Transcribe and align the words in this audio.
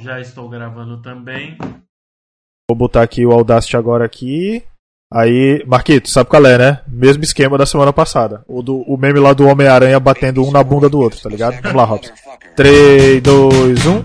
Já 0.00 0.20
estou 0.20 0.48
gravando 0.48 1.02
também. 1.02 1.58
Vou 2.70 2.76
botar 2.76 3.02
aqui 3.02 3.26
o 3.26 3.32
Audacity 3.32 3.76
agora 3.76 4.04
aqui. 4.04 4.62
Aí, 5.12 5.64
Marquito, 5.66 6.08
sabe 6.08 6.28
qual 6.28 6.44
é, 6.44 6.58
né? 6.58 6.80
Mesmo 6.86 7.24
esquema 7.24 7.56
da 7.56 7.64
semana 7.64 7.92
passada. 7.92 8.44
O, 8.46 8.62
do, 8.62 8.82
o 8.82 8.96
meme 8.96 9.18
lá 9.18 9.32
do 9.32 9.46
Homem-Aranha 9.46 9.98
batendo 9.98 10.44
um 10.44 10.52
na 10.52 10.62
bunda 10.62 10.88
do 10.88 11.00
outro, 11.00 11.20
tá 11.20 11.28
ligado? 11.28 11.60
Vamos 11.62 11.76
lá, 11.76 11.84
Robson. 11.84 12.12
3, 12.54 13.22
2, 13.22 13.86
1. 13.86 14.04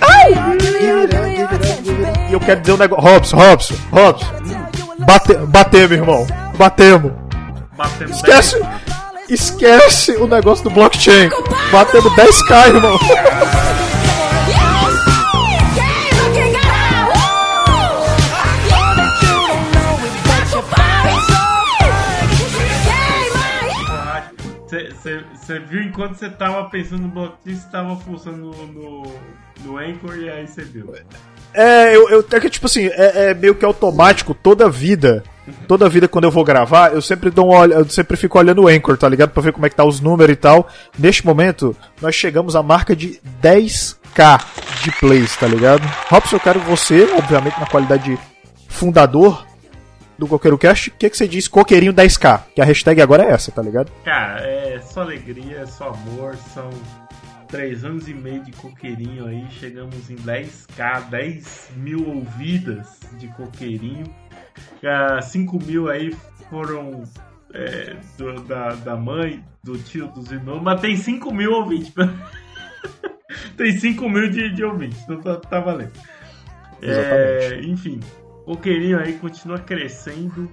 Ai! 0.00 0.32
E 2.28 2.32
eu 2.32 2.40
quero 2.40 2.60
dizer 2.60 2.72
um 2.74 2.76
negócio. 2.76 3.04
Robson, 3.04 3.36
Robson, 3.36 3.74
Robson. 3.90 4.26
Bate, 5.06 5.34
batemos, 5.46 5.92
irmão. 5.92 6.26
Batemos. 6.58 7.12
Batemos 7.76 8.16
Esquece, 8.16 8.60
esquece 9.28 10.12
o 10.16 10.26
negócio 10.26 10.64
do 10.64 10.70
blockchain. 10.70 11.30
Batemos 11.72 12.12
10k, 12.12 12.74
irmão. 12.74 12.98
Você 25.46 25.60
viu 25.60 25.80
enquanto 25.80 26.16
você 26.16 26.28
tava 26.28 26.68
pensando 26.68 27.02
no 27.02 27.08
blockchain, 27.08 27.54
você 27.54 27.68
tava 27.68 27.94
pulsando 27.94 28.36
no, 28.36 28.66
no, 28.66 29.02
no 29.64 29.78
Anchor 29.78 30.16
e 30.16 30.28
aí 30.28 30.44
você 30.44 30.64
viu. 30.64 30.92
É, 31.54 31.94
eu, 31.94 32.10
eu 32.10 32.26
é 32.32 32.40
que 32.40 32.50
tipo 32.50 32.66
assim, 32.66 32.86
é, 32.86 33.30
é, 33.30 33.34
meio 33.34 33.54
que 33.54 33.64
automático 33.64 34.34
toda 34.34 34.68
vida. 34.68 35.22
Toda 35.68 35.88
vida 35.88 36.08
quando 36.08 36.24
eu 36.24 36.32
vou 36.32 36.42
gravar, 36.42 36.92
eu 36.92 37.00
sempre 37.00 37.30
dou 37.30 37.54
um 37.54 37.64
eu 37.64 37.88
sempre 37.88 38.16
fico 38.16 38.36
olhando 38.36 38.62
o 38.62 38.66
Anchor, 38.66 38.96
tá 38.96 39.08
ligado? 39.08 39.30
Pra 39.30 39.40
ver 39.40 39.52
como 39.52 39.64
é 39.64 39.70
que 39.70 39.76
tá 39.76 39.84
os 39.84 40.00
números 40.00 40.32
e 40.32 40.36
tal. 40.36 40.66
Neste 40.98 41.24
momento, 41.24 41.76
nós 42.02 42.16
chegamos 42.16 42.56
à 42.56 42.62
marca 42.64 42.96
de 42.96 43.20
10k 43.40 44.42
de 44.82 44.90
plays, 44.98 45.36
tá 45.36 45.46
ligado? 45.46 45.82
Robson, 46.08 46.34
eu 46.34 46.40
quero 46.40 46.58
você, 46.58 47.08
obviamente, 47.16 47.60
na 47.60 47.66
qualidade 47.66 48.02
de 48.10 48.18
fundador 48.66 49.46
do 50.18 50.26
Coqueiro 50.26 50.58
Cast, 50.58 50.90
o 50.90 50.92
que, 50.94 51.10
que 51.10 51.16
você 51.16 51.28
diz 51.28 51.48
coqueirinho 51.48 51.92
10k? 51.92 52.42
Que 52.54 52.60
a 52.60 52.64
hashtag 52.64 53.00
agora 53.00 53.24
é 53.24 53.30
essa, 53.30 53.52
tá 53.52 53.62
ligado? 53.62 53.90
Cara, 54.04 54.40
é 54.40 54.80
só 54.80 55.02
alegria, 55.02 55.58
é 55.58 55.66
só 55.66 55.90
amor, 55.90 56.36
são 56.54 56.70
três 57.48 57.84
anos 57.84 58.08
e 58.08 58.14
meio 58.14 58.42
de 58.42 58.52
coqueirinho 58.52 59.26
aí, 59.26 59.46
chegamos 59.50 60.10
em 60.10 60.16
10k, 60.16 61.08
10 61.08 61.70
mil 61.76 62.08
ouvidas 62.08 63.00
de 63.18 63.28
coqueirinho. 63.28 64.06
Uh, 64.82 65.22
5 65.22 65.64
mil 65.64 65.88
aí 65.88 66.14
foram 66.48 67.04
é, 67.52 67.96
do, 68.18 68.42
da, 68.44 68.74
da 68.74 68.96
mãe, 68.96 69.44
do 69.62 69.78
tio, 69.78 70.08
dos 70.08 70.30
irmãos, 70.30 70.62
mas 70.62 70.80
tem 70.80 70.96
5 70.96 71.32
mil 71.32 71.52
ouvintes. 71.52 71.92
tem 73.56 73.76
5 73.76 74.08
mil 74.08 74.30
de, 74.30 74.50
de 74.54 74.64
ouvintes, 74.64 75.00
então 75.02 75.20
tá, 75.20 75.36
tá 75.36 75.60
valendo. 75.60 75.92
É, 76.82 77.60
enfim, 77.62 78.00
Coqueirinho 78.46 79.00
aí 79.00 79.18
continua 79.18 79.58
crescendo. 79.58 80.48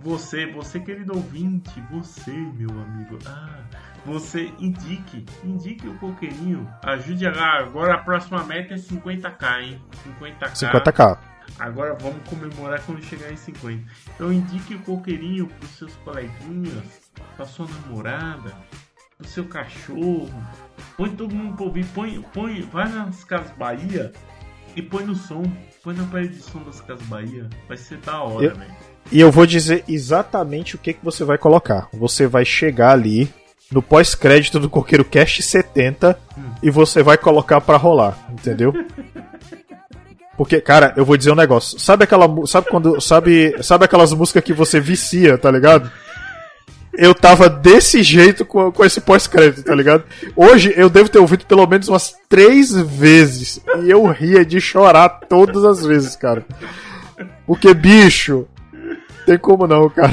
Você, 0.00 0.46
você 0.46 0.80
querido 0.80 1.14
ouvinte, 1.14 1.78
você, 1.90 2.32
meu 2.32 2.70
amigo, 2.70 3.18
ah, 3.26 3.60
você 4.04 4.50
indique, 4.58 5.26
indique 5.44 5.86
o 5.86 5.98
coqueirinho. 5.98 6.66
Ajude 6.82 7.26
a, 7.26 7.58
agora 7.58 7.94
a 7.94 7.98
próxima 7.98 8.42
meta 8.44 8.72
é 8.72 8.78
50k, 8.78 9.62
hein? 9.62 9.82
50k. 10.22 10.70
50k. 10.72 11.18
Agora 11.58 11.94
vamos 12.00 12.26
comemorar 12.26 12.82
quando 12.86 13.02
chegar 13.02 13.30
em 13.30 13.36
50. 13.36 13.84
Então 14.14 14.32
indique 14.32 14.74
o 14.74 14.78
coqueirinho 14.80 15.46
pros 15.46 15.70
seus 15.72 15.94
coleguinhas, 15.96 17.12
pra 17.36 17.44
sua 17.44 17.66
namorada, 17.66 18.54
pro 19.18 19.28
seu 19.28 19.46
cachorro. 19.46 20.32
Põe 20.96 21.14
todo 21.14 21.34
mundo 21.34 21.56
pra 21.56 21.66
ouvir, 21.66 21.84
põe, 21.88 22.22
põe, 22.32 22.62
vai 22.62 22.88
nas 22.88 23.22
Casas 23.22 23.54
Bahia 23.58 24.12
e 24.76 24.82
põe 24.82 25.04
no 25.04 25.14
som. 25.14 25.42
Põe 25.82 25.94
na 25.94 26.04
parede 26.04 26.36
de 26.36 26.42
som 26.42 26.62
das 26.62 26.80
Casas 26.80 27.06
Bahia. 27.06 27.48
Vai 27.68 27.76
ser 27.76 27.98
da 27.98 28.22
hora, 28.22 28.54
velho. 28.54 28.74
E 29.12 29.20
eu 29.20 29.30
vou 29.30 29.46
dizer 29.46 29.84
exatamente 29.86 30.74
o 30.74 30.78
que, 30.78 30.94
que 30.94 31.04
você 31.04 31.24
vai 31.24 31.36
colocar. 31.36 31.88
Você 31.92 32.26
vai 32.26 32.44
chegar 32.44 32.92
ali 32.92 33.32
no 33.70 33.82
pós-crédito 33.82 34.58
do 34.58 34.70
Coqueiro 34.70 35.04
Cast 35.04 35.42
70 35.42 36.18
hum. 36.36 36.42
e 36.62 36.70
você 36.70 37.02
vai 37.02 37.18
colocar 37.18 37.60
para 37.60 37.76
rolar, 37.76 38.16
entendeu? 38.30 38.72
Porque, 40.36 40.60
cara, 40.60 40.92
eu 40.96 41.04
vou 41.04 41.16
dizer 41.16 41.30
um 41.30 41.36
negócio. 41.36 41.78
Sabe 41.78 42.04
aquela, 42.04 42.26
sabe 42.46 42.68
quando, 42.68 43.00
sabe, 43.00 43.62
sabe 43.62 43.84
aquelas 43.84 44.12
músicas 44.12 44.42
que 44.42 44.52
você 44.52 44.80
vicia, 44.80 45.38
tá 45.38 45.50
ligado? 45.50 45.90
Eu 46.96 47.14
tava 47.14 47.48
desse 47.48 48.02
jeito 48.02 48.44
com, 48.44 48.70
com 48.70 48.84
esse 48.84 49.00
pós-crédito, 49.00 49.64
tá 49.64 49.74
ligado? 49.74 50.04
Hoje 50.36 50.72
eu 50.76 50.88
devo 50.88 51.08
ter 51.08 51.18
ouvido 51.18 51.46
pelo 51.46 51.66
menos 51.66 51.88
umas 51.88 52.14
três 52.28 52.72
vezes. 52.72 53.60
E 53.82 53.90
eu 53.90 54.04
ria 54.06 54.44
de 54.44 54.60
chorar 54.60 55.08
todas 55.08 55.64
as 55.64 55.84
vezes, 55.84 56.16
cara. 56.16 56.44
Porque, 57.46 57.74
bicho, 57.74 58.46
tem 59.26 59.38
como 59.38 59.66
não, 59.66 59.88
cara. 59.90 60.12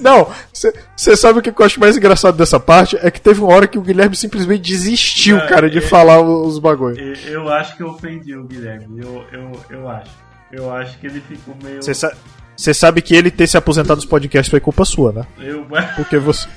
Não, 0.00 0.28
você 0.52 1.16
sabe 1.16 1.38
o 1.38 1.42
que 1.42 1.48
eu 1.48 1.64
acho 1.64 1.78
mais 1.78 1.96
engraçado 1.96 2.36
dessa 2.36 2.58
parte? 2.58 2.98
É 3.00 3.10
que 3.10 3.20
teve 3.20 3.40
uma 3.40 3.54
hora 3.54 3.68
que 3.68 3.78
o 3.78 3.82
Guilherme 3.82 4.16
simplesmente 4.16 4.62
desistiu, 4.62 5.36
Não, 5.36 5.46
cara, 5.46 5.70
de 5.70 5.78
eu, 5.78 5.82
falar 5.82 6.20
os 6.20 6.58
bagulho. 6.58 6.98
Eu, 6.98 7.14
eu, 7.32 7.48
acho 7.48 7.76
que 7.76 7.82
eu 7.82 7.88
ofendi 7.88 8.36
o 8.36 8.44
Guilherme. 8.44 9.00
Eu, 9.00 9.24
eu, 9.32 9.52
eu 9.70 9.88
acho. 9.88 10.10
Eu 10.52 10.72
acho 10.72 10.98
que 10.98 11.06
ele 11.06 11.20
ficou 11.20 11.56
meio. 11.62 11.82
Você 11.82 11.94
sabe. 11.94 12.16
Você 12.56 12.72
sabe 12.72 13.02
que 13.02 13.14
ele 13.14 13.30
ter 13.30 13.46
se 13.46 13.56
aposentado 13.56 13.96
dos 13.96 14.04
podcasts 14.04 14.50
foi 14.50 14.60
culpa 14.60 14.84
sua, 14.84 15.12
né? 15.12 15.26
Eu... 15.38 15.66
Porque 15.96 16.18
você. 16.18 16.48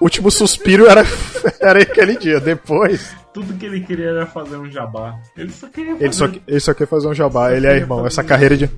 O 0.00 0.04
último 0.04 0.30
suspiro 0.30 0.86
era, 0.86 1.04
era 1.60 1.82
aquele 1.82 2.16
dia. 2.16 2.40
Depois. 2.40 3.14
Tudo 3.32 3.54
que 3.54 3.66
ele 3.66 3.80
queria 3.80 4.10
era 4.10 4.26
fazer 4.26 4.56
um 4.56 4.70
jabá. 4.70 5.18
Ele 5.36 5.50
só 5.50 5.68
queria 5.68 5.92
fazer. 5.92 6.04
Ele 6.04 6.12
só, 6.12 6.30
ele 6.46 6.60
só 6.60 6.74
quer 6.74 6.86
fazer 6.86 7.08
um 7.08 7.14
jabá. 7.14 7.52
Ele 7.52 7.66
é 7.66 7.76
irmão. 7.76 8.06
Essa 8.06 8.22
carreira 8.22 8.56
de. 8.56 8.70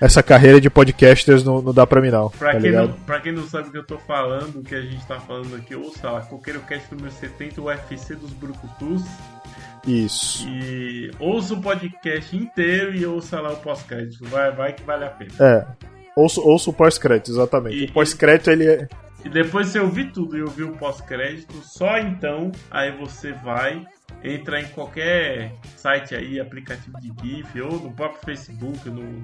Essa 0.00 0.22
carreira 0.22 0.60
de 0.60 0.70
podcasters 0.70 1.42
não, 1.42 1.60
não 1.60 1.74
dá 1.74 1.84
pra 1.84 2.00
mim, 2.00 2.10
não. 2.10 2.30
Pra, 2.30 2.52
tá 2.52 2.60
quem 2.60 2.70
não. 2.70 2.92
pra 2.92 3.20
quem 3.20 3.32
não 3.32 3.48
sabe 3.48 3.68
o 3.68 3.72
que 3.72 3.78
eu 3.78 3.84
tô 3.84 3.98
falando, 3.98 4.60
o 4.60 4.62
que 4.62 4.76
a 4.76 4.80
gente 4.80 5.04
tá 5.04 5.18
falando 5.18 5.56
aqui, 5.56 5.74
ouça 5.74 6.08
lá, 6.08 6.20
Coqueiro 6.20 6.60
Cast 6.60 6.94
número 6.94 7.12
70, 7.12 7.60
o 7.60 7.64
UFC 7.64 8.14
dos 8.14 8.32
Brucutus. 8.32 9.02
Isso. 9.88 10.46
E 10.46 11.10
ouça 11.18 11.54
o 11.54 11.62
podcast 11.62 12.36
inteiro 12.36 12.94
e 12.94 13.06
ouça 13.06 13.40
lá 13.40 13.52
o 13.52 13.56
pós-crédito. 13.56 14.22
Vai, 14.26 14.52
vai 14.52 14.72
que 14.74 14.82
vale 14.82 15.06
a 15.06 15.10
pena. 15.10 15.32
É. 15.40 15.66
Ouça, 16.14 16.40
ouça 16.42 16.68
o 16.68 16.72
pós-crédito, 16.74 17.30
exatamente. 17.30 17.76
E, 17.76 17.84
o 17.86 17.92
pós-crédito, 17.92 18.50
ele 18.50 18.66
é. 18.66 18.88
E 19.24 19.28
depois 19.30 19.68
você 19.68 19.80
ouvir 19.80 20.12
tudo 20.12 20.36
e 20.36 20.42
ouvir 20.42 20.64
o 20.64 20.76
pós-crédito, 20.76 21.54
só 21.62 21.98
então 21.98 22.52
aí 22.70 22.92
você 22.92 23.32
vai 23.32 23.86
entrar 24.22 24.60
em 24.60 24.68
qualquer 24.68 25.52
site 25.76 26.14
aí, 26.14 26.38
aplicativo 26.38 27.00
de 27.00 27.12
GIF, 27.22 27.60
ou 27.62 27.80
no 27.80 27.92
próprio 27.92 28.20
Facebook, 28.24 28.90
no. 28.90 29.22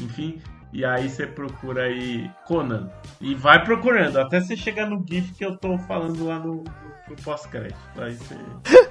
Enfim, 0.00 0.40
e 0.72 0.84
aí 0.84 1.08
você 1.08 1.26
procura 1.26 1.84
aí 1.84 2.30
Conan. 2.46 2.90
E 3.20 3.34
vai 3.34 3.64
procurando, 3.64 4.18
até 4.18 4.40
você 4.40 4.56
chegar 4.56 4.86
no 4.86 5.04
GIF 5.08 5.32
que 5.34 5.44
eu 5.44 5.56
tô 5.56 5.78
falando 5.78 6.26
lá 6.26 6.38
no, 6.38 6.64
no 7.08 7.16
pós-crédito. 7.22 7.78
Aí 7.96 8.14
você. 8.14 8.36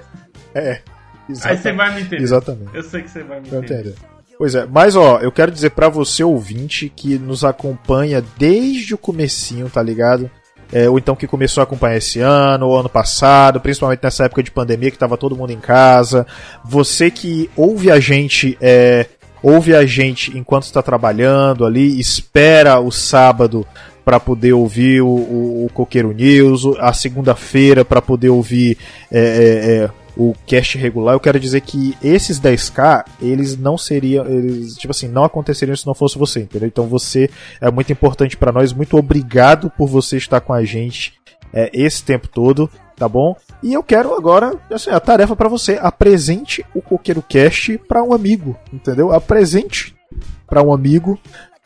é. 0.58 0.82
Exatamente. 1.28 1.46
Aí 1.46 1.62
você 1.62 1.72
vai 1.72 1.94
me 1.94 2.00
entender. 2.02 2.22
Exatamente. 2.22 2.70
Eu 2.74 2.82
sei 2.82 3.02
que 3.02 3.10
você 3.10 3.22
vai 3.22 3.40
me 3.40 3.48
entender. 3.48 3.74
entender. 3.74 3.94
Pois 4.36 4.54
é, 4.54 4.66
mas 4.66 4.96
ó, 4.96 5.18
eu 5.20 5.30
quero 5.30 5.52
dizer 5.52 5.70
para 5.70 5.88
você 5.88 6.24
ouvinte 6.24 6.92
que 6.94 7.18
nos 7.18 7.44
acompanha 7.44 8.22
desde 8.36 8.94
o 8.94 8.98
comecinho, 8.98 9.70
tá 9.70 9.82
ligado? 9.82 10.30
É, 10.72 10.88
ou 10.88 10.98
então 10.98 11.14
que 11.14 11.26
começou 11.26 11.60
a 11.60 11.64
acompanhar 11.64 11.96
esse 11.96 12.20
ano, 12.20 12.66
ou 12.66 12.76
ano 12.76 12.88
passado, 12.88 13.60
principalmente 13.60 14.00
nessa 14.02 14.24
época 14.24 14.42
de 14.42 14.50
pandemia 14.50 14.90
que 14.90 14.98
tava 14.98 15.16
todo 15.16 15.36
mundo 15.36 15.52
em 15.52 15.60
casa. 15.60 16.26
Você 16.64 17.10
que 17.10 17.48
ouve 17.56 17.90
a 17.90 18.00
gente, 18.00 18.58
é, 18.60 19.06
ouve 19.40 19.74
a 19.74 19.86
gente 19.86 20.36
enquanto 20.36 20.64
está 20.64 20.82
trabalhando 20.82 21.64
ali, 21.64 22.00
espera 22.00 22.80
o 22.80 22.90
sábado 22.90 23.64
para 24.04 24.18
poder 24.18 24.52
ouvir 24.52 25.00
o, 25.00 25.06
o, 25.06 25.66
o 25.66 25.70
Coqueiro 25.72 26.12
News, 26.12 26.64
a 26.80 26.92
segunda-feira 26.92 27.84
para 27.84 28.02
poder 28.02 28.30
ouvir 28.30 28.76
é, 29.12 29.20
é, 29.20 29.84
é 29.84 29.90
o 30.16 30.34
cast 30.46 30.78
regular, 30.78 31.14
eu 31.14 31.20
quero 31.20 31.40
dizer 31.40 31.60
que 31.60 31.96
esses 32.02 32.40
10k, 32.40 33.04
eles 33.20 33.56
não 33.56 33.76
seriam, 33.76 34.26
eles, 34.26 34.74
tipo 34.74 34.92
assim, 34.92 35.08
não 35.08 35.24
aconteceriam 35.24 35.76
se 35.76 35.86
não 35.86 35.94
fosse 35.94 36.18
você, 36.18 36.40
entendeu? 36.40 36.68
Então 36.68 36.86
você 36.86 37.28
é 37.60 37.70
muito 37.70 37.92
importante 37.92 38.36
para 38.36 38.52
nós, 38.52 38.72
muito 38.72 38.96
obrigado 38.96 39.70
por 39.70 39.88
você 39.88 40.16
estar 40.16 40.40
com 40.40 40.52
a 40.52 40.64
gente 40.64 41.14
é, 41.52 41.70
esse 41.72 42.02
tempo 42.02 42.28
todo, 42.28 42.70
tá 42.96 43.08
bom? 43.08 43.36
E 43.62 43.72
eu 43.72 43.82
quero 43.82 44.14
agora, 44.14 44.54
assim, 44.70 44.90
a 44.90 45.00
tarefa 45.00 45.34
para 45.34 45.48
você, 45.48 45.78
apresente 45.80 46.64
o 46.74 46.80
Coqueiro 46.80 47.22
Cast 47.22 47.78
para 47.88 48.02
um 48.02 48.12
amigo, 48.12 48.56
entendeu? 48.72 49.12
Apresente 49.12 49.96
para 50.46 50.62
um 50.62 50.72
amigo, 50.72 51.18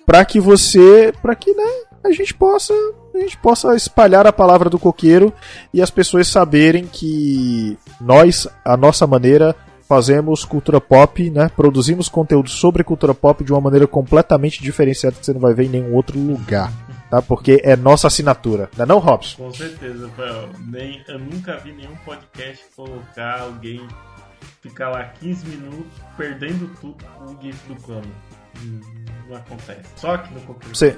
para 0.06 0.24
que 0.24 0.40
você, 0.40 1.12
para 1.20 1.34
que, 1.34 1.52
né, 1.52 1.70
a 2.04 2.12
gente 2.12 2.32
possa 2.32 2.72
a 3.18 3.22
gente 3.22 3.38
possa 3.38 3.74
espalhar 3.74 4.26
a 4.26 4.32
palavra 4.32 4.70
do 4.70 4.78
coqueiro 4.78 5.32
e 5.72 5.82
as 5.82 5.90
pessoas 5.90 6.28
saberem 6.28 6.86
que 6.86 7.78
nós, 8.00 8.48
a 8.64 8.76
nossa 8.76 9.06
maneira, 9.06 9.54
fazemos 9.88 10.44
cultura 10.44 10.80
pop, 10.80 11.30
né? 11.30 11.50
Produzimos 11.56 12.08
conteúdo 12.08 12.50
sobre 12.50 12.84
cultura 12.84 13.14
pop 13.14 13.42
de 13.42 13.52
uma 13.52 13.60
maneira 13.60 13.86
completamente 13.86 14.62
diferenciada 14.62 15.16
que 15.16 15.24
você 15.24 15.32
não 15.32 15.40
vai 15.40 15.54
ver 15.54 15.64
em 15.64 15.70
nenhum 15.70 15.94
outro 15.94 16.18
lugar. 16.18 16.70
tá? 17.10 17.22
Porque 17.22 17.60
é 17.64 17.74
nossa 17.74 18.06
assinatura, 18.06 18.68
não 18.76 18.84
é 18.84 18.86
não, 18.86 18.98
Robson? 18.98 19.44
Com 19.44 19.52
certeza, 19.52 20.10
Nem, 20.66 21.02
eu 21.08 21.18
nunca 21.18 21.56
vi 21.56 21.72
nenhum 21.72 21.96
podcast 22.04 22.64
colocar 22.76 23.40
alguém 23.40 23.80
ficar 24.60 24.90
lá 24.90 25.04
15 25.20 25.46
minutos 25.48 25.92
perdendo 26.16 26.70
tudo 26.80 27.04
com 27.16 27.24
o 27.24 27.42
GIF 27.42 27.68
do 27.68 27.76
clone. 27.76 28.12
Não 29.28 29.36
acontece. 29.36 29.88
Só 29.96 30.14
aqui 30.14 30.34
no 30.34 30.40
Pokémon. 30.40 30.74
Você... 30.74 30.96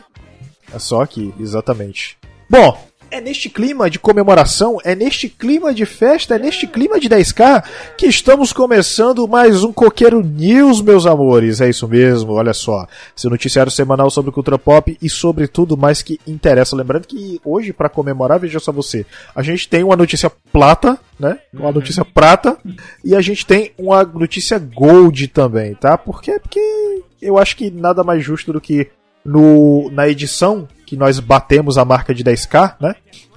É 0.73 0.79
só 0.79 1.03
aqui, 1.03 1.35
exatamente. 1.39 2.17
Bom, 2.49 2.77
é 3.11 3.21
neste 3.21 3.51
clima 3.51 3.91
de 3.91 3.99
comemoração, 3.99 4.79
é 4.85 4.95
neste 4.95 5.29
clima 5.29 5.75
de 5.75 5.85
festa, 5.85 6.37
é 6.37 6.39
neste 6.39 6.67
clima 6.67 7.01
de 7.01 7.09
10k 7.09 7.65
que 7.99 8.07
estamos 8.07 8.53
começando 8.53 9.27
mais 9.27 9.65
um 9.65 9.73
Coqueiro 9.73 10.23
News, 10.23 10.81
meus 10.81 11.07
amores. 11.07 11.61
É 11.61 11.69
isso 11.69 11.89
mesmo, 11.89 12.33
olha 12.33 12.55
só. 12.55 12.87
Seu 13.17 13.29
noticiário 13.29 13.71
semanal 13.71 14.11
sobre 14.11 14.31
cultura 14.31 14.59
pop 14.59 14.97
e 15.03 15.11
sobre 15.11 15.49
tudo 15.49 15.77
mais 15.77 16.03
que 16.03 16.21
interessa. 16.27 16.77
Lembrando 16.77 17.09
que 17.09 17.41
hoje, 17.45 17.73
para 17.73 17.89
comemorar, 17.89 18.39
veja 18.39 18.61
só 18.61 18.71
você, 18.71 19.05
a 19.35 19.43
gente 19.43 19.69
tem 19.69 19.83
uma 19.83 19.97
notícia 19.97 20.31
plata, 20.53 20.97
né? 21.19 21.39
Uma 21.53 21.67
uhum. 21.67 21.73
notícia 21.73 22.05
prata 22.05 22.57
e 23.05 23.17
a 23.17 23.21
gente 23.21 23.45
tem 23.45 23.73
uma 23.77 24.05
notícia 24.05 24.59
gold 24.59 25.27
também, 25.29 25.75
tá? 25.75 25.99
Por 25.99 26.23
quê? 26.23 26.39
Porque 26.39 27.03
eu 27.21 27.39
acho 27.39 27.57
que 27.57 27.71
nada 27.71 28.05
mais 28.05 28.25
justo 28.25 28.53
do 28.53 28.61
que 28.61 28.89
no, 29.25 29.91
na 29.91 30.09
edição 30.09 30.67
que 30.87 30.97
nós 30.97 31.21
batemos 31.21 31.79
a 31.79 31.85
marca 31.85 32.15
de 32.15 32.25
10k, 32.25 32.77
né? 32.81 32.95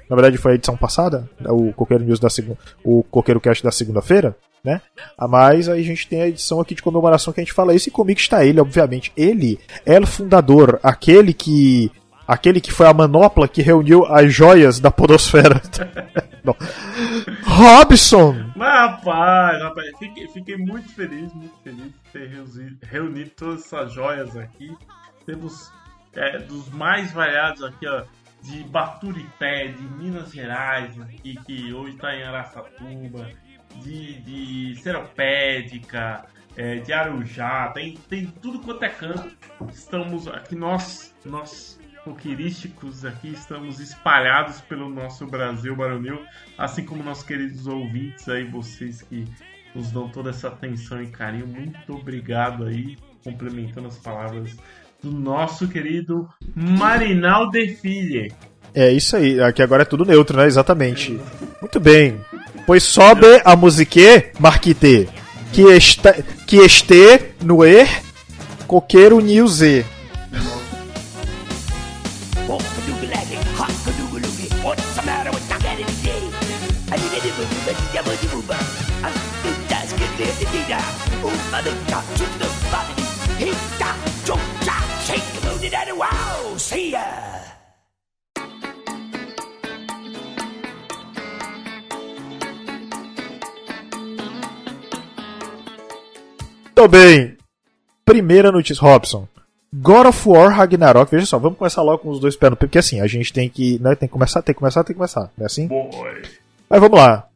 Na 0.09 0.15
verdade 0.15 0.38
foi 0.38 0.53
a 0.53 0.56
edição 0.56 0.75
passada, 0.75 1.30
o 1.45 1.74
Coqueiro 1.74 2.03
News 2.03 2.19
da 2.19 2.30
segunda, 2.30 2.57
o 2.83 3.03
Coqueiro 3.03 3.39
Cast 3.39 3.63
da 3.63 3.71
segunda-feira, 3.71 4.35
né? 4.63 4.81
A 5.18 5.27
mais 5.27 5.68
aí 5.68 5.81
a 5.81 5.85
gente 5.85 6.07
tem 6.07 6.21
a 6.21 6.27
edição 6.27 6.59
aqui 6.59 6.75
de 6.75 6.81
comemoração 6.81 7.33
que 7.33 7.39
a 7.39 7.44
gente 7.44 7.53
fala 7.53 7.74
isso 7.74 7.89
e 7.89 7.91
comigo 7.91 8.19
está 8.19 8.45
ele, 8.45 8.59
obviamente. 8.59 9.12
Ele 9.18 9.59
é 9.85 10.00
o 10.00 10.07
fundador, 10.07 10.80
aquele 10.83 11.33
que 11.33 11.91
aquele 12.27 12.62
que 12.62 12.71
foi 12.71 12.88
a 12.88 12.94
manopla 12.94 13.47
que 13.47 13.62
reuniu 13.62 14.06
as 14.06 14.33
joias 14.33 14.80
da 14.80 14.89
podosfera. 14.89 15.62
Robson! 17.44 18.35
Mas 18.56 18.74
rapaz, 18.74 19.62
rapaz, 19.62 19.88
fiquei, 20.00 20.27
fiquei 20.27 20.57
muito 20.57 20.89
feliz, 20.94 21.33
muito 21.33 21.56
feliz 21.63 21.91
de 21.94 22.75
ter 22.75 22.88
reunido 22.88 23.30
todas 23.31 23.65
essas 23.65 23.94
joias 23.94 24.35
aqui. 24.35 24.71
Temos 25.25 25.72
é, 26.14 26.40
dos 26.40 26.70
mais 26.70 27.12
variados 27.12 27.64
aqui, 27.64 27.88
ó, 27.88 28.04
de 28.42 28.64
Baturité, 28.66 29.70
de 29.70 29.84
Minas 29.84 30.31
Gerais, 30.31 31.00
aqui, 31.00 31.36
que 31.46 31.74
hoje 31.74 31.96
está 31.96 32.14
em 32.16 32.24
Araçatuba, 32.24 33.30
de, 33.81 34.20
de 34.22 34.75
Seropédica, 34.81 36.25
é, 36.56 36.75
de 36.75 36.94
Arujá, 36.94 37.72
tem, 37.74 37.96
tem 38.10 38.28
tudo 38.28 38.60
quanto 38.60 38.84
é 38.84 38.90
canto. 38.90 39.36
Estamos 39.72 40.28
aqui, 40.28 40.56
nós, 40.56 41.16
nós 41.26 41.80
coquirísticos 42.04 43.06
aqui, 43.06 43.30
estamos 43.30 43.80
espalhados 43.80 44.60
pelo 44.62 44.90
nosso 44.90 45.26
Brasil 45.26 45.76
baronil, 45.76 46.26
assim 46.58 46.86
como 46.86 47.02
nossos 47.02 47.24
queridos 47.24 47.66
ouvintes 47.66 48.28
aí, 48.28 48.44
vocês 48.44 49.02
que 49.02 49.26
nos 49.74 49.92
dão 49.92 50.10
toda 50.10 50.30
essa 50.30 50.50
atenção 50.50 51.02
e 51.02 51.10
carinho. 51.10 51.48
Muito 51.48 51.96
obrigado 51.96 52.66
aí, 52.66 52.98
complementando 53.24 53.88
as 53.88 53.98
palavras 53.98 54.58
do 55.04 55.12
nosso 55.12 55.68
querido 55.68 56.28
Marinal 56.56 57.50
de 57.50 57.68
Filha. 57.76 58.32
É 58.74 58.92
isso 58.92 59.16
aí, 59.18 59.40
aqui 59.42 59.62
agora 59.62 59.84
é 59.84 59.86
tudo 59.86 60.06
neutro, 60.06 60.38
né? 60.38 60.48
Exatamente. 60.48 61.20
Muito 61.62 61.80
bem. 61.80 62.20
Pois 62.66 62.84
sobe 62.84 63.28
a 63.44 63.56
musique, 63.56 64.32
Marquite, 64.40 65.10
que, 65.52 65.62
está, 65.64 66.14
que 66.48 66.58
este 66.58 67.20
no 67.44 67.64
er 67.64 67.88
coqueiro 68.66 69.20
new 69.20 69.48
Z. 69.48 69.86
Wow, 85.63 86.60
see 86.60 86.92
ya! 86.92 87.04
Tô 96.75 96.88
bem. 96.89 97.38
Primeira 98.04 98.51
notícia, 98.51 98.81
Robson. 98.81 99.25
God 99.74 100.07
of 100.07 100.27
War 100.27 100.50
Ragnarok, 100.50 101.10
veja 101.10 101.25
só, 101.25 101.39
vamos 101.39 101.57
começar 101.57 101.81
logo 101.81 102.00
com 102.00 102.09
os 102.09 102.19
dois 102.19 102.36
pés 102.36 102.50
no 102.51 102.57
pé, 102.57 102.66
porque 102.66 102.80
assim, 102.80 103.00
a 103.00 103.07
gente 103.07 103.31
tem 103.31 103.48
que, 103.48 103.80
né, 103.80 103.95
tem 103.95 104.09
que 104.09 104.13
começar, 104.13 104.42
tem 104.42 104.54
que 104.54 104.59
começar, 104.59 104.83
tem 104.83 104.94
que 104.94 104.98
começar, 104.98 105.31
não 105.38 105.44
é 105.44 105.45
assim? 105.45 105.68
Boy. 105.68 106.24
Mas 106.69 106.81
vamos 106.81 107.00
lá. 107.00 107.27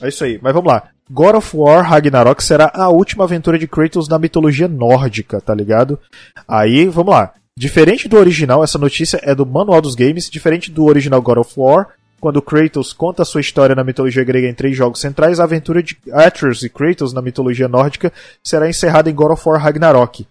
É 0.00 0.06
isso 0.08 0.22
aí, 0.22 0.38
mas 0.40 0.54
vamos 0.54 0.72
lá. 0.72 0.84
God 1.10 1.34
of 1.34 1.56
War 1.56 1.84
Ragnarok 1.84 2.44
será 2.44 2.70
a 2.72 2.88
última 2.90 3.24
aventura 3.24 3.58
de 3.58 3.66
Kratos 3.66 4.08
na 4.08 4.20
mitologia 4.20 4.68
nórdica, 4.68 5.40
tá 5.40 5.52
ligado? 5.52 5.98
Aí, 6.46 6.86
vamos 6.86 7.12
lá. 7.12 7.34
Diferente 7.58 8.06
do 8.06 8.18
original, 8.18 8.62
essa 8.62 8.76
notícia 8.76 9.18
é 9.22 9.34
do 9.34 9.46
Manual 9.46 9.80
dos 9.80 9.94
Games, 9.94 10.28
diferente 10.28 10.70
do 10.70 10.84
original 10.84 11.22
God 11.22 11.38
of 11.38 11.54
War, 11.56 11.88
quando 12.20 12.42
Kratos 12.42 12.92
conta 12.92 13.24
sua 13.24 13.40
história 13.40 13.74
na 13.74 13.82
mitologia 13.82 14.22
grega 14.24 14.46
em 14.46 14.52
três 14.52 14.76
jogos 14.76 15.00
centrais, 15.00 15.40
a 15.40 15.44
aventura 15.44 15.82
de 15.82 15.96
Atreus 16.12 16.62
e 16.62 16.68
Kratos 16.68 17.14
na 17.14 17.22
mitologia 17.22 17.66
nórdica 17.66 18.12
será 18.44 18.68
encerrada 18.68 19.08
em 19.08 19.14
God 19.14 19.32
of 19.32 19.48
War 19.48 19.58
Ragnarok. 19.58 20.26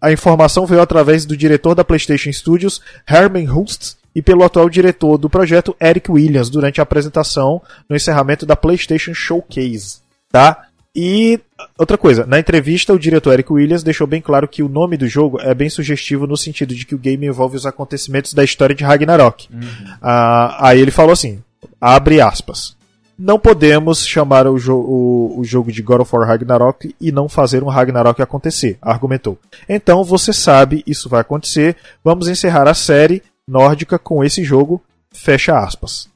A 0.00 0.10
informação 0.10 0.64
veio 0.64 0.80
através 0.80 1.26
do 1.26 1.36
diretor 1.36 1.74
da 1.74 1.84
PlayStation 1.84 2.32
Studios, 2.32 2.80
Herman 3.06 3.44
Hulst, 3.44 3.96
e 4.14 4.22
pelo 4.22 4.42
atual 4.42 4.70
diretor 4.70 5.18
do 5.18 5.28
projeto, 5.28 5.76
Eric 5.78 6.10
Williams, 6.10 6.48
durante 6.48 6.80
a 6.80 6.84
apresentação 6.84 7.60
no 7.86 7.94
encerramento 7.94 8.46
da 8.46 8.56
PlayStation 8.56 9.12
Showcase. 9.12 9.98
Tá? 10.32 10.69
E 10.94 11.38
outra 11.78 11.96
coisa, 11.96 12.26
na 12.26 12.38
entrevista 12.38 12.92
o 12.92 12.98
diretor 12.98 13.32
Eric 13.32 13.52
Williams 13.52 13.84
deixou 13.84 14.06
bem 14.06 14.20
claro 14.20 14.48
que 14.48 14.62
o 14.62 14.68
nome 14.68 14.96
do 14.96 15.06
jogo 15.06 15.40
é 15.40 15.54
bem 15.54 15.70
sugestivo 15.70 16.26
no 16.26 16.36
sentido 16.36 16.74
de 16.74 16.84
que 16.84 16.94
o 16.94 16.98
game 16.98 17.26
envolve 17.26 17.56
os 17.56 17.64
acontecimentos 17.64 18.34
da 18.34 18.42
história 18.42 18.74
de 18.74 18.82
Ragnarok. 18.82 19.48
Uhum. 19.52 19.60
Ah, 20.02 20.68
aí 20.68 20.80
ele 20.80 20.90
falou 20.90 21.12
assim, 21.12 21.40
abre 21.80 22.20
aspas. 22.20 22.76
Não 23.16 23.38
podemos 23.38 24.06
chamar 24.06 24.46
o, 24.46 24.58
jo 24.58 24.74
o, 24.74 25.40
o, 25.40 25.44
jogo 25.44 25.70
de 25.70 25.82
God 25.82 26.00
of 26.00 26.16
War 26.16 26.26
Ragnarok 26.26 26.94
e 26.98 27.12
não 27.12 27.28
fazer 27.28 27.62
um 27.62 27.68
Ragnarok 27.68 28.20
acontecer, 28.22 28.78
argumentou. 28.80 29.38
Então 29.68 30.02
você 30.02 30.32
sabe, 30.32 30.82
isso 30.86 31.08
vai 31.08 31.20
acontecer, 31.20 31.76
vamos 32.02 32.28
encerrar 32.28 32.66
a 32.66 32.72
série 32.72 33.22
nórdica 33.46 33.98
com 33.98 34.24
esse 34.24 34.42
jogo, 34.42 34.82
fecha 35.12 35.58
aspas. 35.58 36.08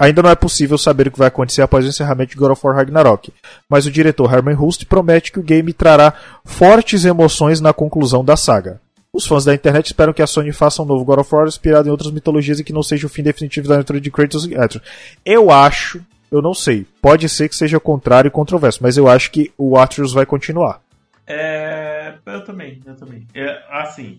Ainda 0.00 0.22
não 0.22 0.30
é 0.30 0.34
possível 0.34 0.78
saber 0.78 1.08
o 1.08 1.10
que 1.10 1.18
vai 1.18 1.28
acontecer 1.28 1.60
após 1.60 1.84
o 1.84 1.88
encerramento 1.88 2.30
de 2.30 2.36
God 2.38 2.52
of 2.52 2.66
War 2.66 2.74
Ragnarok, 2.74 3.30
mas 3.68 3.84
o 3.84 3.90
diretor 3.90 4.32
Herman 4.32 4.54
Hulst 4.54 4.86
promete 4.86 5.30
que 5.30 5.38
o 5.38 5.42
game 5.42 5.74
trará 5.74 6.14
fortes 6.42 7.04
emoções 7.04 7.60
na 7.60 7.74
conclusão 7.74 8.24
da 8.24 8.34
saga. 8.34 8.80
Os 9.12 9.26
fãs 9.26 9.44
da 9.44 9.54
internet 9.54 9.86
esperam 9.86 10.14
que 10.14 10.22
a 10.22 10.26
Sony 10.26 10.52
faça 10.52 10.80
um 10.80 10.86
novo 10.86 11.04
God 11.04 11.18
of 11.18 11.34
War 11.34 11.46
inspirado 11.46 11.86
em 11.86 11.90
outras 11.90 12.10
mitologias 12.10 12.58
e 12.58 12.64
que 12.64 12.72
não 12.72 12.82
seja 12.82 13.06
o 13.06 13.10
fim 13.10 13.22
definitivo 13.22 13.68
da 13.68 13.74
aventura 13.74 14.00
de 14.00 14.10
Kratos 14.10 14.46
e 14.46 14.56
Atreus. 14.56 14.82
Eu 15.22 15.50
acho, 15.50 16.00
eu 16.32 16.40
não 16.40 16.54
sei, 16.54 16.86
pode 17.02 17.28
ser 17.28 17.50
que 17.50 17.56
seja 17.56 17.78
contrário 17.78 18.28
e 18.28 18.32
controverso, 18.32 18.78
mas 18.82 18.96
eu 18.96 19.06
acho 19.06 19.30
que 19.30 19.52
o 19.58 19.76
Atreus 19.76 20.14
vai 20.14 20.24
continuar. 20.24 20.80
É, 21.26 22.14
eu 22.24 22.42
também, 22.42 22.80
eu 22.86 22.96
também. 22.96 23.26
É, 23.34 23.62
assim, 23.70 24.18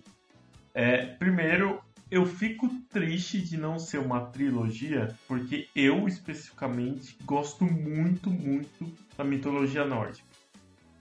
é, 0.76 1.08
primeiro, 1.18 1.80
eu 2.12 2.26
fico 2.26 2.70
triste 2.90 3.42
de 3.42 3.58
não 3.58 3.80
ser 3.80 4.00
uma 4.00 4.26
trilogia, 4.26 5.16
porque 5.28 5.70
eu 5.74 6.08
especificamente 6.08 7.18
gosto 7.24 7.64
muito, 7.64 8.30
muito 8.30 8.94
da 9.18 9.24
mitologia 9.24 9.86
nórdica. 9.86 10.28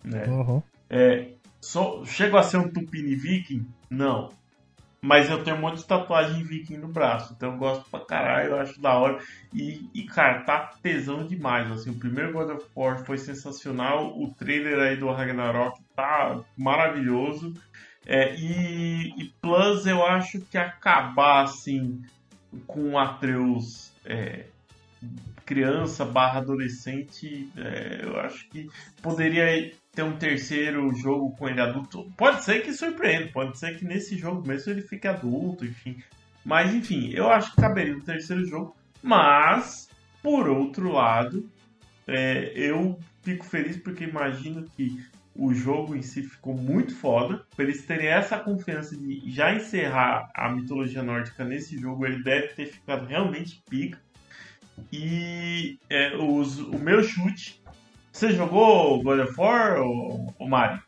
Né? 0.05 0.25
Uhum. 0.27 0.63
É, 0.89 1.33
só, 1.61 2.05
chego 2.05 2.37
a 2.37 2.43
ser 2.45 2.59
um 2.59 2.71
Tupini 2.71 3.17
Viking? 3.17 3.67
Não. 3.91 4.31
Mas 5.03 5.31
eu 5.31 5.43
tenho 5.43 5.57
um 5.57 5.61
monte 5.61 5.79
de 5.79 5.87
tatuagem 5.87 6.45
viking 6.45 6.77
no 6.77 6.89
braço, 6.89 7.33
então 7.33 7.53
eu 7.53 7.59
gosto 7.59 7.89
pra 7.89 8.01
caralho, 8.01 8.51
eu 8.51 8.61
acho 8.61 8.79
da 8.81 8.99
hora. 8.99 9.19
E, 9.53 9.89
e, 9.95 10.05
cara, 10.05 10.43
tá 10.43 10.73
tesão 10.83 11.27
demais. 11.27 11.73
Assim, 11.73 11.91
o 11.91 11.99
primeiro 11.99 12.33
God 12.33 12.51
of 12.51 12.67
War 12.77 13.03
foi 13.07 13.17
sensacional, 13.17 14.21
o 14.21 14.33
trailer 14.35 14.79
aí 14.79 14.97
do 14.97 15.11
Ragnarok 15.11 15.81
tá 15.97 16.41
maravilhoso. 16.55 17.55
É, 18.07 18.35
e, 18.35 19.13
e, 19.17 19.33
Plus 19.41 19.87
eu 19.87 20.05
acho 20.05 20.41
que 20.41 20.57
acabar 20.57 21.45
assim 21.45 22.03
com 22.67 22.93
o 22.93 22.99
Atreus 22.99 23.93
é, 24.05 24.47
criança 25.45 26.05
barra 26.05 26.39
adolescente, 26.39 27.49
é, 27.57 28.01
eu 28.03 28.19
acho 28.21 28.49
que 28.49 28.69
poderia 29.03 29.73
ter 29.93 30.03
um 30.03 30.17
terceiro 30.17 30.95
jogo 30.95 31.37
com 31.37 31.49
ele 31.49 31.61
adulto. 31.61 32.11
Pode 32.17 32.45
ser 32.45 32.63
que 32.63 32.73
surpreenda, 32.73 33.31
pode 33.33 33.59
ser 33.59 33.77
que 33.77 33.85
nesse 33.85 34.17
jogo 34.17 34.47
mesmo 34.47 34.73
ele 34.73 34.83
fique 34.83 35.09
adulto, 35.09 35.65
enfim. 35.65 36.03
Mas 36.45 36.75
enfim, 36.75 37.11
eu 37.13 37.29
acho 37.29 37.51
que 37.55 37.61
caberia 37.61 37.97
um 37.97 38.01
terceiro 38.01 38.45
jogo. 38.47 38.77
Mas, 39.03 39.89
por 40.23 40.49
outro 40.49 40.93
lado, 40.93 41.49
é, 42.07 42.53
eu 42.55 42.99
fico 43.23 43.45
feliz 43.45 43.77
porque 43.77 44.05
imagino 44.05 44.65
que 44.77 45.05
o 45.41 45.55
jogo 45.55 45.97
em 45.97 46.03
si 46.03 46.23
ficou 46.23 46.55
muito 46.55 46.95
foda. 46.95 47.43
Pra 47.57 47.65
eles 47.65 47.87
terem 47.87 48.09
essa 48.09 48.39
confiança 48.39 48.95
de 48.95 49.23
já 49.31 49.55
encerrar 49.55 50.31
a 50.35 50.53
mitologia 50.53 51.03
nórdica 51.03 51.43
nesse 51.45 51.79
jogo, 51.79 52.05
ele 52.05 52.23
deve 52.23 52.49
ter 52.49 52.67
ficado 52.67 53.07
realmente 53.07 53.63
pica. 53.69 53.99
E 54.93 55.79
é, 55.89 56.15
os, 56.15 56.59
o 56.59 56.79
meu 56.79 57.03
chute. 57.03 57.63
Você 58.13 58.33
jogou 58.33 59.03
God 59.03 59.21
of 59.21 59.41
War, 59.41 59.81
ou, 59.81 60.35
ou 60.39 60.49
Mario? 60.49 60.83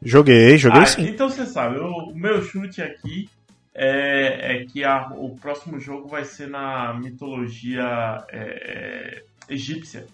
Joguei, 0.00 0.56
joguei 0.56 0.82
ah, 0.82 0.86
sim. 0.86 1.08
Então 1.08 1.28
você 1.28 1.44
sabe, 1.44 1.78
o, 1.78 2.10
o 2.10 2.16
meu 2.16 2.42
chute 2.42 2.80
aqui 2.80 3.28
é, 3.74 4.54
é 4.54 4.64
que 4.66 4.84
a, 4.84 5.08
o 5.08 5.34
próximo 5.34 5.80
jogo 5.80 6.06
vai 6.06 6.24
ser 6.24 6.48
na 6.48 6.94
mitologia 6.94 8.24
é, 8.30 9.24
egípcia. 9.48 10.06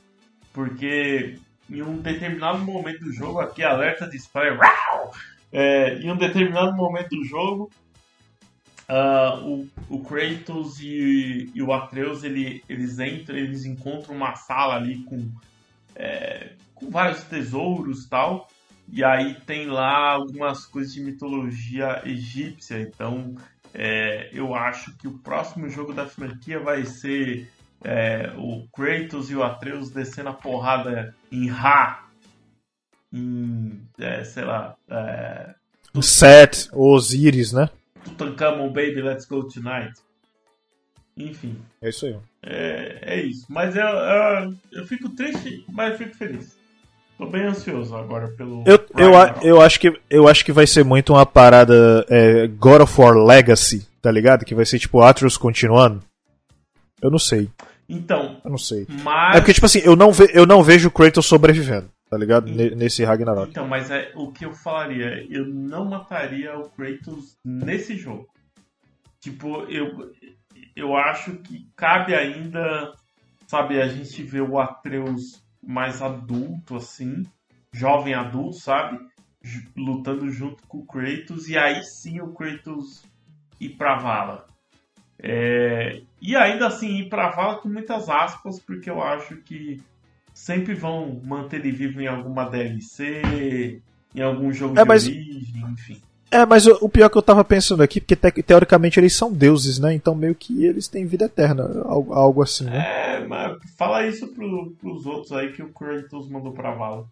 Porque 0.53 1.39
em 1.69 1.83
um 1.83 1.99
determinado 1.99 2.59
momento 2.59 3.05
do 3.05 3.13
jogo, 3.13 3.41
aqui 3.41 3.63
alerta 3.63 4.09
de 4.09 4.17
spoiler, 4.17 4.59
é, 5.53 5.95
em 5.95 6.11
um 6.11 6.17
determinado 6.17 6.77
momento 6.77 7.11
do 7.11 7.25
jogo, 7.25 7.71
uh, 8.89 9.45
o, 9.45 9.69
o 9.89 10.01
Kratos 10.03 10.81
e, 10.81 11.51
e, 11.55 11.63
o 11.63 11.73
Atreus 11.73 12.25
ele, 12.25 12.63
eles 12.69 12.99
entram, 12.99 13.37
eles 13.37 13.65
encontram 13.65 14.15
uma 14.15 14.35
sala 14.35 14.77
ali 14.77 15.03
com, 15.05 15.29
é, 15.95 16.53
com 16.75 16.91
vários 16.91 17.23
tesouros 17.25 18.07
tal. 18.09 18.49
E 18.89 19.03
aí 19.03 19.35
tem 19.47 19.67
lá 19.67 20.13
algumas 20.13 20.65
coisas 20.65 20.93
de 20.93 21.01
mitologia 21.01 22.03
egípcia. 22.05 22.81
Então 22.81 23.35
é, 23.75 24.31
eu 24.33 24.55
acho 24.55 24.97
que 24.97 25.09
o 25.09 25.19
próximo 25.19 25.69
jogo 25.69 25.93
da 25.93 26.07
franquia 26.07 26.61
vai 26.61 26.85
ser 26.85 27.51
é, 27.85 28.33
o 28.37 28.67
Kratos 28.75 29.31
e 29.31 29.37
o 29.37 29.43
Atreus 29.43 29.91
descendo 29.91 30.31
a 30.31 30.35
porrada 30.35 31.15
em 31.31 31.49
Ra, 31.49 32.07
em, 33.13 33.81
é, 33.99 34.25
sei 34.25 34.45
lá... 34.45 34.75
É, 34.89 35.55
o 35.95 36.03
Set, 36.03 36.69
Osiris, 36.73 37.53
né? 37.53 37.71
Tutankhamon 38.05 38.69
Baby, 38.69 39.01
Let's 39.03 39.25
Go 39.25 39.45
Tonight. 39.45 39.95
Enfim. 41.17 41.57
É 41.81 41.89
isso 41.89 42.07
aí. 42.07 42.17
É, 42.43 42.99
é 43.01 43.21
isso. 43.23 43.47
Mas 43.49 43.75
eu, 43.75 43.87
eu, 43.87 44.55
eu 44.73 44.87
fico 44.87 45.09
triste, 45.09 45.65
mas 45.69 45.93
eu 45.93 45.99
fico 45.99 46.17
feliz. 46.17 46.55
Tô 47.17 47.27
bem 47.27 47.45
ansioso 47.45 47.97
agora 47.97 48.29
pelo. 48.29 48.63
Eu, 48.67 48.79
eu, 48.95 49.13
eu, 49.43 49.61
acho 49.63 49.81
que, 49.81 49.99
eu 50.11 50.29
acho 50.29 50.45
que 50.45 50.53
vai 50.53 50.67
ser 50.67 50.85
muito 50.85 51.15
uma 51.15 51.25
parada 51.25 52.05
é, 52.11 52.47
God 52.47 52.83
of 52.83 53.01
War 53.01 53.15
Legacy, 53.15 53.89
tá 54.03 54.11
ligado? 54.11 54.45
Que 54.45 54.55
vai 54.55 54.67
ser 54.67 54.79
tipo 54.79 55.01
Atreus 55.01 55.39
continuando. 55.39 56.05
Eu 57.07 57.11
não 57.11 57.19
sei. 57.19 57.49
Então. 57.89 58.41
Eu 58.45 58.51
não 58.51 58.59
sei. 58.59 58.87
Mas... 59.03 59.37
É 59.37 59.41
porque, 59.41 59.55
tipo 59.55 59.67
assim, 59.67 59.79
eu 59.79 59.95
não, 59.95 60.13
ve 60.13 60.29
eu 60.33 60.45
não 60.45 60.63
vejo 60.63 60.89
o 60.89 60.91
Kratos 60.91 61.27
sobrevivendo, 61.27 61.89
tá 62.11 62.19
ligado? 62.19 62.51
Nesse 62.51 63.05
Ragnarok. 63.05 63.51
Então, 63.51 63.67
mas 63.67 63.91
é 63.91 64.11
o 64.17 64.33
que 64.33 64.45
eu 64.45 64.53
falaria. 64.53 65.25
Eu 65.31 65.47
não 65.47 65.85
mataria 65.85 66.59
o 66.59 66.69
Kratos 66.71 67.37
nesse 67.45 67.97
jogo. 67.97 68.29
Tipo, 69.21 69.61
eu, 69.71 70.13
eu 70.75 70.97
acho 70.97 71.37
que 71.37 71.69
cabe 71.77 72.15
ainda, 72.15 72.93
sabe, 73.47 73.81
a 73.81 73.87
gente 73.87 74.23
ver 74.23 74.43
o 74.43 74.59
Atreus 74.59 75.43
mais 75.63 76.03
adulto, 76.03 76.77
assim, 76.77 77.25
jovem 77.73 78.15
adulto, 78.15 78.59
sabe? 78.59 78.99
Lutando 79.77 80.29
junto 80.29 80.67
com 80.67 80.79
o 80.79 80.87
Kratos, 80.87 81.49
e 81.49 81.57
aí 81.57 81.85
sim 81.85 82.21
o 82.21 82.33
Kratos 82.33 83.05
ir 83.61 83.71
pra 83.71 83.97
vala. 83.97 84.47
É, 85.23 86.01
e 86.21 86.37
ainda 86.37 86.67
assim 86.67 86.99
ir 86.99 87.09
pra 87.09 87.31
vala 87.31 87.57
com 87.57 87.69
muitas 87.69 88.09
aspas, 88.09 88.61
porque 88.61 88.91
eu 88.91 89.03
acho 89.03 89.37
que 89.37 89.81
sempre 90.35 90.75
vão 90.75 91.21
manter 91.25 91.61
ele 91.61 91.73
vivo 91.73 92.01
em 92.01 92.07
alguma 92.07 92.45
DLC, 92.45 93.81
em 94.15 94.21
algum 94.21 94.53
jogo 94.53 94.79
é, 94.79 94.83
de 94.83 94.89
mas... 94.89 95.07
origem, 95.07 95.65
enfim. 95.73 96.03
É, 96.29 96.45
mas 96.45 96.67
o, 96.67 96.89
pior 96.89 97.09
que 97.09 97.17
eu 97.17 97.23
tava 97.23 97.45
pensando 97.45 97.83
aqui, 97.83 98.01
porque 98.01 98.17
te, 98.17 98.43
teoricamente 98.43 98.99
eles 98.99 99.15
são 99.15 99.33
deuses, 99.33 99.79
né? 99.79 99.95
Então 99.95 100.13
meio 100.15 100.35
que 100.35 100.65
eles 100.65 100.89
têm 100.89 101.07
vida 101.07 101.27
eterna, 101.27 101.63
algo, 101.85 102.13
algo 102.13 102.43
assim, 102.43 102.65
né? 102.65 102.79
É, 102.79 103.27
mas 103.27 103.57
fala 103.79 104.05
isso 104.07 104.27
pro, 104.35 104.73
pros 104.73 105.07
outros 105.07 105.31
aí 105.33 105.53
que 105.53 105.63
o 105.63 105.73
Kratos 105.73 106.29
mandou 106.29 106.53
pra 106.53 106.75
vala. 106.75 107.07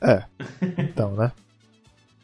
É. 0.00 0.22
Então, 0.78 1.16
né? 1.16 1.32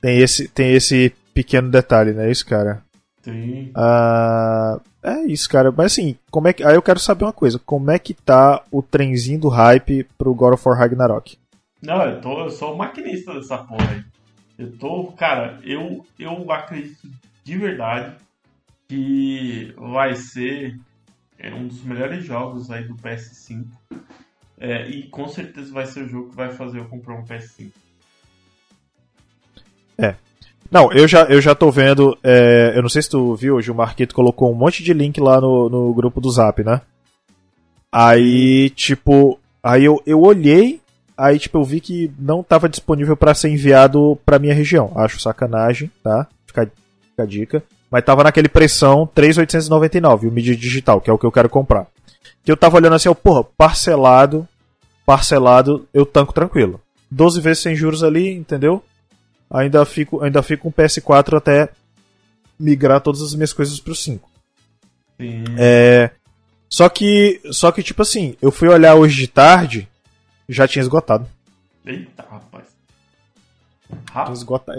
Tem 0.00 0.18
esse, 0.20 0.48
tem 0.48 0.72
esse 0.72 1.12
pequeno 1.34 1.68
detalhe, 1.68 2.12
né? 2.12 2.30
Isso, 2.30 2.46
cara. 2.46 2.82
Sim. 3.22 3.70
Ah, 3.74 4.80
é 5.02 5.20
isso, 5.26 5.48
cara. 5.48 5.70
Mas 5.70 5.92
assim, 5.92 6.16
como 6.30 6.48
é 6.48 6.52
que. 6.52 6.64
Aí 6.64 6.74
eu 6.74 6.82
quero 6.82 6.98
saber 6.98 7.24
uma 7.24 7.32
coisa: 7.32 7.58
como 7.58 7.90
é 7.90 7.98
que 7.98 8.14
tá 8.14 8.62
o 8.70 8.82
trenzinho 8.82 9.40
do 9.40 9.48
hype 9.48 10.04
pro 10.16 10.34
God 10.34 10.54
of 10.54 10.68
War 10.68 10.78
Ragnarok? 10.78 11.38
Não, 11.82 12.02
eu, 12.02 12.20
tô, 12.20 12.40
eu 12.40 12.50
sou 12.50 12.74
o 12.74 12.78
maquinista 12.78 13.34
dessa 13.34 13.58
porra 13.58 13.90
aí. 13.90 14.04
Eu 14.58 14.76
tô. 14.76 15.12
Cara, 15.12 15.58
eu, 15.62 16.04
eu 16.18 16.50
acredito 16.50 17.08
de 17.44 17.56
verdade 17.56 18.16
que 18.88 19.72
vai 19.76 20.14
ser 20.14 20.78
é, 21.38 21.52
um 21.54 21.66
dos 21.66 21.82
melhores 21.82 22.24
jogos 22.24 22.70
aí 22.70 22.84
do 22.84 22.94
PS5. 22.96 23.66
É, 24.58 24.86
e 24.88 25.08
com 25.08 25.26
certeza 25.26 25.72
vai 25.72 25.86
ser 25.86 26.04
o 26.04 26.08
jogo 26.08 26.30
que 26.30 26.36
vai 26.36 26.50
fazer 26.50 26.78
eu 26.78 26.84
comprar 26.84 27.14
um 27.14 27.24
PS5. 27.24 27.70
É, 29.96 30.14
não, 30.70 30.92
eu 30.92 31.08
já, 31.08 31.24
eu 31.24 31.40
já 31.40 31.54
tô 31.54 31.70
vendo. 31.70 32.16
É, 32.22 32.72
eu 32.76 32.82
não 32.82 32.88
sei 32.88 33.02
se 33.02 33.10
tu 33.10 33.34
viu 33.34 33.56
hoje, 33.56 33.70
o 33.70 33.74
Marquito 33.74 34.14
colocou 34.14 34.52
um 34.52 34.54
monte 34.54 34.84
de 34.84 34.92
link 34.92 35.20
lá 35.20 35.40
no, 35.40 35.68
no 35.68 35.92
grupo 35.92 36.20
do 36.20 36.30
Zap, 36.30 36.62
né? 36.62 36.80
Aí, 37.90 38.70
tipo. 38.70 39.38
Aí 39.62 39.84
eu, 39.84 40.00
eu 40.06 40.20
olhei, 40.20 40.80
aí 41.18 41.38
tipo, 41.38 41.58
eu 41.58 41.64
vi 41.64 41.80
que 41.80 42.10
não 42.18 42.42
tava 42.42 42.68
disponível 42.68 43.14
para 43.16 43.34
ser 43.34 43.50
enviado 43.50 44.18
pra 44.24 44.38
minha 44.38 44.54
região. 44.54 44.92
Acho 44.94 45.20
sacanagem, 45.20 45.90
tá? 46.02 46.26
Fica, 46.46 46.70
fica 47.10 47.22
a 47.22 47.26
dica. 47.26 47.62
Mas 47.90 48.04
tava 48.04 48.22
naquele 48.22 48.48
pressão 48.48 49.06
3,899, 49.12 50.28
o 50.28 50.32
mídia 50.32 50.56
digital, 50.56 51.00
que 51.00 51.10
é 51.10 51.12
o 51.12 51.18
que 51.18 51.26
eu 51.26 51.32
quero 51.32 51.48
comprar. 51.48 51.88
Que 52.44 52.50
eu 52.50 52.56
tava 52.56 52.76
olhando 52.76 52.94
assim, 52.94 53.08
ó, 53.08 53.14
porra, 53.14 53.42
parcelado, 53.42 54.46
parcelado, 55.04 55.86
eu 55.92 56.06
tanco 56.06 56.32
tranquilo. 56.32 56.80
12 57.10 57.40
vezes 57.40 57.62
sem 57.62 57.74
juros 57.74 58.04
ali, 58.04 58.32
entendeu? 58.32 58.82
Ainda 59.50 59.84
fico, 59.84 60.22
ainda 60.22 60.42
fico 60.42 60.70
com 60.70 60.82
PS4 60.82 61.36
até 61.36 61.70
migrar 62.58 63.00
todas 63.00 63.22
as 63.22 63.34
minhas 63.34 63.52
coisas 63.52 63.80
pro 63.80 63.94
5. 63.94 64.30
Sim. 65.18 65.44
É, 65.58 66.10
só 66.68 66.88
que, 66.88 67.40
só 67.50 67.72
que 67.72 67.82
tipo 67.82 68.02
assim, 68.02 68.36
eu 68.40 68.52
fui 68.52 68.68
olhar 68.68 68.94
hoje 68.94 69.16
de 69.16 69.26
tarde, 69.26 69.88
já 70.48 70.68
tinha 70.68 70.82
esgotado. 70.82 71.26
Eita, 71.84 72.24
rapaz. 72.30 72.64
Rapaz. 74.10 74.38
Esgota, 74.38 74.72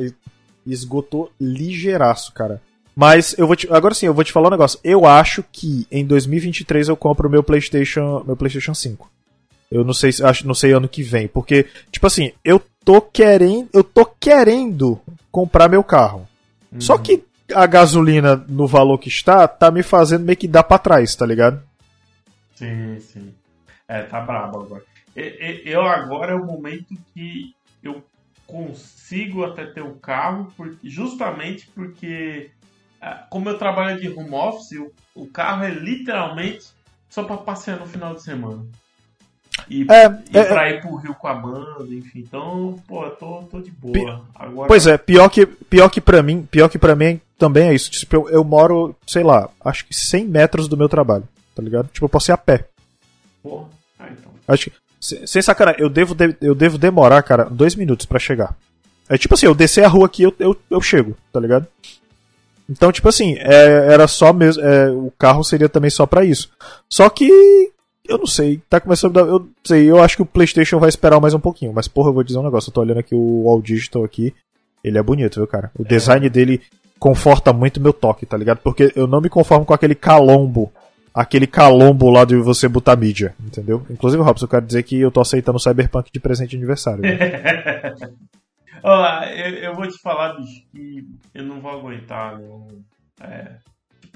esgotou 0.65 1.31
ligeiraço, 1.39 2.31
cara. 2.33 2.61
Mas 2.95 3.35
eu 3.37 3.47
vou 3.47 3.55
te, 3.55 3.71
agora 3.71 3.93
sim, 3.93 4.05
eu 4.05 4.13
vou 4.13 4.23
te 4.23 4.31
falar 4.31 4.47
um 4.47 4.51
negócio. 4.51 4.79
Eu 4.83 5.05
acho 5.05 5.43
que 5.51 5.87
em 5.91 6.05
2023 6.05 6.89
eu 6.89 6.97
compro 6.97 7.27
o 7.27 7.31
meu 7.31 7.43
PlayStation, 7.43 8.23
meu 8.25 8.35
PlayStation 8.35 8.73
5. 8.73 9.09
Eu 9.71 9.83
não 9.85 9.93
sei, 9.93 10.11
acho, 10.23 10.45
não 10.45 10.53
sei 10.53 10.73
ano 10.73 10.89
que 10.89 11.01
vem, 11.01 11.27
porque 11.27 11.65
tipo 11.91 12.05
assim, 12.05 12.33
eu 12.43 12.61
tô 12.83 13.01
querendo, 13.01 13.69
eu 13.73 13.83
tô 13.83 14.05
querendo 14.05 14.99
comprar 15.31 15.69
meu 15.69 15.83
carro. 15.83 16.27
Uhum. 16.71 16.81
Só 16.81 16.97
que 16.97 17.23
a 17.53 17.65
gasolina 17.65 18.35
no 18.47 18.67
valor 18.67 18.97
que 18.97 19.09
está, 19.09 19.47
tá 19.47 19.69
me 19.71 19.83
fazendo 19.83 20.25
meio 20.25 20.37
que 20.37 20.47
dar 20.47 20.63
para 20.63 20.79
trás, 20.79 21.15
tá 21.15 21.25
ligado? 21.25 21.61
Sim, 22.55 22.99
sim. 22.99 23.33
É, 23.87 24.03
tá 24.03 24.21
brabo 24.21 24.61
agora. 24.61 24.83
Eu 25.15 25.81
agora 25.81 26.31
é 26.31 26.35
o 26.35 26.45
momento 26.45 26.95
que 27.13 27.53
eu 27.83 28.01
consigo 28.47 29.43
até 29.43 29.65
ter 29.65 29.81
o 29.81 29.89
um 29.89 29.99
carro, 29.99 30.53
justamente 30.83 31.67
porque 31.73 32.51
ah, 33.01 33.25
como 33.29 33.49
eu 33.49 33.57
trabalho 33.57 33.99
de 33.99 34.09
home 34.09 34.33
office, 34.33 34.79
o, 35.15 35.25
carro 35.27 35.63
é 35.63 35.71
literalmente 35.71 36.67
só 37.09 37.23
para 37.23 37.37
passear 37.37 37.79
no 37.79 37.87
final 37.87 38.13
de 38.13 38.21
semana. 38.21 38.63
E, 39.69 39.85
é, 39.89 40.05
e 40.33 40.37
é, 40.37 40.43
pra 40.45 40.69
ir 40.69 40.81
pro 40.81 40.95
Rio 40.95 41.13
com 41.13 41.27
a 41.27 41.33
banda, 41.33 41.85
enfim. 41.89 42.19
Então, 42.19 42.77
pô, 42.87 43.03
eu 43.03 43.11
tô, 43.11 43.43
tô 43.43 43.59
de 43.59 43.71
boa. 43.71 44.21
Agora... 44.33 44.67
Pois 44.67 44.87
é, 44.87 44.97
pior 44.97 45.29
que, 45.29 45.45
pior 45.45 45.89
que 45.89 46.01
pra 46.01 46.23
mim, 46.23 46.47
pior 46.49 46.69
que 46.69 46.79
pra 46.79 46.95
mim 46.95 47.19
também 47.37 47.69
é 47.69 47.73
isso. 47.73 47.91
Tipo, 47.91 48.15
eu, 48.15 48.29
eu 48.29 48.43
moro, 48.43 48.95
sei 49.05 49.23
lá, 49.23 49.49
acho 49.63 49.85
que 49.85 49.93
100 49.93 50.25
metros 50.25 50.67
do 50.67 50.77
meu 50.77 50.87
trabalho, 50.87 51.27
tá 51.55 51.61
ligado? 51.61 51.89
Tipo, 51.91 52.05
eu 52.05 52.09
posso 52.09 52.31
ir 52.31 52.33
a 52.33 52.37
pé. 52.37 52.65
Porra, 53.43 53.65
ah, 53.99 54.07
então. 54.11 54.31
Acho 54.47 54.69
que, 54.69 54.77
sem 55.27 55.41
sacanagem, 55.41 55.81
eu 55.81 55.89
devo, 55.89 56.15
de, 56.15 56.35
eu 56.41 56.55
devo 56.55 56.77
demorar, 56.77 57.21
cara, 57.23 57.45
dois 57.45 57.75
minutos 57.75 58.05
para 58.05 58.19
chegar. 58.19 58.55
É 59.09 59.17
tipo 59.17 59.33
assim, 59.33 59.45
eu 59.45 59.55
descer 59.55 59.83
a 59.83 59.89
rua 59.89 60.05
aqui, 60.05 60.23
eu, 60.23 60.33
eu, 60.39 60.55
eu 60.69 60.81
chego, 60.81 61.17
tá 61.33 61.39
ligado? 61.39 61.67
Então, 62.69 62.91
tipo 62.91 63.09
assim, 63.09 63.35
é, 63.39 63.91
era 63.91 64.07
só 64.07 64.31
mesmo. 64.31 64.63
É, 64.63 64.89
o 64.89 65.11
carro 65.17 65.43
seria 65.43 65.67
também 65.67 65.89
só 65.89 66.05
para 66.05 66.23
isso. 66.23 66.49
Só 66.87 67.09
que 67.09 67.29
eu 68.07 68.17
não 68.17 68.25
sei, 68.25 68.61
tá 68.69 68.79
começando 68.79 69.17
a 69.17 69.23
dar, 69.23 69.29
eu 69.29 69.47
sei, 69.63 69.89
eu 69.89 70.01
acho 70.01 70.15
que 70.17 70.21
o 70.21 70.25
PlayStation 70.25 70.79
vai 70.79 70.89
esperar 70.89 71.19
mais 71.19 71.33
um 71.33 71.39
pouquinho, 71.39 71.73
mas 71.73 71.87
porra, 71.87 72.09
eu 72.09 72.13
vou 72.13 72.23
dizer 72.23 72.37
um 72.39 72.43
negócio, 72.43 72.69
eu 72.69 72.73
tô 72.73 72.81
olhando 72.81 72.99
aqui 72.99 73.15
o 73.15 73.47
All 73.47 73.61
Digital 73.61 74.03
aqui, 74.03 74.33
ele 74.83 74.97
é 74.97 75.03
bonito, 75.03 75.35
viu, 75.35 75.47
cara? 75.47 75.71
O 75.77 75.83
é. 75.83 75.85
design 75.85 76.29
dele 76.29 76.61
conforta 76.99 77.53
muito 77.53 77.79
meu 77.79 77.93
toque, 77.93 78.25
tá 78.25 78.37
ligado? 78.37 78.59
Porque 78.59 78.91
eu 78.95 79.07
não 79.07 79.21
me 79.21 79.29
conformo 79.29 79.65
com 79.65 79.73
aquele 79.73 79.95
calombo 79.95 80.71
aquele 81.13 81.45
calombo 81.45 82.09
lá 82.09 82.25
de 82.25 82.35
você 82.37 82.67
botar 82.67 82.95
mídia, 82.95 83.35
entendeu? 83.39 83.85
Inclusive, 83.89 84.23
Robson, 84.23 84.45
eu 84.45 84.49
quero 84.49 84.65
dizer 84.65 84.83
que 84.83 84.99
eu 84.99 85.11
tô 85.11 85.21
aceitando 85.21 85.57
o 85.57 85.59
Cyberpunk 85.59 86.11
de 86.11 86.19
presente 86.19 86.51
de 86.51 86.57
aniversário. 86.57 87.03
Olha, 88.83 89.25
eu, 89.35 89.55
eu, 89.55 89.75
vou 89.75 89.87
te 89.87 89.99
falar, 90.01 90.33
bicho, 90.33 90.63
que 90.71 91.05
eu 91.33 91.43
não 91.43 91.59
vou 91.59 91.71
aguentar, 91.71 92.39
não. 92.39 92.67
É, 93.21 93.55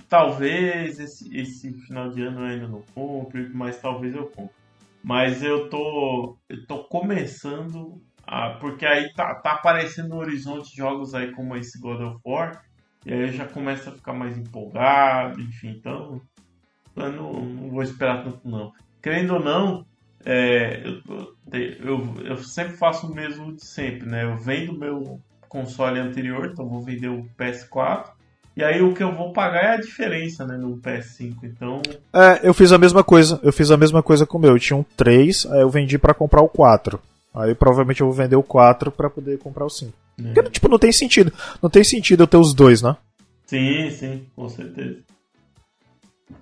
talvez 0.09 0.99
esse, 0.99 1.35
esse 1.35 1.73
final 1.85 2.09
de 2.09 2.21
ano 2.21 2.41
eu 2.41 2.45
ainda 2.45 2.67
não 2.67 2.83
compre, 2.93 3.49
mas 3.49 3.79
talvez 3.79 4.15
eu 4.15 4.27
compre. 4.27 4.55
Mas 5.03 5.43
eu 5.43 5.69
tô, 5.69 6.35
eu 6.49 6.65
tô 6.65 6.83
começando 6.85 8.01
a. 8.25 8.51
Porque 8.51 8.85
aí 8.85 9.13
tá, 9.13 9.35
tá 9.35 9.53
aparecendo 9.53 10.09
no 10.09 10.17
horizonte 10.17 10.75
jogos 10.75 11.13
aí 11.13 11.31
como 11.31 11.55
esse 11.55 11.79
God 11.79 12.01
of 12.01 12.19
War. 12.25 12.63
E 13.05 13.13
aí 13.13 13.31
já 13.31 13.45
começa 13.45 13.91
a 13.91 13.93
ficar 13.93 14.13
mais 14.13 14.37
empolgado, 14.37 15.39
enfim, 15.39 15.69
então. 15.69 16.19
Eu 16.95 17.11
não, 17.11 17.33
não 17.33 17.69
vou 17.69 17.83
esperar 17.83 18.23
tanto 18.23 18.47
não. 18.49 18.73
Querendo 19.01 19.35
ou 19.35 19.39
não, 19.39 19.85
é, 20.25 20.81
eu, 20.83 21.35
eu, 21.79 22.25
eu, 22.25 22.37
sempre 22.37 22.75
faço 22.75 23.05
o 23.05 23.13
mesmo 23.13 23.53
de 23.53 23.63
sempre, 23.63 24.07
né? 24.07 24.23
Eu 24.23 24.37
vendo 24.37 24.73
meu 24.73 25.21
console 25.47 25.99
anterior, 25.99 26.49
então 26.51 26.67
vou 26.67 26.81
vender 26.81 27.09
o 27.09 27.29
PS4. 27.37 28.14
E 28.55 28.63
aí 28.63 28.81
o 28.81 28.93
que 28.93 29.03
eu 29.03 29.13
vou 29.13 29.33
pagar 29.33 29.63
é 29.63 29.73
a 29.73 29.81
diferença, 29.81 30.45
né, 30.45 30.55
no 30.55 30.77
PS5. 30.77 31.35
Então. 31.43 31.81
É, 32.13 32.39
eu 32.47 32.53
fiz 32.53 32.71
a 32.71 32.77
mesma 32.77 33.03
coisa. 33.03 33.39
Eu 33.43 33.51
fiz 33.51 33.69
a 33.69 33.77
mesma 33.77 34.01
coisa 34.01 34.25
com 34.25 34.37
o 34.37 34.41
meu. 34.41 34.51
Eu 34.51 34.59
tinha 34.59 34.77
um 34.77 34.83
3, 34.95 35.45
aí 35.47 35.61
eu 35.61 35.69
vendi 35.69 35.97
para 35.97 36.13
comprar 36.13 36.41
o 36.41 36.47
4. 36.47 36.99
Aí 37.33 37.53
provavelmente 37.53 37.99
eu 37.99 38.07
vou 38.07 38.15
vender 38.15 38.37
o 38.37 38.43
4 38.43 38.91
para 38.91 39.09
poder 39.09 39.37
comprar 39.39 39.65
o 39.65 39.69
5. 39.69 39.91
É. 40.19 40.33
Porque, 40.33 40.49
tipo, 40.51 40.69
não 40.69 40.79
tem 40.79 40.91
sentido. 40.91 41.33
Não 41.61 41.69
tem 41.69 41.83
sentido 41.83 42.23
eu 42.23 42.27
ter 42.27 42.37
os 42.37 42.53
dois, 42.53 42.81
né? 42.81 42.95
Sim, 43.45 43.91
sim, 43.91 44.25
com 44.33 44.47
certeza. 44.47 44.99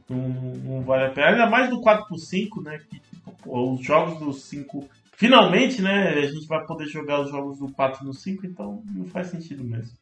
Não, 0.08 0.18
não 0.18 0.82
vale 0.84 1.06
a 1.06 1.10
pena. 1.10 1.30
Ainda 1.30 1.50
mais 1.50 1.70
no 1.70 1.82
4x5, 1.82 2.64
né? 2.64 2.80
Que, 2.90 3.00
tipo, 3.00 3.74
os 3.74 3.84
jogos 3.84 4.20
do 4.20 4.32
5. 4.32 4.88
Finalmente, 5.18 5.82
né? 5.82 6.10
A 6.10 6.28
gente 6.28 6.46
vai 6.48 6.64
poder 6.66 6.86
jogar 6.86 7.22
os 7.22 7.32
jogos 7.32 7.58
do 7.58 7.72
4 7.72 8.06
no 8.06 8.14
5, 8.14 8.46
então 8.46 8.84
não 8.94 9.06
faz 9.06 9.28
sentido 9.28 9.64
mesmo. 9.64 9.94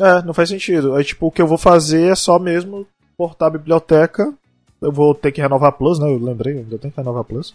É, 0.00 0.22
não 0.22 0.32
faz 0.32 0.48
sentido. 0.48 0.94
Aí, 0.94 1.04
tipo, 1.04 1.26
o 1.26 1.30
que 1.30 1.42
eu 1.42 1.46
vou 1.46 1.58
fazer 1.58 2.10
é 2.10 2.14
só 2.14 2.38
mesmo 2.38 2.86
portar 3.16 3.48
a 3.48 3.52
biblioteca. 3.52 4.32
Eu 4.80 4.90
vou 4.90 5.14
ter 5.14 5.30
que 5.30 5.42
renovar 5.42 5.68
a 5.68 5.72
Plus, 5.72 5.98
né? 5.98 6.10
Eu 6.10 6.18
lembrei, 6.18 6.58
eu 6.70 6.78
tenho 6.78 6.92
que 6.92 6.98
renovar 6.98 7.20
a 7.20 7.24
Plus. 7.24 7.54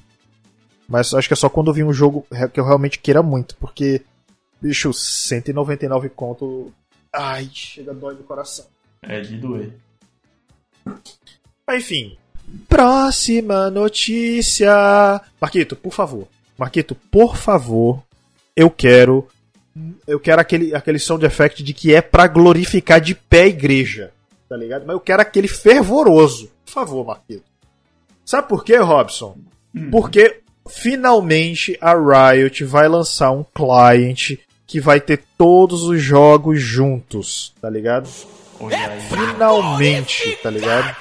Mas 0.88 1.14
acho 1.14 1.28
que 1.28 1.34
é 1.34 1.38
só 1.38 1.50
quando 1.50 1.74
vir 1.74 1.84
um 1.84 1.94
jogo 1.94 2.26
que 2.54 2.60
eu 2.60 2.66
realmente 2.66 3.00
queira 3.00 3.24
muito, 3.24 3.58
porque, 3.58 4.02
bicho, 4.62 4.94
199 4.94 6.10
conto. 6.10 6.72
Ai, 7.12 7.50
chega 7.52 7.94
dói 7.94 8.16
do 8.16 8.24
coração. 8.24 8.66
É 9.02 9.22
de 9.22 9.38
doer. 9.38 9.74
Enfim. 11.72 12.16
Próxima 12.68 13.72
notícia. 13.72 15.20
Marquito, 15.42 15.76
por 15.76 15.92
favor. 15.92 16.28
Marquito, 16.58 16.94
por 17.10 17.36
favor. 17.36 18.04
Eu 18.56 18.70
quero. 18.70 19.28
Eu 20.08 20.20
quero 20.20 20.40
aquele, 20.40 20.74
aquele 20.74 21.00
sound 21.00 21.26
effect 21.26 21.64
de 21.64 21.74
que 21.74 21.94
é 21.94 22.02
pra 22.02 22.28
glorificar 22.28 23.02
de 23.02 23.14
pé 23.14 23.44
a 23.44 23.48
igreja. 23.48 24.12
Tá 24.48 24.56
ligado? 24.56 24.86
Mas 24.86 24.94
eu 24.94 25.00
quero 25.00 25.22
aquele 25.22 25.48
fervoroso. 25.48 26.52
Por 26.66 26.72
favor, 26.72 27.06
Marquito. 27.06 27.44
Sabe 28.24 28.48
por 28.48 28.64
quê, 28.64 28.78
Robson? 28.78 29.38
Hum. 29.74 29.90
Porque 29.92 30.40
finalmente 30.68 31.78
a 31.82 31.94
Riot 31.94 32.64
vai 32.64 32.88
lançar 32.88 33.32
um 33.32 33.44
client 33.44 34.38
que 34.66 34.80
vai 34.80 35.00
ter 35.00 35.24
todos 35.38 35.84
os 35.84 36.02
jogos 36.02 36.60
juntos, 36.60 37.54
tá 37.62 37.70
ligado? 37.70 38.10
Finalmente, 39.10 40.38
tá 40.42 40.50
ligado? 40.50 40.96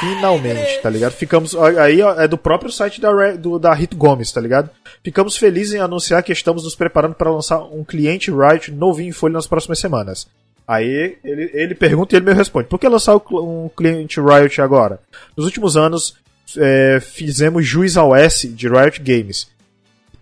Finalmente, 0.00 0.80
tá 0.82 0.90
ligado? 0.90 1.12
Ficamos. 1.12 1.54
Aí 1.54 2.00
é 2.00 2.26
do 2.26 2.38
próprio 2.38 2.72
site 2.72 3.00
da, 3.00 3.32
do, 3.32 3.58
da 3.58 3.72
Rito 3.74 3.96
Gomes, 3.96 4.32
tá 4.32 4.40
ligado? 4.40 4.70
Ficamos 5.04 5.36
felizes 5.36 5.74
em 5.74 5.80
anunciar 5.80 6.22
que 6.22 6.32
estamos 6.32 6.64
nos 6.64 6.74
preparando 6.74 7.14
para 7.14 7.30
lançar 7.30 7.58
um 7.60 7.84
cliente 7.84 8.30
Riot 8.30 8.72
novinho 8.72 9.10
em 9.10 9.12
folha 9.12 9.34
nas 9.34 9.46
próximas 9.46 9.78
semanas. 9.78 10.26
Aí 10.66 11.16
ele, 11.24 11.50
ele 11.52 11.74
pergunta 11.74 12.14
e 12.14 12.18
ele 12.18 12.26
me 12.26 12.32
responde: 12.32 12.68
por 12.68 12.78
que 12.78 12.88
lançar 12.88 13.16
um 13.16 13.70
cliente 13.76 14.20
Riot 14.20 14.60
agora? 14.60 15.00
Nos 15.36 15.46
últimos 15.46 15.76
anos, 15.76 16.14
é, 16.56 16.98
fizemos 17.00 17.66
Juiz 17.66 17.96
OS 17.96 18.46
de 18.54 18.68
Riot 18.68 19.00
Games 19.00 19.48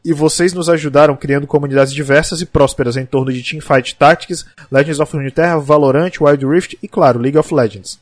e 0.04 0.12
vocês 0.12 0.52
nos 0.52 0.68
ajudaram 0.68 1.16
criando 1.16 1.46
comunidades 1.46 1.92
diversas 1.92 2.40
e 2.40 2.46
prósperas 2.46 2.96
em 2.96 3.04
torno 3.04 3.32
de 3.32 3.42
Teamfight 3.42 3.94
Tactics, 3.96 4.46
Legends 4.70 5.00
of 5.00 5.14
Runeterra, 5.14 5.58
Valorant, 5.58 6.12
Wild 6.20 6.46
Rift 6.46 6.78
e, 6.82 6.88
claro, 6.88 7.20
League 7.20 7.36
of 7.36 7.52
Legends. 7.52 7.98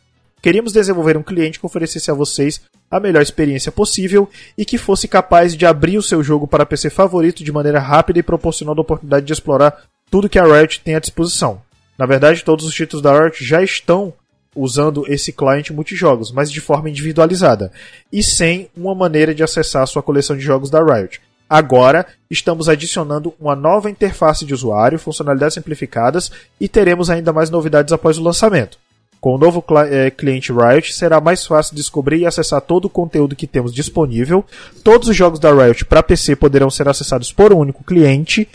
Queríamos 0.47 0.73
desenvolver 0.73 1.17
um 1.17 1.25
cliente 1.25 1.59
que 1.59 1.67
oferecesse 1.67 2.09
a 2.09 2.15
vocês 2.15 2.61
a 2.89 3.01
melhor 3.01 3.21
experiência 3.21 3.73
possível 3.73 4.31
e 4.57 4.65
que 4.65 4.79
fosse 4.79 5.09
capaz 5.09 5.57
de 5.57 5.67
abrir 5.67 5.99
o 5.99 6.03
seu 6.03 6.23
jogo 6.23 6.47
para 6.47 6.65
PC 6.65 6.89
favorito 6.89 7.43
de 7.43 7.51
maneira 7.51 7.81
rápida 7.81 8.21
e 8.21 8.23
proporcionando 8.23 8.81
a 8.81 8.83
oportunidade 8.83 9.27
de 9.27 9.33
explorar 9.33 9.77
tudo 10.09 10.29
que 10.29 10.39
a 10.39 10.45
Riot 10.45 10.83
tem 10.83 10.95
à 10.95 11.01
disposição. 11.01 11.61
Na 11.99 12.07
verdade, 12.07 12.45
todos 12.45 12.65
os 12.65 12.73
títulos 12.73 13.03
da 13.03 13.21
Riot 13.21 13.45
já 13.45 13.61
estão 13.61 14.13
usando 14.55 15.05
esse 15.09 15.33
cliente 15.33 15.73
multijogos, 15.73 16.31
mas 16.31 16.49
de 16.49 16.61
forma 16.61 16.89
individualizada 16.89 17.73
e 18.13 18.23
sem 18.23 18.71
uma 18.77 18.95
maneira 18.95 19.35
de 19.35 19.43
acessar 19.43 19.83
a 19.83 19.87
sua 19.87 20.01
coleção 20.01 20.37
de 20.37 20.45
jogos 20.45 20.71
da 20.71 20.81
Riot. 20.81 21.21
Agora, 21.51 22.07
estamos 22.31 22.69
adicionando 22.69 23.35
uma 23.41 23.57
nova 23.57 23.91
interface 23.91 24.45
de 24.45 24.55
usuário, 24.55 24.97
funcionalidades 24.97 25.55
simplificadas 25.55 26.31
e 26.61 26.69
teremos 26.69 27.11
ainda 27.11 27.33
mais 27.33 27.51
novidades 27.51 27.93
após 27.93 28.17
o 28.17 28.23
lançamento. 28.23 28.79
Com 29.27 29.35
o 29.35 29.39
novo 29.39 29.65
é, 29.91 30.09
cliente 30.09 30.53
Riot, 30.53 30.95
será 30.95 31.21
mais 31.21 31.45
fácil 31.45 31.75
descobrir 31.75 32.21
e 32.21 32.27
acessar 32.27 32.61
todo 32.61 32.85
o 32.85 32.89
conteúdo 32.89 33.35
que 33.35 33.49
temos 33.49 33.75
disponível. 33.75 34.45
Todos 34.85 35.09
os 35.09 35.17
jogos 35.17 35.41
da 35.41 35.53
Riot 35.53 35.85
para 35.85 36.01
PC 36.01 36.37
poderão 36.37 36.71
ser 36.71 36.89
acessados 36.89 37.33
por 37.33 37.53
um 37.53 37.59
único 37.59 37.83
cliente, 37.83 38.49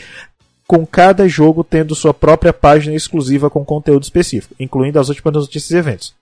com 0.66 0.86
cada 0.86 1.28
jogo 1.28 1.62
tendo 1.62 1.94
sua 1.94 2.14
própria 2.14 2.54
página 2.54 2.96
exclusiva 2.96 3.50
com 3.50 3.62
conteúdo 3.62 4.04
específico, 4.04 4.54
incluindo 4.58 4.98
as 4.98 5.10
últimas 5.10 5.34
notícias 5.34 5.72
e 5.72 5.76
eventos. 5.76 6.14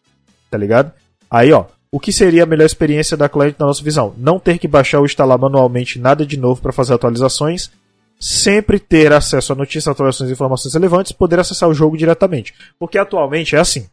Tá 0.51 0.59
ligado? 0.59 0.91
Aí, 1.31 1.53
ó, 1.53 1.67
o 1.93 2.01
que 2.01 2.13
seria 2.13 2.43
a 2.43 2.47
melhor 2.47 2.67
experiência 2.67 3.17
da 3.17 3.29
cliente 3.29 3.55
na 3.57 3.67
nossa 3.67 3.85
visão? 3.85 4.17
Não 4.19 4.41
ter 4.41 4.59
que 4.59 4.67
baixar 4.67 4.99
ou 4.99 5.05
instalar 5.05 5.39
manualmente 5.39 5.97
nada 5.97 6.27
de 6.27 6.37
novo 6.37 6.61
para 6.61 6.73
fazer 6.73 6.95
atualizações, 6.95 7.71
sempre 8.19 8.81
ter 8.81 9.13
acesso 9.13 9.53
a 9.53 9.55
notícias, 9.55 9.87
atualizações 9.87 10.29
e 10.29 10.33
informações 10.33 10.75
relevantes, 10.75 11.13
poder 11.13 11.39
acessar 11.39 11.69
o 11.69 11.75
jogo 11.75 11.97
diretamente. 11.97 12.53
Porque 12.81 12.99
atualmente 12.99 13.55
é 13.55 13.61
assim. 13.61 13.87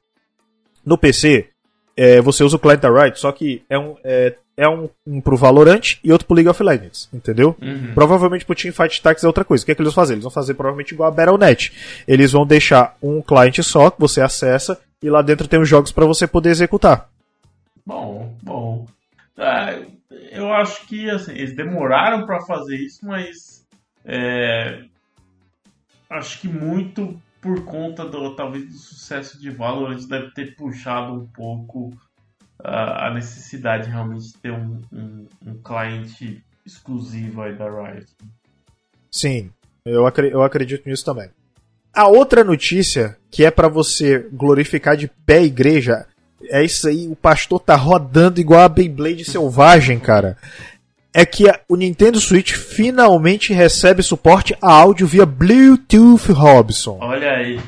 No 0.88 0.98
PC, 0.98 1.50
é, 1.98 2.22
você 2.22 2.46
usa 2.46 2.56
o 2.56 2.60
cliente 2.60 2.80
da 2.80 2.90
Riot, 2.90 3.20
só 3.20 3.30
que 3.34 3.62
é 3.70 3.78
um, 3.78 3.98
é, 4.06 4.36
é 4.56 4.70
um, 4.70 4.90
um 5.06 5.20
pro 5.20 5.36
Valorant 5.36 5.98
e 6.02 6.14
outro 6.14 6.26
pro 6.26 6.34
League 6.34 6.48
of 6.48 6.64
Legends, 6.64 7.10
entendeu? 7.14 7.58
Uhum. 7.62 7.94
Provavelmente 7.94 8.46
pro 8.46 8.56
Teamfight 8.56 9.02
Tactics 9.02 9.26
é 9.26 9.28
outra 9.28 9.44
coisa. 9.44 9.64
O 9.64 9.66
que, 9.66 9.74
é 9.74 9.76
que 9.76 9.82
eles 9.82 9.94
vão 9.94 10.02
fazer? 10.02 10.14
Eles 10.14 10.24
vão 10.24 10.32
fazer 10.32 10.54
provavelmente 10.54 10.94
igual 10.94 11.10
a 11.10 11.12
Battle.net. 11.12 11.74
Eles 12.08 12.32
vão 12.32 12.48
deixar 12.48 12.96
um 13.04 13.22
cliente 13.22 13.62
só 13.62 13.90
que 13.90 14.00
você 14.00 14.22
acessa 14.22 14.80
e 15.04 15.10
lá 15.10 15.22
dentro 15.22 15.46
tem 15.46 15.60
os 15.60 15.68
jogos 15.68 15.92
para 15.92 16.06
você 16.06 16.26
poder 16.26 16.52
executar. 16.52 17.10
Bom, 17.86 18.34
bom. 18.42 18.86
É, 19.38 19.86
eu 20.32 20.54
acho 20.54 20.88
que 20.88 21.10
assim, 21.10 21.34
eles 21.34 21.54
demoraram 21.54 22.26
para 22.26 22.40
fazer 22.46 22.78
isso, 22.78 23.06
mas 23.06 23.66
é, 24.06 24.84
acho 26.10 26.40
que 26.40 26.48
muito 26.48 27.22
por 27.42 27.64
conta 27.64 28.06
do 28.06 28.36
talvez 28.36 28.66
do 28.66 28.78
sucesso 28.78 29.40
de 29.40 29.50
Valorant 29.50 30.04
deve 30.08 30.32
ter 30.32 30.56
puxado 30.56 31.14
um 31.14 31.26
pouco 31.28 31.90
uh, 32.60 32.68
a 32.68 33.14
necessidade 33.14 33.90
realmente 33.90 34.28
de 34.28 34.38
ter 34.38 34.52
um, 34.52 34.82
um, 34.92 35.26
um 35.46 35.62
cliente 35.62 36.44
exclusivo 36.66 37.42
aí 37.42 37.56
da 37.56 37.70
Riot. 37.70 38.08
Sim, 39.12 39.52
eu, 39.86 40.04
eu 40.32 40.44
acredito 40.44 40.88
nisso 40.88 41.06
também. 41.06 41.30
A 41.94 42.08
outra 42.08 42.44
notícia, 42.44 43.18
que 43.32 43.44
é 43.44 43.50
para 43.50 43.68
você 43.68 44.28
glorificar 44.32 44.96
de 44.96 45.08
pé 45.08 45.38
a 45.38 45.44
igreja, 45.44 46.06
é 46.44 46.64
isso 46.64 46.88
aí, 46.88 47.08
o 47.08 47.16
pastor 47.16 47.60
tá 47.60 47.76
rodando 47.76 48.40
igual 48.40 48.62
a 48.62 48.70
Beyblade 48.70 49.26
selvagem, 49.26 50.00
cara. 50.00 50.38
É 51.20 51.26
que 51.26 51.50
a, 51.50 51.60
o 51.68 51.76
Nintendo 51.76 52.22
Switch 52.22 52.54
finalmente 52.54 53.52
recebe 53.52 54.04
suporte 54.04 54.56
a 54.62 54.72
áudio 54.72 55.08
via 55.08 55.26
Bluetooth, 55.26 56.32
Robson. 56.32 57.00
Olha 57.02 57.32
aí. 57.32 57.60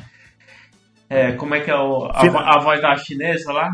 É, 1.09 1.31
como 1.31 1.55
é 1.55 1.61
que 1.61 1.71
é 1.71 1.75
o, 1.75 2.05
a, 2.05 2.57
a 2.57 2.59
voz 2.59 2.79
da 2.79 2.95
chinesa 2.95 3.51
lá? 3.51 3.71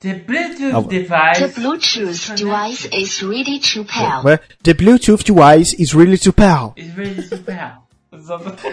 The 0.00 0.12
Bluetooth 0.12 0.86
device. 0.86 1.40
The 1.40 1.60
Bluetooth 1.62 2.34
device 2.36 2.88
is 2.92 3.22
ready 3.22 3.58
to 3.58 3.86
pair. 3.86 4.38
The 4.62 4.74
Bluetooth 4.74 5.24
device 5.24 5.74
is 5.78 5.94
ready 5.94 6.18
to 6.18 6.30
pair. 6.30 6.72
Is 6.76 6.94
ready 6.94 7.26
to 7.26 7.38
pair. 7.38 7.78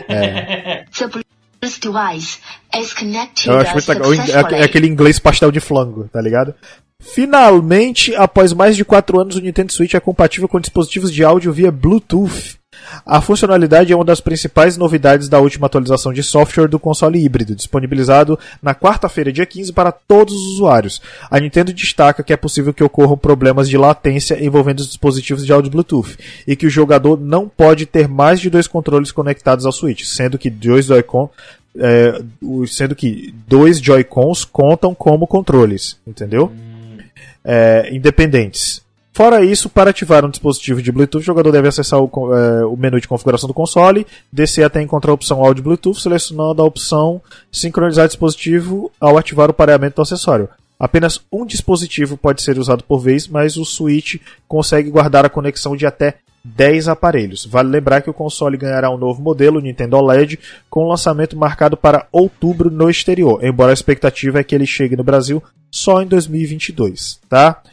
é. 0.09 0.83
Eu 3.49 3.59
acho 3.59 3.73
muito 3.75 4.09
legal. 4.09 4.51
É 4.51 4.63
aquele 4.63 4.87
inglês 4.87 5.19
pastel 5.19 5.51
de 5.51 5.59
flango, 5.59 6.09
tá 6.11 6.19
ligado? 6.19 6.53
Finalmente, 7.01 8.15
após 8.15 8.53
mais 8.53 8.77
de 8.77 8.85
4 8.85 9.19
anos, 9.19 9.35
o 9.35 9.41
Nintendo 9.41 9.73
Switch 9.73 9.95
é 9.95 9.99
compatível 9.99 10.47
com 10.47 10.59
dispositivos 10.59 11.11
de 11.11 11.23
áudio 11.23 11.51
via 11.51 11.71
Bluetooth. 11.71 12.61
A 13.05 13.21
funcionalidade 13.21 13.91
é 13.91 13.95
uma 13.95 14.05
das 14.05 14.21
principais 14.21 14.77
novidades 14.77 15.27
da 15.27 15.39
última 15.39 15.67
atualização 15.67 16.13
de 16.13 16.23
software 16.23 16.67
do 16.67 16.79
console 16.79 17.23
híbrido, 17.23 17.55
disponibilizado 17.55 18.39
na 18.61 18.73
quarta-feira, 18.73 19.31
dia 19.31 19.45
15, 19.45 19.73
para 19.73 19.91
todos 19.91 20.33
os 20.33 20.53
usuários. 20.53 21.01
A 21.29 21.39
Nintendo 21.39 21.73
destaca 21.73 22.23
que 22.23 22.33
é 22.33 22.37
possível 22.37 22.73
que 22.73 22.83
ocorram 22.83 23.17
problemas 23.17 23.69
de 23.69 23.77
latência 23.77 24.43
envolvendo 24.43 24.79
os 24.79 24.87
dispositivos 24.87 25.45
de 25.45 25.51
áudio 25.51 25.71
Bluetooth 25.71 26.17
e 26.47 26.55
que 26.55 26.65
o 26.65 26.69
jogador 26.69 27.19
não 27.19 27.47
pode 27.47 27.85
ter 27.85 28.07
mais 28.07 28.39
de 28.39 28.49
dois 28.49 28.67
controles 28.67 29.11
conectados 29.11 29.65
ao 29.65 29.71
Switch, 29.71 30.03
sendo 30.05 30.37
que 30.37 30.49
dois 30.49 30.85
Joy-Con 30.85 31.29
é, 31.77 32.21
sendo 32.67 32.95
que 32.95 33.33
dois 33.47 33.79
Joy-Cons 33.79 34.43
contam 34.43 34.93
como 34.93 35.25
controles, 35.25 35.97
entendeu? 36.05 36.51
É, 37.43 37.89
independentes. 37.91 38.81
Fora 39.13 39.43
isso, 39.43 39.69
para 39.69 39.89
ativar 39.89 40.25
um 40.25 40.29
dispositivo 40.29 40.81
de 40.81 40.91
Bluetooth, 40.91 41.21
o 41.21 41.25
jogador 41.25 41.51
deve 41.51 41.67
acessar 41.67 41.99
o, 41.99 42.09
é, 42.33 42.65
o, 42.65 42.77
menu 42.77 42.99
de 42.99 43.07
configuração 43.07 43.47
do 43.47 43.53
console, 43.53 44.07
descer 44.31 44.63
até 44.63 44.81
encontrar 44.81 45.11
a 45.11 45.15
opção 45.15 45.43
áudio 45.43 45.63
Bluetooth, 45.63 46.01
selecionando 46.01 46.61
a 46.61 46.65
opção 46.65 47.21
sincronizar 47.51 48.07
dispositivo 48.07 48.89
ao 48.99 49.17
ativar 49.17 49.49
o 49.49 49.53
pareamento 49.53 49.97
do 49.97 50.01
acessório. 50.01 50.47
Apenas 50.79 51.21
um 51.31 51.45
dispositivo 51.45 52.17
pode 52.17 52.41
ser 52.41 52.57
usado 52.57 52.83
por 52.83 52.99
vez, 52.99 53.27
mas 53.27 53.57
o 53.57 53.65
Switch 53.65 54.15
consegue 54.47 54.89
guardar 54.89 55.25
a 55.25 55.29
conexão 55.29 55.75
de 55.75 55.85
até 55.85 56.15
10 56.43 56.87
aparelhos. 56.87 57.45
Vale 57.45 57.69
lembrar 57.69 58.01
que 58.01 58.09
o 58.09 58.13
console 58.13 58.57
ganhará 58.57 58.89
um 58.89 58.97
novo 58.97 59.21
modelo, 59.21 59.59
o 59.59 59.61
Nintendo 59.61 59.97
OLED, 59.97 60.39
com 60.69 60.87
lançamento 60.87 61.37
marcado 61.37 61.77
para 61.77 62.07
outubro 62.11 62.71
no 62.71 62.89
exterior, 62.89 63.43
embora 63.43 63.71
a 63.71 63.73
expectativa 63.73 64.39
é 64.39 64.43
que 64.43 64.55
ele 64.55 64.65
chegue 64.65 64.95
no 64.95 65.03
Brasil 65.03 65.43
só 65.71 66.01
em 66.01 66.07
2022, 66.07 67.21
tá? 67.29 67.63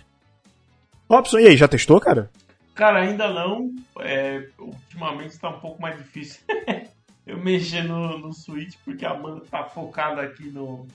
Robson, 1.11 1.41
e 1.41 1.49
aí, 1.49 1.57
já 1.57 1.67
testou, 1.67 2.01
cara? 2.01 2.31
Cara, 2.75 3.01
ainda 3.01 3.29
não. 3.29 3.75
É, 4.01 4.47
ultimamente 4.59 5.31
está 5.31 5.49
um 5.49 5.59
pouco 5.59 5.83
mais 5.83 5.99
difícil 5.99 6.41
eu 7.27 7.37
mexer 7.39 7.83
no, 7.83 8.19
no 8.19 8.33
Switch, 8.33 8.77
porque 8.85 9.05
a 9.05 9.11
Amanda 9.11 9.43
tá 9.51 9.65
focada 9.65 10.23
aqui 10.23 10.49
no, 10.51 10.87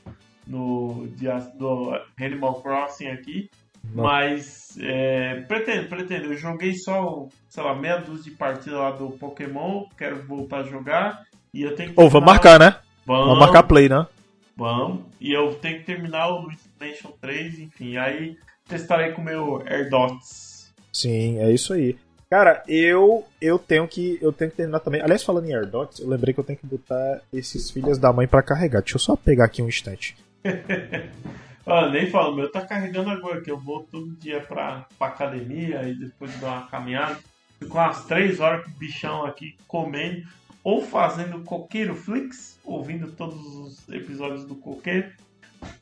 no 0.47 1.07
do 1.55 1.99
Animal 2.17 2.61
Crossing 2.61 3.07
aqui. 3.07 3.49
Não. 3.93 4.05
Mas 4.05 4.77
é, 4.79 5.41
pretendo, 5.41 5.89
pretendo. 5.89 6.31
Eu 6.31 6.37
joguei 6.37 6.73
só, 6.73 7.27
sei 7.49 7.63
lá, 7.63 7.75
meia 7.75 7.97
dúzia 7.97 8.31
de 8.31 8.37
partidas 8.37 8.79
lá 8.79 8.91
do 8.91 9.09
Pokémon. 9.09 9.85
Quero 9.97 10.23
voltar 10.23 10.59
a 10.59 10.63
jogar. 10.63 11.23
E 11.53 11.63
eu 11.63 11.75
tenho 11.75 11.93
que. 11.93 11.99
Ou 11.99 12.05
oh, 12.05 12.09
vamos 12.09 12.25
marcar, 12.25 12.57
né? 12.57 12.77
Vamos, 13.05 13.25
vamos 13.25 13.39
marcar 13.39 13.63
play, 13.63 13.89
né? 13.89 14.07
Vamos. 14.55 15.05
E 15.19 15.33
eu 15.33 15.55
tenho 15.55 15.79
que 15.79 15.85
terminar 15.85 16.27
o 16.27 16.41
Luigi's 16.41 16.69
Mansion 16.79 17.11
3, 17.19 17.59
enfim. 17.59 17.97
Aí 17.97 18.37
testarei 18.67 19.11
com 19.11 19.21
o 19.21 19.25
meu 19.25 19.63
AirDots. 19.65 20.73
Sim, 20.91 21.39
é 21.39 21.51
isso 21.51 21.73
aí. 21.73 21.97
Cara, 22.29 22.63
eu 22.67 23.23
eu 23.39 23.59
tenho 23.59 23.87
que 23.87 24.17
eu 24.21 24.31
tenho 24.31 24.49
que 24.49 24.57
terminar 24.57 24.79
também. 24.79 25.01
Aliás, 25.01 25.23
falando 25.23 25.47
em 25.47 25.53
AirDots, 25.53 25.99
eu 25.99 26.07
lembrei 26.07 26.33
que 26.33 26.39
eu 26.39 26.43
tenho 26.43 26.57
que 26.57 26.65
botar 26.65 27.21
esses 27.31 27.69
filhos 27.69 27.97
da 27.97 28.11
mãe 28.11 28.27
para 28.27 28.41
carregar. 28.41 28.81
Deixa 28.81 28.95
eu 28.95 28.99
só 28.99 29.15
pegar 29.15 29.45
aqui 29.45 29.61
um 29.61 29.67
instante. 29.67 30.15
ah, 31.65 31.89
nem 31.89 32.09
falo, 32.09 32.35
meu 32.35 32.51
tá 32.51 32.61
carregando 32.61 33.09
agora 33.09 33.41
que 33.41 33.51
eu 33.51 33.59
vou 33.59 33.83
todo 33.83 34.15
dia 34.15 34.41
pra, 34.41 34.87
pra 34.97 35.07
academia 35.07 35.83
e 35.87 35.93
depois 35.93 36.35
dar 36.39 36.57
uma 36.57 36.67
caminhada. 36.67 37.19
Fico 37.59 37.77
umas 37.77 38.03
três 38.05 38.39
horas 38.39 38.65
com 38.65 38.71
o 38.71 38.73
bichão 38.73 39.25
aqui 39.25 39.55
comendo 39.67 40.23
ou 40.63 40.81
fazendo 40.81 41.43
coqueiro 41.43 41.95
flix, 41.95 42.57
ouvindo 42.63 43.11
todos 43.11 43.55
os 43.55 43.89
episódios 43.89 44.45
do 44.45 44.55
coqueiro, 44.55 45.11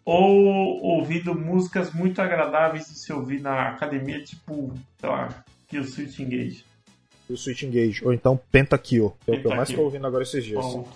ou 0.03 0.81
ouvindo 0.83 1.35
músicas 1.35 1.93
muito 1.93 2.21
agradáveis 2.21 2.87
de 2.87 2.97
se 2.97 3.13
ouvir 3.13 3.41
na 3.41 3.69
academia, 3.69 4.23
tipo, 4.23 4.73
sei 4.99 5.09
lá, 5.09 5.43
Kill 5.67 5.83
Switch 5.83 6.19
Engage. 6.19 6.65
Kill 7.27 7.37
Switch 7.37 7.63
Engage, 7.63 8.03
ou 8.03 8.13
então 8.13 8.39
Pentakill, 8.51 9.15
que 9.23 9.31
é 9.31 9.35
o 9.35 9.41
que 9.41 9.47
eu 9.47 9.55
mais 9.55 9.69
tô 9.69 9.81
ouvindo 9.81 10.07
agora 10.07 10.23
esses 10.23 10.43
dias. 10.43 10.63
Bom. 10.63 10.87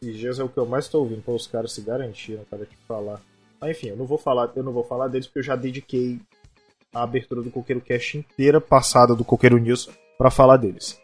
Esses 0.00 0.16
dias 0.16 0.38
é 0.38 0.44
o 0.44 0.48
que 0.48 0.58
eu 0.58 0.66
mais 0.66 0.88
tô 0.88 1.00
ouvindo, 1.00 1.22
para 1.22 1.34
os 1.34 1.46
caras 1.46 1.72
se 1.72 1.82
garantiram, 1.82 2.44
cara, 2.50 2.64
te 2.64 2.76
falar. 2.88 3.20
Mas 3.60 3.76
enfim, 3.76 3.88
eu 3.88 3.96
não 3.96 4.06
vou 4.06 4.18
falar, 4.18 4.50
eu 4.56 4.62
não 4.62 4.72
vou 4.72 4.82
falar 4.82 5.08
deles 5.08 5.26
porque 5.26 5.40
eu 5.40 5.44
já 5.44 5.54
dediquei 5.54 6.18
a 6.92 7.02
abertura 7.02 7.42
do 7.42 7.50
Coqueiro 7.50 7.80
Cast 7.80 8.18
inteira 8.18 8.60
passada 8.60 9.14
do 9.14 9.24
Coqueiro 9.24 9.58
News 9.58 9.88
para 10.18 10.30
falar 10.30 10.56
deles. 10.56 11.01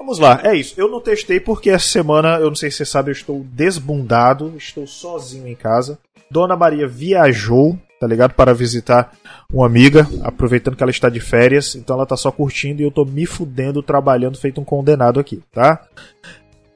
Vamos 0.00 0.18
lá, 0.18 0.40
é 0.42 0.56
isso. 0.56 0.72
Eu 0.78 0.88
não 0.88 0.98
testei 0.98 1.38
porque 1.38 1.68
essa 1.68 1.86
semana, 1.86 2.38
eu 2.38 2.48
não 2.48 2.54
sei 2.54 2.70
se 2.70 2.78
você 2.78 2.84
sabe, 2.86 3.10
eu 3.10 3.12
estou 3.12 3.44
desbundado, 3.52 4.54
estou 4.56 4.86
sozinho 4.86 5.46
em 5.46 5.54
casa. 5.54 5.98
Dona 6.30 6.56
Maria 6.56 6.88
viajou, 6.88 7.78
tá 8.00 8.06
ligado? 8.06 8.32
Para 8.32 8.54
visitar 8.54 9.12
uma 9.52 9.66
amiga, 9.66 10.08
aproveitando 10.22 10.74
que 10.74 10.82
ela 10.82 10.90
está 10.90 11.10
de 11.10 11.20
férias, 11.20 11.74
então 11.74 11.96
ela 11.96 12.06
tá 12.06 12.16
só 12.16 12.32
curtindo 12.32 12.80
e 12.80 12.84
eu 12.86 12.90
tô 12.90 13.04
me 13.04 13.26
fudendo 13.26 13.82
trabalhando 13.82 14.38
feito 14.38 14.58
um 14.58 14.64
condenado 14.64 15.20
aqui, 15.20 15.42
tá? 15.52 15.86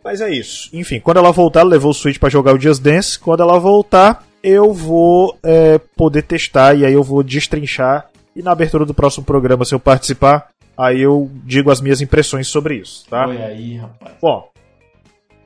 Mas 0.04 0.20
é 0.20 0.30
isso. 0.30 0.68
Enfim, 0.74 1.00
quando 1.00 1.16
ela 1.16 1.32
voltar, 1.32 1.60
ela 1.60 1.70
levou 1.70 1.92
o 1.92 1.94
Switch 1.94 2.18
para 2.18 2.28
jogar 2.28 2.54
o 2.54 2.60
Just 2.60 2.82
Dance. 2.82 3.18
Quando 3.18 3.42
ela 3.42 3.58
voltar, 3.58 4.22
eu 4.42 4.70
vou 4.74 5.38
é, 5.42 5.78
poder 5.96 6.24
testar 6.24 6.74
e 6.74 6.84
aí 6.84 6.92
eu 6.92 7.02
vou 7.02 7.22
destrinchar. 7.22 8.10
E 8.36 8.42
na 8.42 8.52
abertura 8.52 8.84
do 8.84 8.92
próximo 8.92 9.24
programa, 9.24 9.64
se 9.64 9.74
eu 9.74 9.80
participar, 9.80 10.48
Aí 10.76 11.00
eu 11.00 11.30
digo 11.44 11.70
as 11.70 11.80
minhas 11.80 12.00
impressões 12.00 12.48
sobre 12.48 12.76
isso, 12.76 13.06
tá? 13.08 13.24
Foi 13.24 13.40
aí, 13.42 13.76
rapaz. 13.76 14.16
Bom, 14.20 14.50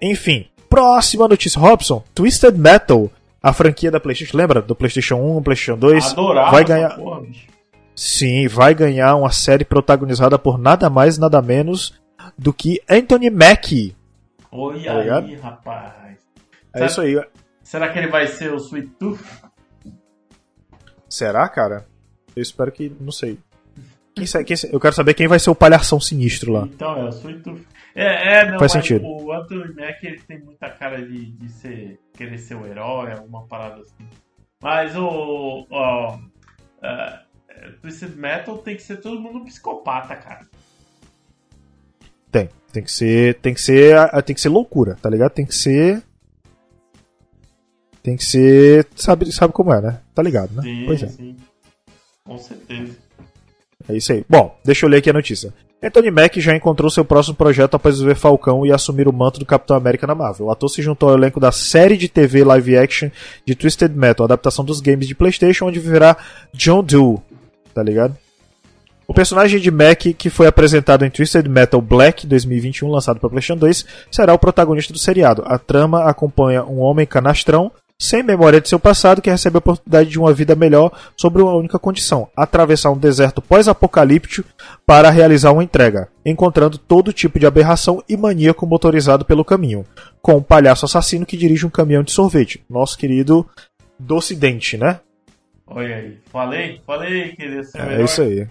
enfim, 0.01 0.47
próxima 0.69 1.29
notícia. 1.29 1.61
Robson, 1.61 2.03
Twisted 2.15 2.57
Metal, 2.57 3.11
a 3.43 3.53
franquia 3.53 3.91
da 3.91 4.01
PlayStation, 4.01 4.37
lembra? 4.37 4.63
Do 4.63 4.75
PlayStation 4.75 5.17
1, 5.17 5.43
PlayStation 5.43 5.79
2, 5.79 6.13
Adorava 6.13 6.51
vai 6.51 6.65
ganhar. 6.65 6.97
Porra, 6.97 7.23
Sim, 7.95 8.47
vai 8.47 8.75
ganhar 8.75 9.17
uma 9.17 9.33
série 9.33 9.65
protagonizada 9.65 10.39
por 10.39 10.57
nada 10.57 10.89
mais, 10.89 11.19
nada 11.19 11.43
menos 11.43 11.99
do 12.39 12.53
que 12.53 12.81
Anthony 12.89 13.29
Mackie. 13.29 13.97
Oi 14.53 14.85
tá 14.85 15.19
aí, 15.19 15.35
rapaz. 15.35 15.93
É 16.73 16.79
será, 16.79 16.87
isso 16.87 17.01
aí. 17.01 17.27
Será 17.63 17.89
que 17.93 17.99
ele 17.99 18.07
vai 18.07 18.29
ser 18.29 18.53
o 18.53 18.57
Sweet 18.57 18.89
Tooth? 19.01 19.21
Será, 21.09 21.49
cara? 21.49 21.87
Eu 22.37 22.43
espero 22.43 22.71
que. 22.71 22.95
Não 23.01 23.11
sei. 23.11 23.39
Quem, 24.27 24.45
quem, 24.45 24.57
eu 24.73 24.81
quero 24.81 24.95
saber 24.95 25.15
quem 25.15 25.29
vai 25.29 25.39
ser 25.39 25.51
o 25.51 25.55
palhação 25.55 26.01
sinistro 26.01 26.53
lá. 26.53 26.63
Então, 26.63 26.97
é, 26.97 27.07
eu 27.07 27.13
sou 27.13 27.33
tu... 27.41 27.61
É, 27.95 28.39
é, 28.39 28.51
não, 28.51 28.59
Faz 28.59 28.73
sentido. 28.73 29.05
o 29.05 29.33
Anthony 29.33 29.75
Mack 29.75 30.05
ele 30.05 30.21
tem 30.21 30.39
muita 30.39 30.71
cara 30.71 31.05
de, 31.05 31.33
de 31.33 31.49
ser, 31.51 31.99
querer 32.17 32.39
ser 32.39 32.55
o 32.55 32.65
herói, 32.65 33.13
alguma 33.13 33.47
parada 33.47 33.81
assim. 33.81 34.07
Mas 34.63 34.97
o. 34.97 35.67
Ó, 35.71 36.17
uh, 36.17 37.79
Twisted 37.81 38.17
Metal 38.17 38.59
tem 38.59 38.77
que 38.77 38.83
ser 38.83 38.99
todo 38.99 39.21
mundo 39.21 39.45
psicopata, 39.45 40.15
cara. 40.15 40.47
Tem. 42.31 42.49
Tem 42.73 42.83
que 42.83 42.93
ser. 42.93 43.35
Tem 43.41 43.55
que 43.55 43.61
ser. 43.61 43.97
Tem 44.23 44.35
que 44.35 44.41
ser 44.41 44.49
loucura, 44.49 44.97
tá 45.01 45.09
ligado? 45.09 45.33
Tem 45.33 45.47
que 45.47 45.55
ser. 45.55 46.03
Tem 48.03 48.17
que 48.17 48.25
ser. 48.25 48.87
Sabe, 48.95 49.31
sabe 49.33 49.53
como 49.53 49.73
é, 49.73 49.81
né? 49.81 50.01
Tá 50.15 50.23
ligado, 50.23 50.55
né? 50.55 50.63
Sim, 50.63 50.85
pois 50.87 51.03
é. 51.03 51.09
Sim. 51.09 51.37
Com 52.25 52.39
certeza. 52.39 52.97
É 53.87 53.97
isso 53.97 54.13
aí. 54.13 54.25
Bom, 54.29 54.59
deixa 54.65 54.87
eu 54.87 54.91
ler 54.91 54.99
aqui 54.99 55.11
a 55.11 55.13
notícia. 55.13 55.53
Anthony 55.81 56.11
Mack 56.11 56.41
já 56.41 56.57
encontrou 56.57 56.91
seu 56.91 57.05
próximo 57.05 57.37
projeto 57.37 57.75
após 57.75 58.01
ver 58.01 58.17
Falcão 58.17 58.67
e 58.67 58.73
assumir 58.73 59.07
o 59.07 59.13
manto 59.13 59.39
do 59.39 59.47
Capitão 59.47 59.77
América 59.77 60.09
na 60.09 60.15
Marvel. 60.15 60.47
O 60.47 60.51
ator 60.51 60.69
se 60.69 60.83
juntou 60.83 61.09
ao 61.09 61.15
elenco 61.15 61.39
da 61.39 61.53
série 61.53 61.97
de 61.97 62.09
TV 62.09 62.43
live 62.43 62.77
action 62.77 63.11
de 63.47 63.55
Twisted 63.55 63.95
Metal, 63.95 64.25
adaptação 64.25 64.65
dos 64.65 64.81
games 64.81 65.07
de 65.07 65.15
PlayStation, 65.15 65.67
onde 65.67 65.79
viverá 65.79 66.17
John 66.53 66.83
Doe. 66.83 67.19
Tá 67.73 67.83
ligado? 67.83 68.17
O 69.07 69.15
personagem 69.15 69.61
de 69.61 69.71
Mack, 69.71 70.13
que 70.15 70.29
foi 70.29 70.49
apresentado 70.49 71.05
em 71.05 71.11
Twisted 71.11 71.49
Metal 71.49 71.81
Black 71.81 72.27
2021, 72.27 72.91
lançado 72.91 73.21
para 73.21 73.31
PlayStation 73.31 73.59
2, 73.59 73.87
será 74.11 74.35
o 74.35 74.39
protagonista 74.39 74.93
do 74.93 74.99
seriado. 74.99 75.45
A 75.47 75.59
trama 75.59 76.05
acompanha 76.05 76.65
um 76.65 76.81
homem 76.81 77.07
canastrão 77.07 77.71
sem 78.01 78.23
memória 78.23 78.61
de 78.61 78.69
seu 78.69 78.79
passado, 78.79 79.21
que 79.21 79.29
recebe 79.31 79.57
a 79.57 79.59
oportunidade 79.59 80.09
de 80.09 80.19
uma 80.19 80.33
vida 80.33 80.55
melhor 80.55 80.93
sobre 81.17 81.43
uma 81.43 81.55
única 81.55 81.79
condição: 81.79 82.29
atravessar 82.37 82.91
um 82.91 82.99
deserto 82.99 83.43
pós-apocalíptico 83.43 84.49
para 84.87 85.11
realizar 85.11 85.51
uma 85.53 85.65
entrega, 85.65 86.09
encontrando 86.25 86.79
todo 86.79 87.13
tipo 87.13 87.39
de 87.39 87.47
aberração 87.47 88.03
e 88.09 88.17
maníaco 88.17 88.67
motorizado 88.67 89.25
pelo 89.25 89.45
caminho, 89.45 89.85
com 90.23 90.37
um 90.37 90.43
palhaço 90.43 90.85
assassino 90.85 91.27
que 91.27 91.37
dirige 91.37 91.67
um 91.67 91.71
caminhão 91.71 92.03
de 92.03 92.13
sorvete. 92.13 92.65
Nosso 92.71 92.97
querido 92.97 93.45
Docidente, 93.99 94.77
né? 94.77 95.01
Olha 95.67 95.97
aí, 95.97 96.19
falei, 96.33 96.81
falei 96.87 97.33
que 97.33 97.45
ia 97.45 97.65
ser 97.65 97.79
É 97.81 97.85
melhor. 97.85 98.05
isso 98.05 98.23
aí. 98.23 98.47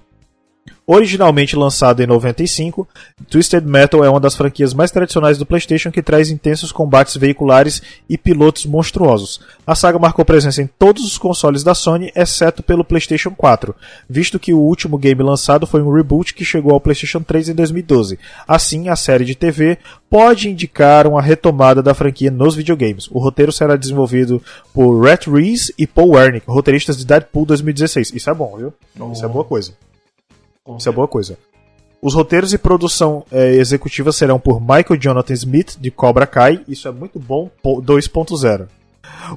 Originalmente 0.89 1.53
lançado 1.53 2.01
em 2.01 2.07
95, 2.07 2.87
Twisted 3.29 3.65
Metal 3.65 4.05
é 4.05 4.09
uma 4.09 4.21
das 4.21 4.37
franquias 4.37 4.73
mais 4.73 4.89
tradicionais 4.89 5.37
do 5.37 5.45
PlayStation 5.45 5.91
que 5.91 6.01
traz 6.01 6.29
intensos 6.29 6.71
combates 6.71 7.17
veiculares 7.17 7.81
e 8.07 8.17
pilotos 8.17 8.65
monstruosos. 8.65 9.41
A 9.65 9.75
saga 9.75 9.99
marcou 9.99 10.23
presença 10.23 10.61
em 10.61 10.69
todos 10.79 11.03
os 11.03 11.17
consoles 11.17 11.61
da 11.61 11.75
Sony, 11.75 12.09
exceto 12.15 12.63
pelo 12.63 12.85
PlayStation 12.85 13.31
4, 13.31 13.75
visto 14.09 14.39
que 14.39 14.53
o 14.53 14.61
último 14.61 14.97
game 14.97 15.21
lançado 15.21 15.67
foi 15.67 15.81
um 15.81 15.91
reboot 15.91 16.33
que 16.33 16.45
chegou 16.45 16.71
ao 16.71 16.79
PlayStation 16.79 17.19
3 17.19 17.49
em 17.49 17.53
2012. 17.53 18.17
Assim, 18.47 18.87
a 18.87 18.95
série 18.95 19.25
de 19.25 19.35
TV 19.35 19.77
pode 20.09 20.49
indicar 20.49 21.05
uma 21.05 21.21
retomada 21.21 21.83
da 21.83 21.93
franquia 21.93 22.31
nos 22.31 22.55
videogames. 22.55 23.09
O 23.11 23.19
roteiro 23.19 23.51
será 23.51 23.75
desenvolvido 23.75 24.41
por 24.73 25.03
Rhett 25.03 25.29
Reese 25.29 25.73
e 25.77 25.85
Paul 25.85 26.11
Wernick, 26.11 26.45
roteiristas 26.47 26.95
de 26.95 27.05
Deadpool 27.05 27.45
2016. 27.45 28.13
Isso 28.13 28.29
é 28.29 28.33
bom, 28.33 28.55
viu? 28.55 28.73
Isso 29.11 29.25
é 29.25 29.27
boa 29.27 29.43
coisa. 29.43 29.73
Isso 30.77 30.89
é 30.89 30.91
boa 30.91 31.07
coisa. 31.07 31.37
Os 32.01 32.13
roteiros 32.13 32.53
e 32.53 32.57
produção 32.57 33.25
é, 33.31 33.55
executiva 33.55 34.11
serão 34.11 34.39
por 34.39 34.59
Michael 34.59 34.99
Jonathan 34.99 35.33
Smith, 35.33 35.77
de 35.79 35.89
Cobra 35.89 36.27
Kai. 36.27 36.61
Isso 36.67 36.87
é 36.87 36.91
muito 36.91 37.19
bom, 37.19 37.49
2.0. 37.63 38.67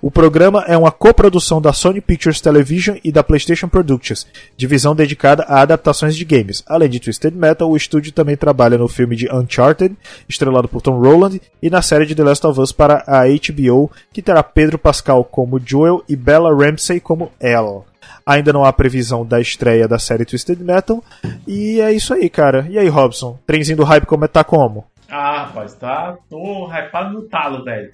O 0.00 0.10
programa 0.10 0.64
é 0.68 0.76
uma 0.76 0.92
coprodução 0.92 1.60
da 1.60 1.72
Sony 1.72 2.00
Pictures 2.00 2.40
Television 2.40 2.96
e 3.02 3.10
da 3.10 3.24
PlayStation 3.24 3.68
Productions, 3.68 4.26
divisão 4.56 4.94
dedicada 4.94 5.42
a 5.44 5.62
adaptações 5.62 6.14
de 6.14 6.24
games. 6.24 6.62
Além 6.66 6.88
de 6.88 7.00
Twisted 7.00 7.34
Metal, 7.34 7.68
o 7.68 7.76
estúdio 7.76 8.12
também 8.12 8.36
trabalha 8.36 8.78
no 8.78 8.88
filme 8.88 9.16
de 9.16 9.32
Uncharted, 9.32 9.96
estrelado 10.28 10.68
por 10.68 10.82
Tom 10.82 11.00
Holland, 11.00 11.40
e 11.62 11.70
na 11.70 11.82
série 11.82 12.06
de 12.06 12.14
The 12.14 12.22
Last 12.22 12.46
of 12.46 12.60
Us 12.60 12.72
para 12.72 13.02
a 13.06 13.24
HBO, 13.26 13.90
que 14.12 14.22
terá 14.22 14.42
Pedro 14.42 14.78
Pascal 14.78 15.24
como 15.24 15.60
Joel 15.64 16.04
e 16.08 16.14
Bella 16.14 16.54
Ramsey 16.54 17.00
como 17.00 17.32
Elle. 17.40 17.89
Ainda 18.24 18.52
não 18.52 18.64
há 18.64 18.72
previsão 18.72 19.24
da 19.24 19.40
estreia 19.40 19.88
da 19.88 19.98
série 19.98 20.24
Twisted 20.24 20.60
Metal. 20.60 21.02
E 21.46 21.80
é 21.80 21.92
isso 21.92 22.14
aí, 22.14 22.28
cara. 22.28 22.66
E 22.68 22.78
aí, 22.78 22.88
Robson? 22.88 23.38
Trenzinho 23.46 23.78
do 23.78 23.84
hype 23.84 24.06
como 24.06 24.24
é 24.24 24.28
tá 24.28 24.44
como? 24.44 24.84
Ah, 25.08 25.44
rapaz, 25.44 25.74
tá. 25.74 26.16
Tô 26.28 26.66
hypado 26.68 27.12
no 27.12 27.22
talo, 27.28 27.64
velho. 27.64 27.90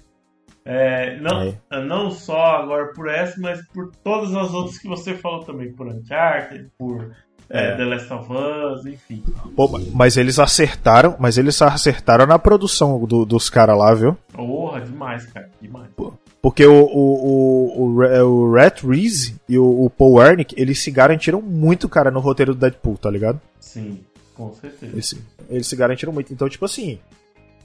É, 0.69 1.17
não, 1.21 1.43
é. 1.43 1.81
não 1.81 2.11
só 2.11 2.57
agora 2.57 2.93
por 2.93 3.09
essa, 3.09 3.41
mas 3.41 3.65
por 3.69 3.93
todas 4.03 4.35
as 4.35 4.53
outras 4.53 4.77
que 4.79 4.89
você 4.89 5.15
falou 5.15 5.45
também, 5.45 5.73
por 5.73 5.87
Uncharted, 5.87 6.69
por 6.77 7.15
é, 7.49 7.73
é. 7.73 7.77
The 7.77 7.85
Last 7.85 8.13
of 8.13 8.33
Us, 8.33 8.87
enfim. 8.87 9.23
Pô, 9.55 9.69
mas 9.93 10.17
eles 10.17 10.39
acertaram, 10.39 11.17
mas 11.19 11.39
eles 11.39 11.61
acertaram 11.63 12.27
na 12.27 12.39
produção 12.39 13.05
do, 13.05 13.25
dos 13.25 13.49
caras 13.49 13.79
lá, 13.79 13.95
viu? 13.95 14.17
Porra, 14.33 14.81
demais, 14.81 15.27
cara, 15.27 15.49
demais. 15.61 15.89
Pô, 15.97 16.13
porque 16.43 16.65
o, 16.65 16.85
o, 16.85 17.83
o, 17.83 18.25
o, 18.25 18.53
Rat 18.53 18.83
Reese 18.83 19.37
e 19.49 19.59
o, 19.59 19.85
o 19.85 19.91
Paul 19.91 20.15
Wernick, 20.15 20.55
eles 20.57 20.79
se 20.79 20.91
garantiram 20.91 21.43
muito, 21.43 21.89
cara, 21.89 22.11
no 22.11 22.21
roteiro 22.21 22.55
do 22.55 22.61
Deadpool, 22.61 22.97
tá 22.97 23.11
ligado? 23.11 23.41
Sim, 23.59 24.01
com 24.35 24.53
certeza. 24.53 24.93
Eles, 24.93 25.15
eles 25.49 25.67
se 25.67 25.77
garantiram 25.77 26.13
muito. 26.13 26.33
Então, 26.33 26.49
tipo 26.49 26.65
assim, 26.65 26.99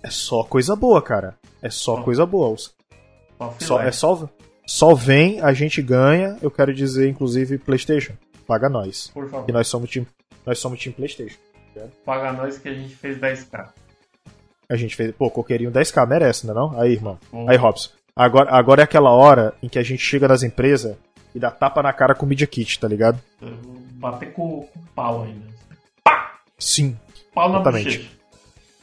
é 0.01 0.09
só 0.09 0.43
coisa 0.43 0.75
boa, 0.75 1.01
cara. 1.01 1.35
É 1.61 1.69
só 1.69 2.01
coisa 2.01 2.25
boa. 2.25 2.55
Só, 3.59 3.79
é 3.81 3.91
só, 3.91 4.27
só 4.65 4.95
vem, 4.95 5.41
a 5.41 5.53
gente 5.53 5.81
ganha. 5.81 6.37
Eu 6.41 6.49
quero 6.49 6.73
dizer, 6.73 7.07
inclusive, 7.07 7.57
PlayStation. 7.59 8.13
Paga 8.51 8.67
nós. 8.67 9.07
Por 9.13 9.29
favor. 9.29 9.45
Que 9.45 9.51
nós 9.53 9.65
somos 9.69 9.89
time, 9.89 10.05
nós 10.45 10.59
somos 10.59 10.77
time 10.77 10.93
PlayStation. 10.93 11.37
Paga 12.05 12.33
nós 12.33 12.57
que 12.57 12.67
a 12.67 12.73
gente 12.73 12.93
fez 12.93 13.17
10k. 13.17 13.69
A 14.67 14.75
gente 14.75 14.93
fez. 14.93 15.15
Pô, 15.15 15.31
coqueirinho 15.31 15.71
10k 15.71 16.05
merece, 16.05 16.45
né 16.45 16.53
não? 16.53 16.77
Aí, 16.77 16.91
irmão. 16.91 17.17
Uhum. 17.31 17.49
Aí, 17.49 17.55
Robson. 17.55 17.91
Agora, 18.13 18.51
agora 18.51 18.81
é 18.81 18.83
aquela 18.83 19.09
hora 19.11 19.53
em 19.63 19.69
que 19.69 19.79
a 19.79 19.83
gente 19.83 20.03
chega 20.03 20.27
nas 20.27 20.43
empresas 20.43 20.97
e 21.33 21.39
dá 21.39 21.49
tapa 21.49 21.81
na 21.81 21.93
cara 21.93 22.13
com 22.13 22.25
o 22.25 22.27
Media 22.27 22.45
Kit, 22.45 22.77
tá 22.77 22.89
ligado? 22.89 23.21
Bater 23.93 24.33
com, 24.33 24.63
com 24.63 24.79
pau 24.93 25.23
ainda. 25.23 25.47
Pá! 26.03 26.41
Sim. 26.59 26.99
Pau 27.33 27.47
na 27.47 27.61
exatamente. 27.61 28.19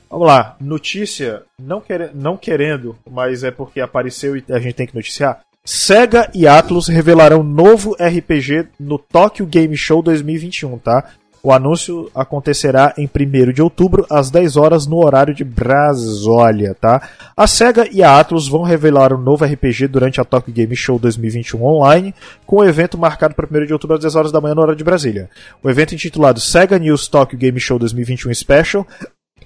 Vamos 0.09 0.27
lá, 0.27 0.57
notícia, 0.59 1.43
não, 1.61 1.83
quer, 1.83 2.15
não 2.15 2.39
querendo, 2.39 2.99
mas 3.11 3.45
é 3.45 3.51
porque 3.51 3.83
apareceu 3.83 4.35
e 4.35 4.45
a 4.49 4.59
gente 4.59 4.73
tem 4.73 4.87
que 4.87 4.95
noticiar. 4.95 5.43
Sega 5.65 6.31
e 6.35 6.47
Atlus 6.47 6.89
revelarão 6.89 7.43
novo 7.43 7.95
RPG 8.01 8.69
no 8.81 8.99
Tokyo 8.99 9.47
Game 9.47 9.77
Show 9.77 10.03
2021, 10.03 10.79
tá? 10.79 11.05
O 11.43 11.53
anúncio 11.53 12.11
acontecerá 12.15 12.93
em 12.99 13.07
1 13.09 13.53
de 13.53 13.63
outubro, 13.63 14.05
às 14.11 14.31
10 14.31 14.57
horas, 14.57 14.87
no 14.87 14.97
horário 14.97 15.33
de 15.33 15.45
Brasólia, 15.45 16.75
tá? 16.75 17.09
A 17.37 17.47
SEGA 17.47 17.89
e 17.93 18.03
a 18.03 18.19
Atlus 18.19 18.49
vão 18.49 18.63
revelar 18.63 19.13
um 19.13 19.19
novo 19.19 19.45
RPG 19.45 19.87
durante 19.89 20.21
a 20.21 20.25
Tokyo 20.25 20.53
Game 20.53 20.75
Show 20.75 20.99
2021 20.99 21.65
online, 21.65 22.15
com 22.45 22.57
o 22.57 22.65
evento 22.65 22.99
marcado 22.99 23.35
para 23.35 23.47
1 23.47 23.67
de 23.67 23.73
outubro 23.73 23.97
às 23.97 24.03
10 24.03 24.17
horas 24.17 24.33
da 24.33 24.41
manhã, 24.41 24.55
no 24.55 24.63
horário 24.63 24.77
de 24.77 24.85
Brasília. 24.85 25.31
O 25.63 25.71
evento 25.71 25.95
intitulado 25.95 26.41
SEGA 26.41 26.79
News 26.79 27.07
Tokyo 27.07 27.39
Game 27.39 27.61
Show 27.61 27.79
2021 27.79 28.35
Special 28.35 28.87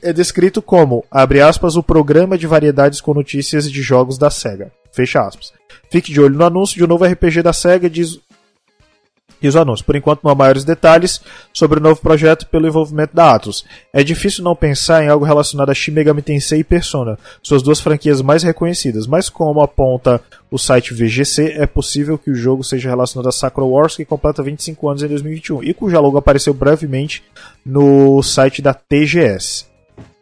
é 0.02 0.12
descrito 0.12 0.62
como, 0.62 1.04
abre 1.10 1.40
aspas, 1.40 1.76
o 1.76 1.82
programa 1.82 2.38
de 2.38 2.46
variedades 2.46 3.00
com 3.00 3.12
notícias 3.12 3.70
de 3.70 3.82
jogos 3.82 4.18
da 4.18 4.30
SEGA. 4.30 4.72
Fecha 4.92 5.20
aspas. 5.20 5.52
Fique 5.92 6.10
de 6.10 6.22
olho 6.22 6.38
no 6.38 6.46
anúncio 6.46 6.78
de 6.78 6.84
um 6.84 6.86
novo 6.86 7.04
RPG 7.04 7.42
da 7.42 7.52
SEGA, 7.52 7.90
diz, 7.90 8.18
diz 9.42 9.54
o 9.54 9.58
anúncio. 9.58 9.84
Por 9.84 9.94
enquanto, 9.94 10.22
não 10.24 10.30
há 10.30 10.34
maiores 10.34 10.64
detalhes 10.64 11.20
sobre 11.52 11.78
o 11.78 11.82
novo 11.82 12.00
projeto 12.00 12.46
pelo 12.46 12.66
envolvimento 12.66 13.14
da 13.14 13.34
Atlus. 13.34 13.62
É 13.92 14.02
difícil 14.02 14.42
não 14.42 14.56
pensar 14.56 15.04
em 15.04 15.08
algo 15.08 15.26
relacionado 15.26 15.68
a 15.68 15.74
Shin 15.74 15.90
Megami 15.90 16.22
Tensei 16.22 16.60
e 16.60 16.64
Persona, 16.64 17.18
suas 17.42 17.60
duas 17.60 17.78
franquias 17.78 18.22
mais 18.22 18.42
reconhecidas, 18.42 19.06
mas 19.06 19.28
como 19.28 19.60
aponta 19.60 20.18
o 20.50 20.56
site 20.56 20.94
VGC, 20.94 21.56
é 21.58 21.66
possível 21.66 22.16
que 22.16 22.30
o 22.30 22.34
jogo 22.34 22.64
seja 22.64 22.88
relacionado 22.88 23.28
a 23.28 23.32
Sakura 23.32 23.66
Wars, 23.66 23.94
que 23.94 24.06
completa 24.06 24.42
25 24.42 24.88
anos 24.88 25.02
em 25.02 25.08
2021, 25.08 25.62
e 25.62 25.74
cuja 25.74 26.00
logo 26.00 26.16
apareceu 26.16 26.54
brevemente 26.54 27.22
no 27.66 28.22
site 28.22 28.62
da 28.62 28.72
TGS. 28.72 29.66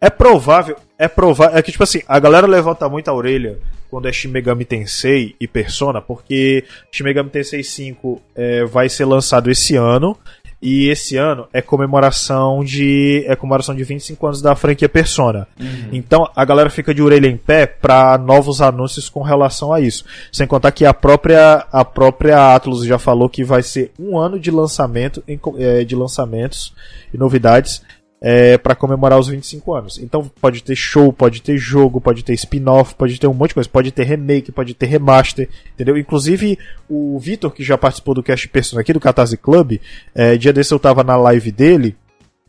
É 0.00 0.10
provável, 0.10 0.76
é 0.98 1.06
provável, 1.06 1.56
é 1.56 1.62
que 1.62 1.70
tipo 1.70 1.84
assim, 1.84 2.02
a 2.08 2.18
galera 2.18 2.48
levanta 2.48 2.88
muito 2.88 3.08
a 3.08 3.14
orelha 3.14 3.60
quando 3.90 4.06
é 4.06 4.12
Shin 4.12 4.28
Megami 4.28 4.64
Tensei 4.64 5.34
e 5.40 5.48
Persona, 5.48 6.00
porque 6.00 6.64
Shin 6.92 7.04
Megami 7.04 7.30
Tensei 7.30 7.62
5 7.62 8.22
é, 8.34 8.64
vai 8.64 8.88
ser 8.88 9.04
lançado 9.04 9.50
esse 9.50 9.76
ano, 9.76 10.16
e 10.62 10.88
esse 10.88 11.16
ano 11.16 11.48
é 11.52 11.62
comemoração 11.62 12.62
de 12.62 13.24
é 13.26 13.34
comemoração 13.34 13.74
de 13.74 13.82
25 13.82 14.26
anos 14.26 14.42
da 14.42 14.54
franquia 14.54 14.88
Persona. 14.88 15.48
Uhum. 15.58 15.88
Então 15.90 16.28
a 16.36 16.44
galera 16.44 16.68
fica 16.68 16.92
de 16.92 17.02
orelha 17.02 17.28
em 17.28 17.36
pé 17.36 17.66
para 17.66 18.18
novos 18.18 18.60
anúncios 18.60 19.08
com 19.08 19.22
relação 19.22 19.72
a 19.72 19.80
isso. 19.80 20.04
Sem 20.30 20.46
contar 20.46 20.70
que 20.72 20.84
a 20.84 20.92
própria 20.92 21.66
a 21.72 21.84
própria 21.84 22.54
Atlus 22.54 22.84
já 22.84 22.98
falou 22.98 23.28
que 23.28 23.42
vai 23.42 23.62
ser 23.62 23.90
um 23.98 24.18
ano 24.18 24.38
de 24.38 24.50
lançamento 24.50 25.24
é, 25.56 25.82
de 25.82 25.96
lançamentos 25.96 26.74
e 27.12 27.16
novidades 27.16 27.82
é, 28.20 28.58
para 28.58 28.74
comemorar 28.74 29.18
os 29.18 29.28
25 29.28 29.74
anos. 29.74 29.98
Então 29.98 30.30
pode 30.40 30.62
ter 30.62 30.76
show, 30.76 31.12
pode 31.12 31.40
ter 31.40 31.56
jogo, 31.56 32.00
pode 32.00 32.22
ter 32.22 32.34
spin-off, 32.34 32.94
pode 32.94 33.18
ter 33.18 33.26
um 33.26 33.34
monte 33.34 33.50
de 33.50 33.54
coisa, 33.54 33.68
pode 33.68 33.90
ter 33.90 34.04
remake, 34.04 34.52
pode 34.52 34.74
ter 34.74 34.86
remaster, 34.86 35.48
entendeu? 35.74 35.96
Inclusive 35.96 36.58
o 36.88 37.18
Vitor, 37.18 37.50
que 37.50 37.64
já 37.64 37.78
participou 37.78 38.14
do 38.14 38.22
Cast 38.22 38.46
Persona 38.48 38.82
aqui 38.82 38.92
do 38.92 39.00
Catarse 39.00 39.36
Club, 39.36 39.78
é, 40.14 40.36
dia 40.36 40.52
desse 40.52 40.74
eu 40.74 40.78
tava 40.78 41.02
na 41.02 41.16
live 41.16 41.50
dele 41.50 41.96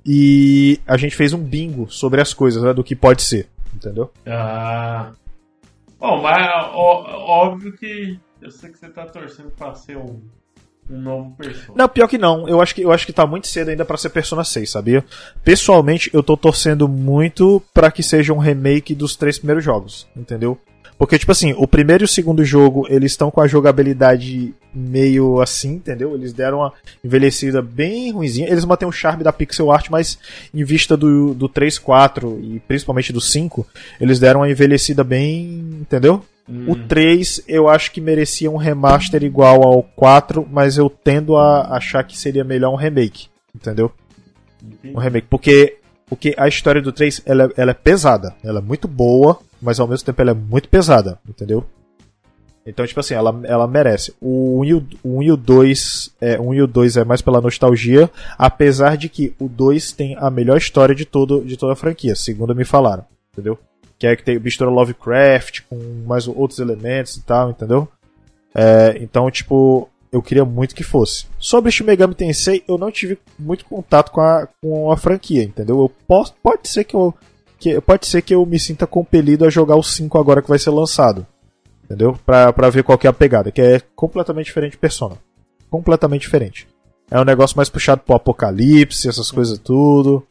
e 0.05 0.79
a 0.85 0.97
gente 0.97 1.15
fez 1.15 1.31
um 1.31 1.41
bingo 1.41 1.89
sobre 1.89 2.19
as 2.19 2.33
coisas, 2.33 2.61
né, 2.61 2.73
do 2.73 2.83
que 2.83 2.95
pode 2.95 3.21
ser, 3.21 3.47
entendeu? 3.73 4.11
Ah. 4.25 5.11
Bom, 5.99 6.19
mas 6.21 6.47
ó, 6.73 7.45
óbvio 7.45 7.71
que 7.73 8.19
eu 8.41 8.49
sei 8.49 8.71
que 8.71 8.79
você 8.79 8.89
tá 8.89 9.05
torcendo 9.05 9.51
pra 9.51 9.75
ser 9.75 9.97
um 9.97 10.19
um 10.89 11.01
novo 11.01 11.31
Persona. 11.37 11.73
Não, 11.75 11.87
pior 11.87 12.07
que 12.07 12.17
não. 12.17 12.47
Eu 12.47 12.61
acho 12.61 12.75
que, 12.75 12.81
eu 12.81 12.91
acho 12.91 13.05
que 13.05 13.13
tá 13.13 13.25
muito 13.25 13.47
cedo 13.47 13.69
ainda 13.69 13.85
para 13.85 13.97
ser 13.97 14.09
Persona 14.09 14.43
6, 14.43 14.69
sabia? 14.69 15.03
Pessoalmente, 15.43 16.09
eu 16.13 16.21
tô 16.21 16.35
torcendo 16.35 16.87
muito 16.87 17.61
para 17.73 17.91
que 17.91 18.03
seja 18.03 18.33
um 18.33 18.37
remake 18.37 18.93
dos 18.93 19.15
três 19.15 19.37
primeiros 19.37 19.63
jogos, 19.63 20.07
entendeu? 20.15 20.57
Porque, 21.01 21.17
tipo 21.17 21.31
assim, 21.31 21.51
o 21.57 21.67
primeiro 21.67 22.03
e 22.03 22.05
o 22.05 22.07
segundo 22.07 22.45
jogo, 22.45 22.85
eles 22.87 23.13
estão 23.13 23.31
com 23.31 23.41
a 23.41 23.47
jogabilidade 23.47 24.53
meio 24.71 25.41
assim, 25.41 25.73
entendeu? 25.73 26.13
Eles 26.13 26.31
deram 26.31 26.59
uma 26.59 26.73
envelhecida 27.03 27.59
bem 27.59 28.11
ruimzinha. 28.11 28.47
Eles 28.47 28.65
mantêm 28.65 28.87
o 28.87 28.91
charme 28.91 29.23
da 29.23 29.33
pixel 29.33 29.71
art, 29.71 29.89
mas 29.89 30.19
em 30.53 30.63
vista 30.63 30.95
do, 30.95 31.33
do 31.33 31.49
3, 31.49 31.79
4 31.79 32.39
e 32.43 32.59
principalmente 32.67 33.11
do 33.11 33.19
5, 33.19 33.65
eles 33.99 34.19
deram 34.19 34.41
uma 34.41 34.49
envelhecida 34.51 35.03
bem, 35.03 35.79
entendeu? 35.81 36.23
Hum. 36.49 36.71
O 36.71 36.75
3 36.75 37.43
eu 37.47 37.69
acho 37.69 37.91
que 37.91 38.01
merecia 38.01 38.49
um 38.49 38.57
remaster 38.57 39.23
igual 39.23 39.63
ao 39.63 39.83
4, 39.83 40.47
mas 40.49 40.77
eu 40.77 40.89
tendo 40.89 41.37
a 41.37 41.75
achar 41.75 42.03
que 42.03 42.17
seria 42.17 42.43
melhor 42.43 42.71
um 42.71 42.75
remake, 42.75 43.27
entendeu? 43.55 43.91
Entendi. 44.61 44.95
Um 44.95 44.99
remake, 44.99 45.27
porque, 45.29 45.77
porque 46.07 46.33
a 46.37 46.47
história 46.47 46.81
do 46.81 46.91
3 46.91 47.21
ela, 47.25 47.51
ela 47.55 47.71
é 47.71 47.75
pesada, 47.75 48.35
ela 48.43 48.59
é 48.59 48.61
muito 48.61 48.87
boa, 48.87 49.39
mas 49.61 49.79
ao 49.79 49.87
mesmo 49.87 50.05
tempo 50.05 50.21
ela 50.21 50.31
é 50.31 50.35
muito 50.35 50.67
pesada, 50.67 51.19
entendeu? 51.27 51.65
Então, 52.65 52.85
tipo 52.85 52.99
assim, 52.99 53.15
ela, 53.15 53.39
ela 53.43 53.67
merece. 53.67 54.13
O 54.21 54.59
1 54.59 54.65
e 54.65 54.73
o, 54.75 54.87
o 55.03 55.17
1 55.17 55.23
e 55.23 55.31
o 55.31 55.37
2 55.37 56.15
é, 56.21 56.39
1 56.39 56.53
e 56.53 56.61
o 56.61 56.67
2 56.67 56.97
é 56.97 57.03
mais 57.03 57.21
pela 57.21 57.41
nostalgia, 57.41 58.09
apesar 58.37 58.97
de 58.97 59.09
que 59.09 59.33
o 59.39 59.49
2 59.49 59.91
tem 59.93 60.15
a 60.17 60.29
melhor 60.29 60.57
história 60.57 60.93
de, 60.93 61.05
todo, 61.05 61.43
de 61.43 61.57
toda 61.57 61.73
a 61.73 61.75
franquia, 61.75 62.15
segundo 62.15 62.55
me 62.55 62.63
falaram, 62.63 63.03
entendeu? 63.33 63.57
Que 64.01 64.07
é 64.07 64.15
que 64.15 64.23
tem 64.23 64.39
mistura 64.39 64.71
Lovecraft 64.71 65.61
com 65.69 65.77
mais 66.07 66.27
outros 66.27 66.57
elementos 66.57 67.17
e 67.17 67.21
tal, 67.21 67.51
entendeu? 67.51 67.87
É, 68.55 68.97
então, 68.99 69.29
tipo, 69.29 69.87
eu 70.11 70.23
queria 70.23 70.43
muito 70.43 70.73
que 70.73 70.83
fosse. 70.83 71.27
Sobre 71.37 71.71
Shin 71.71 71.83
Megami 71.83 72.15
Tensei, 72.15 72.63
eu 72.67 72.79
não 72.79 72.89
tive 72.89 73.19
muito 73.37 73.63
contato 73.63 74.11
com 74.11 74.19
a, 74.19 74.47
com 74.59 74.91
a 74.91 74.97
franquia, 74.97 75.43
entendeu? 75.43 75.79
Eu 75.79 75.91
posso, 76.07 76.33
pode 76.41 76.67
ser 76.67 76.83
que 76.83 76.95
eu 76.95 77.13
que, 77.59 77.79
pode 77.79 78.07
ser 78.07 78.23
que 78.23 78.33
eu 78.33 78.43
me 78.43 78.59
sinta 78.59 78.87
compelido 78.87 79.45
a 79.45 79.51
jogar 79.51 79.75
o 79.75 79.83
5 79.83 80.17
agora 80.17 80.41
que 80.41 80.49
vai 80.49 80.57
ser 80.57 80.71
lançado. 80.71 81.27
Entendeu? 81.83 82.17
Pra, 82.25 82.51
pra 82.51 82.71
ver 82.71 82.83
qual 82.83 82.97
que 82.97 83.05
é 83.05 83.09
a 83.09 83.13
pegada, 83.13 83.51
que 83.51 83.61
é 83.61 83.81
completamente 83.95 84.47
diferente 84.47 84.71
de 84.71 84.77
Persona. 84.79 85.15
Completamente 85.69 86.23
diferente. 86.23 86.67
É 87.11 87.21
um 87.21 87.25
negócio 87.25 87.55
mais 87.55 87.69
puxado 87.69 88.01
pro 88.01 88.15
apocalipse, 88.15 89.07
essas 89.07 89.29
coisas 89.29 89.59
tudo. 89.59 90.25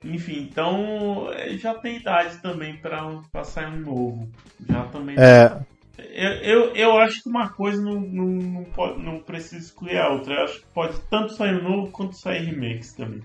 Enfim, 0.05 0.49
então 0.51 1.31
é, 1.33 1.57
já 1.57 1.75
tem 1.75 1.97
idade 1.97 2.37
também 2.39 2.77
para 2.77 3.45
sair 3.45 3.67
um 3.67 3.81
novo. 3.81 4.29
Já 4.69 4.85
também. 4.87 5.17
É. 5.19 5.59
Eu, 5.97 6.31
eu, 6.31 6.75
eu 6.75 6.99
acho 6.99 7.23
que 7.23 7.29
uma 7.29 7.49
coisa 7.49 7.81
não, 7.81 8.01
não, 8.01 8.27
não, 8.27 8.65
pode, 8.65 9.03
não 9.03 9.21
precisa 9.21 9.65
excluir 9.65 9.97
a 9.97 10.11
outra. 10.11 10.35
Eu 10.35 10.45
acho 10.45 10.61
que 10.61 10.67
pode 10.75 11.01
tanto 11.09 11.35
sair 11.35 11.55
um 11.55 11.63
novo 11.63 11.91
quanto 11.91 12.17
sair 12.17 12.45
remakes 12.45 12.93
também. 12.93 13.23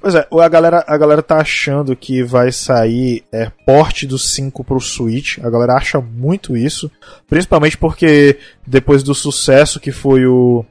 Pois 0.00 0.14
é, 0.14 0.26
a 0.30 0.48
galera, 0.48 0.82
a 0.86 0.96
galera 0.96 1.22
tá 1.22 1.36
achando 1.36 1.94
que 1.94 2.22
vai 2.22 2.50
sair 2.50 3.22
é, 3.30 3.50
porte 3.66 4.06
do 4.06 4.18
5 4.18 4.64
pro 4.64 4.80
Switch. 4.80 5.38
A 5.38 5.50
galera 5.50 5.74
acha 5.74 6.00
muito 6.00 6.56
isso. 6.56 6.90
Principalmente 7.28 7.76
porque 7.76 8.38
depois 8.66 9.02
do 9.02 9.14
sucesso 9.14 9.78
que 9.78 9.92
foi 9.92 10.26
o, 10.26 10.64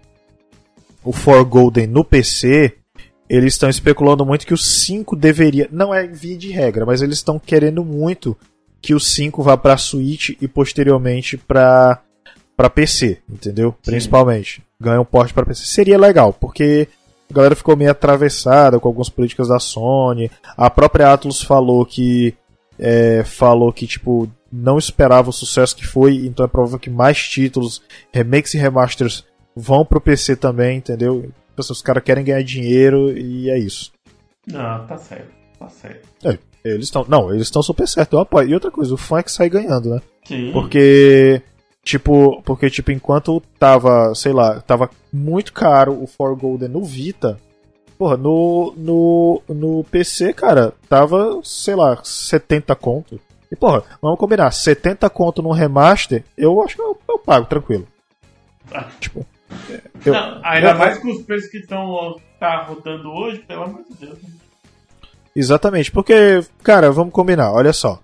o 1.03 1.13
For 1.13 1.45
Golden 1.45 1.85
no 1.85 2.03
PC, 2.03 2.73
eles 3.29 3.53
estão 3.53 3.69
especulando 3.69 4.25
muito 4.25 4.47
que 4.47 4.53
o 4.53 4.57
5 4.57 5.15
deveria. 5.15 5.69
Não 5.71 5.93
é 5.93 6.07
via 6.07 6.35
de 6.35 6.49
regra, 6.49 6.83
mas 6.83 7.03
eles 7.03 7.17
estão 7.17 7.37
querendo 7.37 7.85
muito 7.85 8.35
que 8.81 8.95
o 8.95 8.99
5 8.99 9.43
vá 9.43 9.55
para 9.55 9.77
Switch 9.77 10.31
e 10.41 10.47
posteriormente 10.47 11.37
para 11.37 12.01
para 12.57 12.69
PC, 12.69 13.19
entendeu? 13.29 13.73
Sim. 13.81 13.91
Principalmente. 13.91 14.61
Ganha 14.81 14.99
um 14.99 15.05
porte 15.05 15.33
para 15.33 15.45
PC. 15.45 15.63
Seria 15.63 15.97
legal, 15.97 16.33
porque 16.33 16.89
a 17.29 17.33
galera 17.33 17.55
ficou 17.55 17.75
meio 17.75 17.91
atravessada 17.91 18.79
com 18.79 18.87
algumas 18.87 19.09
políticas 19.09 19.47
da 19.47 19.59
Sony. 19.59 20.31
A 20.57 20.69
própria 20.69 21.13
Atlus 21.13 21.41
falou 21.41 21.85
que 21.85 22.35
é, 22.77 23.23
falou 23.23 23.71
que 23.73 23.85
tipo 23.85 24.29
não 24.51 24.77
esperava 24.77 25.29
o 25.29 25.33
sucesso 25.33 25.75
que 25.75 25.85
foi, 25.85 26.25
então 26.25 26.43
é 26.43 26.47
provável 26.47 26.79
que 26.79 26.89
mais 26.89 27.27
títulos, 27.27 27.83
remakes 28.11 28.55
e 28.55 28.57
remasters 28.57 29.23
vão 29.55 29.85
pro 29.85 30.01
PC 30.01 30.35
também, 30.35 30.77
entendeu? 30.77 31.31
Tipo, 31.59 31.61
os 31.73 31.81
caras 31.81 32.03
querem 32.03 32.23
ganhar 32.23 32.41
dinheiro 32.41 33.15
e 33.15 33.49
é 33.49 33.59
isso. 33.59 33.91
Não, 34.47 34.87
tá 34.87 34.97
certo, 34.97 35.31
tá 35.59 35.69
certo. 35.69 36.07
É, 36.23 36.37
eles 36.63 36.85
estão. 36.85 37.05
Não, 37.07 37.31
eles 37.31 37.47
estão 37.47 37.61
super 37.61 37.87
certo, 37.87 38.13
eu 38.13 38.19
apoio. 38.19 38.49
E 38.49 38.53
outra 38.53 38.71
coisa, 38.71 38.93
o 38.93 38.97
fã 38.97 39.19
é 39.19 39.23
que 39.23 39.31
sai 39.31 39.49
ganhando, 39.49 39.89
né? 39.89 40.01
Sim. 40.25 40.51
Porque. 40.51 41.41
Tipo, 41.83 42.41
porque, 42.43 42.69
tipo, 42.69 42.91
enquanto 42.91 43.41
tava, 43.57 44.13
sei 44.13 44.33
lá, 44.33 44.59
tava 44.61 44.89
muito 45.11 45.53
caro 45.53 46.01
o 46.01 46.07
For 46.07 46.35
Golden 46.35 46.69
no 46.69 46.83
Vita, 46.83 47.39
porra, 47.97 48.15
no, 48.15 48.73
no, 48.77 49.41
no 49.49 49.83
PC, 49.83 50.33
cara, 50.33 50.73
tava, 50.87 51.41
sei 51.43 51.75
lá, 51.75 51.99
70 52.01 52.73
conto. 52.75 53.19
E, 53.51 53.55
porra, 53.55 53.83
vamos 54.01 54.17
combinar, 54.17 54.51
70 54.51 55.09
conto 55.09 55.41
no 55.41 55.51
remaster, 55.51 56.23
eu 56.37 56.61
acho 56.63 56.75
que 56.75 56.81
eu, 56.81 56.97
eu 57.09 57.19
pago, 57.19 57.45
tranquilo. 57.47 57.85
Ah. 58.73 58.85
Tipo, 58.99 59.25
eu, 60.05 60.13
não, 60.13 60.41
ainda 60.43 60.69
eu, 60.69 60.77
mais 60.77 60.97
com 60.99 61.09
os 61.09 61.23
preços 61.23 61.49
que 61.49 61.57
estão 61.57 62.15
tá 62.39 62.63
rodando 62.63 63.09
hoje, 63.09 63.39
pelo 63.39 63.63
amor 63.63 63.83
de 63.89 64.05
Deus. 64.05 64.21
Né? 64.21 64.29
Exatamente, 65.35 65.91
porque, 65.91 66.41
cara, 66.63 66.91
vamos 66.91 67.13
combinar, 67.13 67.51
olha 67.51 67.73
só. 67.73 67.99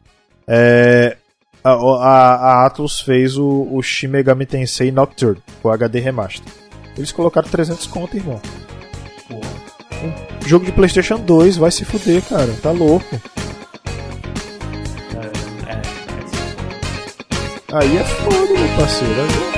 É, 0.47 1.17
a, 1.63 1.71
a, 1.71 2.35
a 2.35 2.65
Atlus 2.65 2.99
fez 2.99 3.37
o, 3.37 3.67
o 3.71 3.81
Shin 3.81 4.07
Megami 4.07 4.45
Tensei 4.45 4.91
Nocturne, 4.91 5.41
o 5.63 5.69
HD 5.69 5.99
Remaster. 5.99 6.64
Eles 6.97 7.11
colocaram 7.11 7.47
300 7.49 7.87
conto, 7.87 8.15
irmão. 8.15 8.41
Um 9.31 10.47
jogo 10.47 10.65
de 10.65 10.71
PlayStation 10.71 11.19
2, 11.19 11.57
vai 11.57 11.71
se 11.71 11.83
fuder, 11.83 12.21
cara, 12.23 12.53
tá 12.61 12.71
louco. 12.71 13.19
É, 15.13 15.71
é, 15.71 15.73
é. 15.73 15.81
Aí 17.73 17.97
é 17.97 18.03
foda, 18.03 18.53
meu 18.53 18.77
parceiro. 18.77 19.55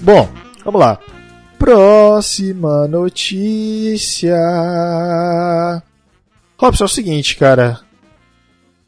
Bom, 0.00 0.26
vamos 0.64 0.80
lá. 0.80 0.98
Próxima 1.68 2.88
notícia. 2.88 4.34
Robson, 6.56 6.84
é 6.84 6.86
o 6.86 6.88
seguinte, 6.88 7.36
cara. 7.36 7.80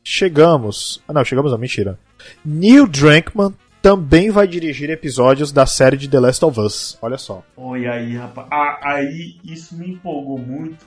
Chegamos. 0.03 1.03
Ah, 1.07 1.13
não, 1.13 1.23
chegamos 1.23 1.53
a 1.53 1.59
mentira. 1.59 1.99
Neil 2.43 2.87
Druckmann 2.87 3.53
também 3.83 4.31
vai 4.31 4.49
dirigir 4.49 4.89
episódios 4.89 5.53
da 5.53 5.67
série 5.67 5.99
de 5.99 6.09
The 6.09 6.21
Last 6.21 6.43
of 6.43 6.59
Us. 6.59 6.97
Olha 7.03 7.19
só. 7.19 7.45
Oi, 7.55 7.87
aí, 7.87 8.17
rapaz. 8.17 8.49
Ah, 8.51 8.79
aí 8.83 9.37
isso 9.45 9.77
me 9.77 9.91
empolgou 9.91 10.39
muito. 10.39 10.87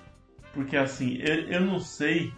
Porque 0.52 0.76
assim, 0.76 1.20
eu, 1.22 1.42
eu 1.42 1.62
não 1.62 1.80
sei. 1.80 2.34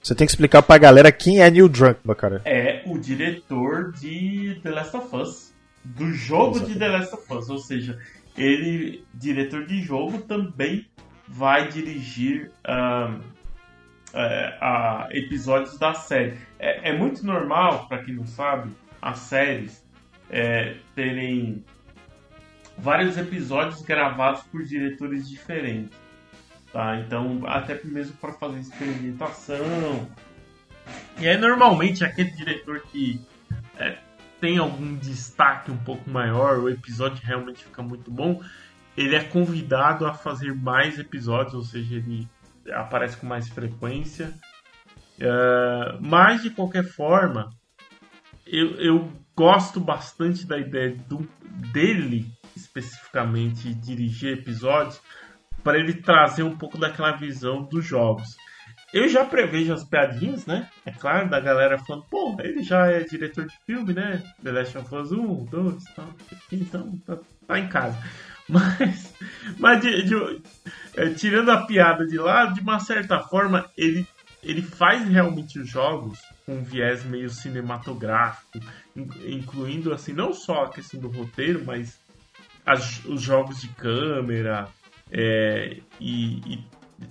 Você 0.00 0.14
tem 0.14 0.24
que 0.24 0.30
explicar 0.30 0.62
pra 0.62 0.78
galera 0.78 1.10
quem 1.10 1.42
é 1.42 1.50
Neil 1.50 1.68
Druckmann, 1.68 2.14
cara. 2.14 2.42
É 2.44 2.84
o 2.86 2.96
diretor 2.96 3.90
de 3.90 4.60
The 4.62 4.70
Last 4.70 4.96
of 4.96 5.16
Us 5.16 5.52
do 5.84 6.12
jogo 6.12 6.58
Exatamente. 6.58 6.72
de 6.74 6.78
The 6.78 6.88
Last 6.88 7.14
of 7.14 7.34
Us, 7.34 7.50
ou 7.50 7.58
seja, 7.58 7.98
ele, 8.36 9.04
diretor 9.12 9.66
de 9.66 9.80
jogo, 9.82 10.22
também 10.22 10.86
vai 11.26 11.68
dirigir 11.68 12.50
uh, 12.66 13.18
uh, 14.14 15.08
episódios 15.10 15.78
da 15.78 15.94
série. 15.94 16.36
É, 16.58 16.90
é 16.90 16.98
muito 16.98 17.24
normal, 17.24 17.88
para 17.88 18.02
quem 18.02 18.14
não 18.14 18.26
sabe, 18.26 18.70
as 19.00 19.18
séries 19.18 19.84
é, 20.30 20.76
terem 20.94 21.64
vários 22.76 23.16
episódios 23.16 23.82
gravados 23.82 24.42
por 24.44 24.64
diretores 24.64 25.28
diferentes. 25.28 25.96
Tá? 26.72 26.98
Então, 26.98 27.42
até 27.46 27.80
mesmo 27.84 28.16
para 28.16 28.32
fazer 28.32 28.58
experimentação. 28.58 30.08
E 31.18 31.28
aí, 31.28 31.36
normalmente, 31.36 32.04
aquele 32.04 32.30
diretor 32.32 32.80
que 32.90 33.20
é, 33.78 33.96
tem 34.40 34.58
algum 34.58 34.94
destaque 34.96 35.70
um 35.70 35.76
pouco 35.76 36.08
maior, 36.10 36.58
o 36.58 36.68
episódio 36.68 37.24
realmente 37.24 37.64
fica 37.64 37.82
muito 37.82 38.10
bom, 38.10 38.42
ele 38.96 39.14
é 39.14 39.24
convidado 39.24 40.06
a 40.06 40.14
fazer 40.14 40.54
mais 40.54 40.98
episódios, 40.98 41.54
ou 41.54 41.62
seja, 41.62 41.96
ele 41.96 42.28
aparece 42.72 43.16
com 43.16 43.26
mais 43.26 43.48
frequência. 43.48 44.32
Uh, 45.18 45.98
mas 46.00 46.42
de 46.42 46.50
qualquer 46.50 46.84
forma, 46.84 47.50
eu, 48.46 48.76
eu 48.80 49.12
gosto 49.36 49.80
bastante 49.80 50.46
da 50.46 50.58
ideia 50.58 50.96
do, 51.08 51.28
dele 51.72 52.32
especificamente 52.56 53.74
dirigir 53.74 54.38
episódios 54.38 55.00
para 55.62 55.78
ele 55.78 55.94
trazer 55.94 56.42
um 56.42 56.56
pouco 56.56 56.78
daquela 56.78 57.12
visão 57.12 57.62
dos 57.64 57.84
jogos. 57.84 58.36
Eu 58.94 59.08
já 59.08 59.24
prevejo 59.24 59.72
as 59.72 59.82
piadinhas, 59.82 60.46
né? 60.46 60.70
É 60.86 60.92
claro, 60.92 61.28
da 61.28 61.40
galera 61.40 61.76
falando, 61.80 62.04
pô, 62.08 62.36
ele 62.38 62.62
já 62.62 62.86
é 62.86 63.00
diretor 63.00 63.44
de 63.44 63.58
filme, 63.66 63.92
né? 63.92 64.22
The 64.40 64.52
Last 64.52 64.78
of 64.78 64.94
Us 64.94 65.10
1, 65.10 65.46
2, 65.46 65.84
tal. 65.96 66.14
Então, 66.52 66.96
tá, 67.04 67.18
tá 67.44 67.58
em 67.58 67.66
casa. 67.68 67.98
Mas, 68.46 69.14
mas 69.58 69.80
de, 69.80 70.02
de, 70.02 70.42
é, 70.98 71.08
tirando 71.14 71.50
a 71.50 71.64
piada 71.64 72.06
de 72.06 72.18
lá, 72.18 72.44
de 72.44 72.60
uma 72.60 72.78
certa 72.78 73.18
forma, 73.18 73.70
ele, 73.74 74.06
ele 74.42 74.60
faz 74.60 75.08
realmente 75.08 75.58
os 75.58 75.66
jogos 75.66 76.20
com 76.44 76.56
um 76.56 76.62
viés 76.62 77.02
meio 77.04 77.30
cinematográfico, 77.30 78.60
incluindo, 78.94 79.94
assim, 79.94 80.12
não 80.12 80.34
só 80.34 80.64
a 80.64 80.68
questão 80.68 81.00
do 81.00 81.08
roteiro, 81.08 81.64
mas 81.64 81.98
as, 82.66 83.02
os 83.06 83.22
jogos 83.22 83.62
de 83.62 83.68
câmera 83.68 84.68
é, 85.10 85.78
e, 85.98 86.54
e 86.54 86.64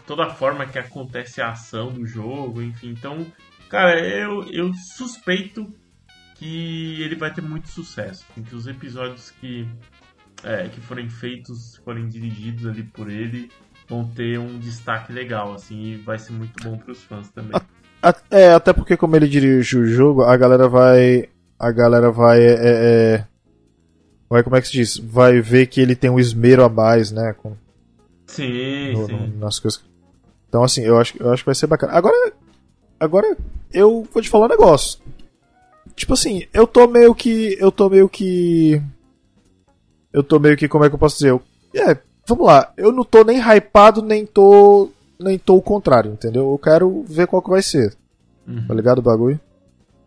toda 0.05 0.25
a 0.25 0.29
forma 0.29 0.65
que 0.65 0.79
acontece 0.79 1.41
a 1.41 1.49
ação 1.49 1.89
do 1.89 2.05
jogo, 2.05 2.61
enfim. 2.61 2.89
Então, 2.89 3.25
cara, 3.69 3.99
eu, 3.99 4.43
eu 4.51 4.73
suspeito 4.73 5.73
que 6.35 7.01
ele 7.01 7.15
vai 7.15 7.33
ter 7.33 7.41
muito 7.41 7.69
sucesso. 7.69 8.25
Que 8.33 8.55
os 8.55 8.67
episódios 8.67 9.31
que, 9.31 9.67
é, 10.43 10.67
que 10.67 10.81
forem 10.81 11.09
feitos, 11.09 11.77
forem 11.83 12.07
dirigidos 12.07 12.65
ali 12.65 12.83
por 12.83 13.09
ele, 13.09 13.49
vão 13.87 14.07
ter 14.07 14.39
um 14.39 14.59
destaque 14.59 15.13
legal, 15.13 15.53
assim, 15.53 15.93
e 15.93 15.95
vai 15.97 16.17
ser 16.17 16.33
muito 16.33 16.61
bom 16.63 16.77
para 16.77 16.91
os 16.91 17.03
fãs 17.03 17.29
também. 17.29 17.59
É, 18.29 18.51
até 18.53 18.73
porque 18.73 18.97
como 18.97 19.15
ele 19.15 19.27
dirige 19.27 19.77
o 19.77 19.85
jogo, 19.85 20.23
a 20.23 20.35
galera 20.35 20.67
vai. 20.67 21.29
A 21.57 21.71
galera 21.71 22.11
vai. 22.11 22.41
É, 22.41 22.53
é, 22.53 22.55
é 23.15 23.27
vai, 24.29 24.43
como 24.43 24.57
é 24.57 24.61
que 24.61 24.67
se 24.67 24.73
diz? 24.73 24.97
Vai 24.97 25.39
ver 25.39 25.67
que 25.67 25.79
ele 25.79 25.95
tem 25.95 26.09
um 26.09 26.19
esmero 26.19 26.63
a 26.63 26.69
mais, 26.69 27.11
né? 27.11 27.33
Com, 27.33 27.55
Sim, 28.33 28.93
no, 28.93 29.05
sim. 29.05 29.13
No, 29.13 29.39
nas 29.39 29.59
coisas. 29.59 29.83
Então, 30.49 30.63
assim, 30.63 30.81
eu 30.81 30.97
acho, 30.99 31.15
eu 31.21 31.31
acho 31.31 31.43
que 31.43 31.47
vai 31.47 31.55
ser 31.55 31.67
bacana. 31.67 31.93
Agora, 31.93 32.33
agora 32.99 33.37
eu 33.71 34.07
vou 34.11 34.21
te 34.21 34.29
falar 34.29 34.45
um 34.45 34.49
negócio. 34.49 34.99
tipo 35.95 36.13
assim, 36.13 36.47
eu 36.53 36.65
tô 36.65 36.87
meio 36.87 37.13
que. 37.13 37.55
Eu 37.59 37.71
tô 37.71 37.89
meio 37.89 38.09
que. 38.09 38.81
Eu 40.11 40.23
tô 40.23 40.39
meio 40.39 40.57
que. 40.57 40.67
Como 40.67 40.83
é 40.83 40.89
que 40.89 40.95
eu 40.95 40.99
posso 40.99 41.15
dizer? 41.17 41.29
Eu, 41.29 41.41
é, 41.75 41.97
vamos 42.27 42.47
lá. 42.47 42.73
Eu 42.75 42.91
não 42.91 43.03
tô 43.03 43.23
nem 43.23 43.39
hypado, 43.39 44.01
nem 44.01 44.25
tô. 44.25 44.89
Nem 45.19 45.37
tô 45.37 45.55
o 45.55 45.61
contrário, 45.61 46.11
entendeu? 46.11 46.51
Eu 46.51 46.57
quero 46.57 47.03
ver 47.07 47.27
qual 47.27 47.41
que 47.41 47.49
vai 47.49 47.61
ser. 47.61 47.95
Uhum. 48.47 48.67
Tá 48.67 48.73
ligado 48.73 48.97
o 48.97 49.03
bagulho? 49.03 49.39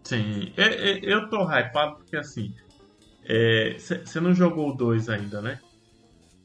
Sim. 0.02 0.52
Eu, 0.56 0.66
eu 0.66 1.30
tô 1.30 1.42
hypado 1.44 1.96
porque 1.96 2.16
assim. 2.16 2.52
Você 3.74 4.18
é, 4.18 4.20
não 4.20 4.34
jogou 4.34 4.70
o 4.70 4.76
2 4.76 5.08
ainda, 5.08 5.40
né? 5.40 5.58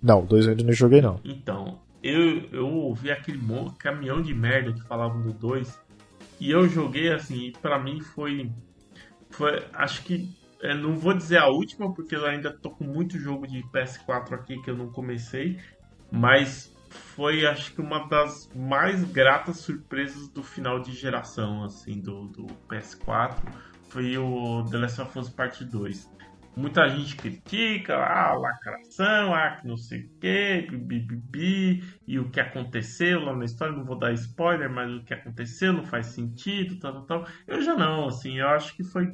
Não, 0.01 0.25
2 0.25 0.45
eu 0.45 0.51
ainda 0.51 0.63
não 0.63 0.73
joguei 0.73 1.01
não. 1.01 1.19
Então, 1.23 1.79
eu, 2.01 2.49
eu 2.51 2.67
ouvi 2.67 3.11
aquele 3.11 3.39
caminhão 3.77 4.21
de 4.21 4.33
merda 4.33 4.73
que 4.73 4.81
falavam 4.81 5.21
do 5.21 5.33
2 5.33 5.79
e 6.41 6.49
eu 6.49 6.67
joguei 6.67 7.13
assim, 7.13 7.47
e 7.47 7.51
pra 7.51 7.77
mim 7.77 8.01
foi. 8.01 8.51
foi 9.29 9.63
acho 9.73 10.03
que. 10.03 10.27
Não 10.79 10.95
vou 10.95 11.13
dizer 11.13 11.37
a 11.37 11.47
última, 11.47 11.93
porque 11.93 12.15
eu 12.15 12.25
ainda 12.25 12.51
tô 12.51 12.71
com 12.71 12.83
muito 12.83 13.19
jogo 13.19 13.47
de 13.47 13.63
PS4 13.71 14.33
aqui 14.33 14.59
que 14.61 14.69
eu 14.69 14.75
não 14.75 14.91
comecei. 14.91 15.59
Mas 16.11 16.75
foi, 16.89 17.45
acho 17.45 17.73
que, 17.73 17.81
uma 17.81 18.07
das 18.07 18.49
mais 18.55 19.03
gratas 19.03 19.57
surpresas 19.57 20.27
do 20.29 20.43
final 20.43 20.79
de 20.79 20.91
geração, 20.93 21.63
assim, 21.63 21.99
do, 21.99 22.27
do 22.27 22.47
PS4. 22.67 23.37
Foi 23.89 24.17
o 24.17 24.63
The 24.69 24.77
Last 24.77 25.01
of 25.01 25.19
Us 25.19 25.29
Part 25.29 25.63
2. 25.63 26.09
Muita 26.55 26.87
gente 26.89 27.15
critica, 27.15 27.95
ah, 27.95 28.33
lacração, 28.33 29.33
ah, 29.33 29.51
que 29.51 29.67
não 29.67 29.77
sei 29.77 30.01
o 30.01 30.09
que, 30.19 30.67
bibibi, 30.69 31.81
e 32.05 32.19
o 32.19 32.29
que 32.29 32.41
aconteceu 32.41 33.21
lá 33.21 33.33
na 33.33 33.45
história, 33.45 33.75
não 33.75 33.85
vou 33.85 33.97
dar 33.97 34.11
spoiler, 34.11 34.69
mas 34.69 34.91
o 34.91 35.03
que 35.03 35.13
aconteceu 35.13 35.71
não 35.71 35.85
faz 35.85 36.07
sentido, 36.07 36.77
tal, 36.77 37.05
tal, 37.05 37.05
tal. 37.05 37.27
Eu 37.47 37.61
já 37.61 37.73
não, 37.75 38.07
assim, 38.07 38.39
eu 38.39 38.49
acho 38.49 38.75
que 38.75 38.83
foi, 38.83 39.13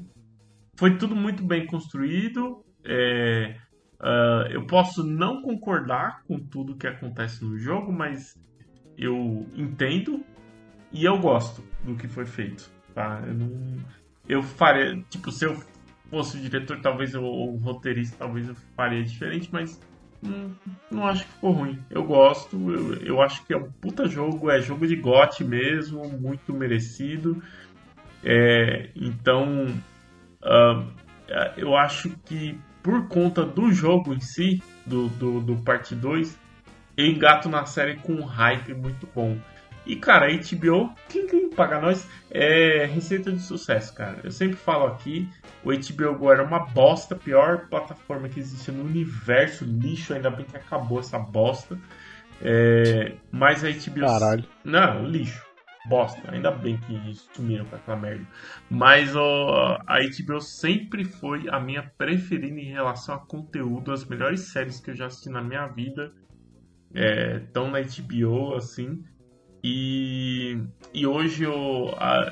foi 0.75 0.97
tudo 0.97 1.15
muito 1.15 1.43
bem 1.43 1.67
construído. 1.67 2.65
É, 2.83 3.55
uh, 4.01 4.51
eu 4.51 4.65
posso 4.65 5.03
não 5.03 5.43
concordar 5.43 6.23
com 6.23 6.39
tudo 6.39 6.75
que 6.75 6.87
acontece 6.87 7.45
no 7.45 7.55
jogo, 7.57 7.91
mas 7.91 8.35
eu 8.97 9.47
entendo 9.55 10.25
e 10.91 11.05
eu 11.05 11.19
gosto 11.19 11.63
do 11.83 11.95
que 11.95 12.07
foi 12.07 12.25
feito, 12.25 12.71
tá? 12.95 13.21
Eu 13.27 13.33
não 13.35 13.77
eu 14.27 14.43
faria, 14.43 15.01
tipo, 15.09 15.31
se 15.31 15.45
eu 15.45 15.57
fosse 16.09 16.37
o 16.37 16.41
diretor, 16.41 16.79
talvez 16.81 17.13
eu, 17.13 17.23
ou 17.23 17.53
o 17.53 17.57
roteirista, 17.57 18.15
talvez 18.17 18.47
eu 18.47 18.55
faria 18.75 19.03
diferente, 19.03 19.49
mas 19.51 19.79
hum, 20.23 20.51
não 20.89 21.05
acho 21.05 21.25
que 21.25 21.31
ficou 21.31 21.51
ruim. 21.51 21.79
Eu 21.89 22.03
gosto, 22.03 22.57
eu, 22.71 22.93
eu 22.95 23.21
acho 23.21 23.45
que 23.45 23.53
é 23.53 23.57
um 23.57 23.71
puta 23.71 24.07
jogo, 24.07 24.49
é 24.49 24.61
jogo 24.61 24.87
de 24.87 24.95
gote 24.95 25.43
mesmo, 25.43 26.07
muito 26.09 26.53
merecido. 26.53 27.41
É, 28.23 28.89
então, 28.95 29.67
uh, 30.43 30.91
eu 31.55 31.75
acho 31.75 32.09
que 32.25 32.57
por 32.81 33.07
conta 33.07 33.45
do 33.45 33.71
jogo 33.71 34.13
em 34.13 34.19
si, 34.19 34.63
do, 34.85 35.09
do, 35.09 35.41
do 35.41 35.57
parte 35.57 35.93
2, 35.93 36.37
eu 36.95 37.05
engato 37.05 37.49
na 37.49 37.65
série 37.65 37.97
com 37.97 38.13
um 38.13 38.23
hype 38.23 38.73
muito 38.73 39.07
bom. 39.13 39.37
E, 39.87 39.95
cara, 39.95 40.27
a 40.27 40.29
HBO, 40.29 40.93
quem, 41.07 41.25
quem 41.25 41.49
paga 41.49 41.79
nós, 41.79 42.05
é 42.29 42.85
receita 42.85 43.31
de 43.31 43.39
sucesso, 43.39 43.95
cara. 43.95 44.19
Eu 44.21 44.31
sempre 44.31 44.57
falo 44.57 44.85
aqui, 44.85 45.29
o 45.63 45.71
HBO 45.71 46.19
Go 46.19 46.31
era 46.31 46.43
uma 46.43 46.59
bosta, 46.59 47.15
pior 47.15 47.69
plataforma 47.69 48.27
que 48.27 48.37
existe 48.37 48.69
no 48.69 48.83
universo, 48.83 49.63
lixo, 49.63 50.13
ainda 50.13 50.29
bem 50.29 50.45
que 50.45 50.57
acabou 50.57 50.99
essa 50.99 51.17
bosta. 51.17 51.79
É, 52.41 53.13
mas 53.31 53.63
a 53.63 53.69
HBO... 53.69 54.01
Caralho. 54.01 54.43
Não, 54.63 55.05
lixo. 55.05 55.47
Bosta, 55.87 56.21
ainda 56.29 56.51
bem 56.51 56.77
que 56.77 57.15
sumiram 57.33 57.63
com 57.63 57.77
aquela 57.77 57.95
merda. 57.95 58.27
Mas 58.69 59.15
ó, 59.15 59.79
a 59.87 59.99
HBO 59.99 60.41
sempre 60.41 61.05
foi 61.05 61.47
a 61.49 61.61
minha 61.61 61.81
preferida 61.97 62.59
em 62.59 62.73
relação 62.73 63.15
a 63.15 63.19
conteúdo. 63.19 63.93
As 63.93 64.03
melhores 64.03 64.51
séries 64.51 64.81
que 64.81 64.91
eu 64.91 64.95
já 64.97 65.05
assisti 65.05 65.29
na 65.29 65.41
minha 65.41 65.65
vida 65.67 66.11
estão 66.93 67.67
é, 67.67 67.69
na 67.71 67.79
HBO, 67.79 68.55
assim. 68.55 69.01
E, 69.69 70.57
e 70.93 71.05
hoje 71.05 71.43
eu, 71.43 71.93
a, 71.97 72.31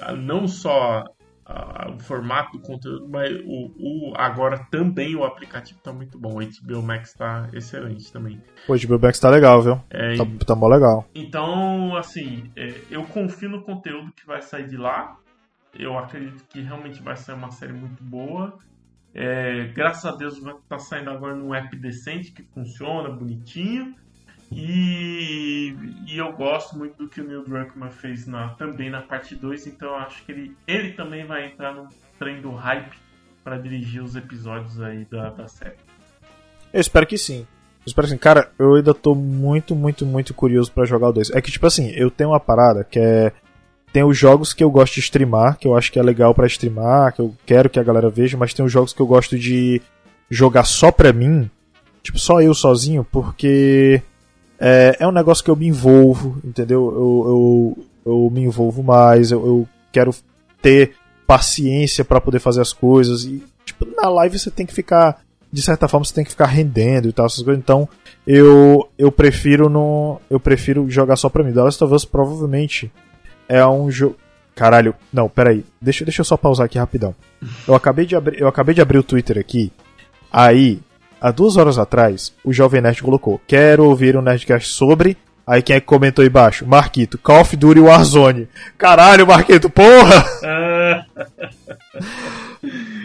a, 0.00 0.12
não 0.14 0.48
só 0.48 1.04
a, 1.46 1.88
o 1.94 2.00
formato 2.00 2.58
do 2.58 2.60
conteúdo, 2.60 3.08
mas 3.08 3.30
o, 3.44 3.70
o, 3.78 4.12
agora 4.16 4.66
também 4.68 5.14
o 5.14 5.22
aplicativo 5.22 5.78
está 5.78 5.92
muito 5.92 6.18
bom. 6.18 6.38
O 6.38 6.40
HBO 6.40 6.82
Max 6.82 7.10
está 7.10 7.48
excelente 7.52 8.12
também. 8.12 8.42
O 8.68 8.74
HBO 8.74 8.98
Max 9.00 9.16
está 9.16 9.30
legal, 9.30 9.62
viu? 9.62 9.80
É, 9.90 10.16
tá, 10.16 10.24
tá 10.44 10.54
mó 10.56 10.66
legal. 10.66 11.08
Então, 11.14 11.96
assim, 11.96 12.50
é, 12.56 12.74
eu 12.90 13.04
confio 13.04 13.48
no 13.48 13.62
conteúdo 13.62 14.10
que 14.12 14.26
vai 14.26 14.42
sair 14.42 14.66
de 14.66 14.76
lá. 14.76 15.16
Eu 15.72 15.96
acredito 15.96 16.44
que 16.48 16.60
realmente 16.60 17.00
vai 17.00 17.16
ser 17.16 17.32
uma 17.32 17.52
série 17.52 17.72
muito 17.72 18.02
boa. 18.02 18.58
É, 19.14 19.66
graças 19.68 20.04
a 20.04 20.16
Deus 20.16 20.40
vai 20.40 20.54
estar 20.54 20.64
tá 20.68 20.78
saindo 20.80 21.10
agora 21.10 21.36
num 21.36 21.54
app 21.54 21.76
decente 21.76 22.32
que 22.32 22.42
funciona, 22.42 23.08
bonitinho. 23.08 23.94
E, 24.54 25.74
e, 26.06 26.18
eu 26.18 26.32
gosto 26.32 26.76
muito 26.76 26.96
do 26.96 27.08
que 27.08 27.20
o 27.20 27.24
Neil 27.24 27.44
Druckmann 27.44 27.90
fez 27.90 28.26
na, 28.26 28.50
também 28.50 28.90
na 28.90 29.00
parte 29.00 29.34
2, 29.34 29.66
então 29.66 29.88
eu 29.88 29.96
acho 29.96 30.24
que 30.24 30.32
ele, 30.32 30.56
ele 30.66 30.92
também 30.92 31.24
vai 31.24 31.46
entrar 31.46 31.74
no 31.74 31.88
trem 32.18 32.40
do 32.40 32.50
hype 32.50 32.96
para 33.42 33.58
dirigir 33.58 34.02
os 34.02 34.14
episódios 34.14 34.80
aí 34.80 35.04
da, 35.10 35.30
da 35.30 35.48
série. 35.48 35.76
Eu 36.72 36.80
espero 36.80 37.06
que 37.06 37.18
sim. 37.18 37.46
Eu 37.80 37.86
espero 37.86 38.06
que 38.06 38.12
sim. 38.12 38.18
Cara, 38.18 38.50
eu 38.58 38.74
ainda 38.74 38.94
tô 38.94 39.14
muito, 39.14 39.74
muito, 39.74 40.06
muito 40.06 40.32
curioso 40.32 40.70
para 40.70 40.84
jogar 40.84 41.08
o 41.08 41.12
2. 41.12 41.30
É 41.30 41.40
que, 41.40 41.50
tipo 41.50 41.66
assim, 41.66 41.90
eu 41.90 42.10
tenho 42.10 42.30
uma 42.30 42.40
parada 42.40 42.84
que 42.84 42.98
é. 42.98 43.32
Tem 43.92 44.02
os 44.02 44.16
jogos 44.16 44.54
que 44.54 44.64
eu 44.64 44.70
gosto 44.70 44.94
de 44.94 45.00
streamar, 45.00 45.58
que 45.58 45.68
eu 45.68 45.76
acho 45.76 45.92
que 45.92 45.98
é 45.98 46.02
legal 46.02 46.34
para 46.34 46.46
streamar, 46.46 47.12
que 47.12 47.20
eu 47.20 47.36
quero 47.44 47.68
que 47.68 47.78
a 47.78 47.82
galera 47.82 48.08
veja, 48.08 48.38
mas 48.38 48.54
tem 48.54 48.64
os 48.64 48.72
jogos 48.72 48.94
que 48.94 49.02
eu 49.02 49.06
gosto 49.06 49.38
de 49.38 49.82
jogar 50.30 50.64
só 50.64 50.90
pra 50.90 51.12
mim, 51.12 51.50
tipo, 52.02 52.18
só 52.18 52.40
eu 52.40 52.54
sozinho, 52.54 53.04
porque 53.04 54.02
é, 54.64 54.96
é 55.00 55.08
um 55.08 55.12
negócio 55.12 55.42
que 55.42 55.50
eu 55.50 55.56
me 55.56 55.66
envolvo, 55.66 56.40
entendeu? 56.44 56.84
Eu, 56.94 57.76
eu, 58.06 58.12
eu 58.12 58.30
me 58.30 58.42
envolvo 58.42 58.80
mais, 58.80 59.32
eu, 59.32 59.44
eu 59.44 59.68
quero 59.90 60.14
ter 60.62 60.94
paciência 61.26 62.04
para 62.04 62.20
poder 62.20 62.38
fazer 62.38 62.60
as 62.60 62.72
coisas. 62.72 63.24
E, 63.24 63.42
tipo, 63.64 63.84
na 63.96 64.08
live 64.08 64.38
você 64.38 64.52
tem 64.52 64.64
que 64.64 64.72
ficar. 64.72 65.20
De 65.52 65.60
certa 65.60 65.86
forma, 65.86 66.04
você 66.04 66.14
tem 66.14 66.24
que 66.24 66.30
ficar 66.30 66.46
rendendo 66.46 67.08
e 67.08 67.12
tal, 67.12 67.26
essas 67.26 67.42
coisas. 67.42 67.60
Então, 67.60 67.88
eu, 68.24 68.88
eu 68.96 69.10
prefiro 69.10 69.68
não. 69.68 70.20
Eu 70.30 70.38
prefiro 70.38 70.88
jogar 70.88 71.16
só 71.16 71.28
pra 71.28 71.42
mim. 71.42 71.52
The 71.52 71.62
Last 71.62 71.82
of 71.82 71.92
Us 71.92 72.04
provavelmente 72.04 72.90
é 73.48 73.66
um 73.66 73.90
jogo. 73.90 74.16
Caralho, 74.54 74.94
não, 75.12 75.28
peraí. 75.28 75.64
Deixa, 75.80 76.04
deixa 76.04 76.20
eu 76.20 76.24
só 76.24 76.36
pausar 76.36 76.66
aqui 76.66 76.78
rapidão. 76.78 77.14
Eu 77.66 77.74
acabei 77.74 78.06
de 78.06 78.14
abrir, 78.14 78.40
eu 78.40 78.46
acabei 78.46 78.74
de 78.74 78.80
abrir 78.80 78.98
o 78.98 79.02
Twitter 79.02 79.38
aqui. 79.38 79.72
Aí, 80.30 80.80
há 81.22 81.30
duas 81.30 81.56
horas 81.56 81.78
atrás, 81.78 82.34
o 82.44 82.52
Jovem 82.52 82.82
Nerd 82.82 83.00
colocou: 83.02 83.40
Quero 83.46 83.84
ouvir 83.84 84.16
um 84.16 84.22
Nerdcast 84.22 84.68
sobre. 84.68 85.16
Aí 85.46 85.62
quem 85.62 85.76
é 85.76 85.80
que 85.80 85.86
comentou 85.86 86.22
aí 86.22 86.28
embaixo? 86.28 86.66
Marquito, 86.66 87.18
Call 87.18 87.40
of 87.40 87.56
Duty 87.56 87.80
Warzone. 87.80 88.48
Caralho, 88.78 89.26
Marquito, 89.26 89.68
porra! 89.68 90.24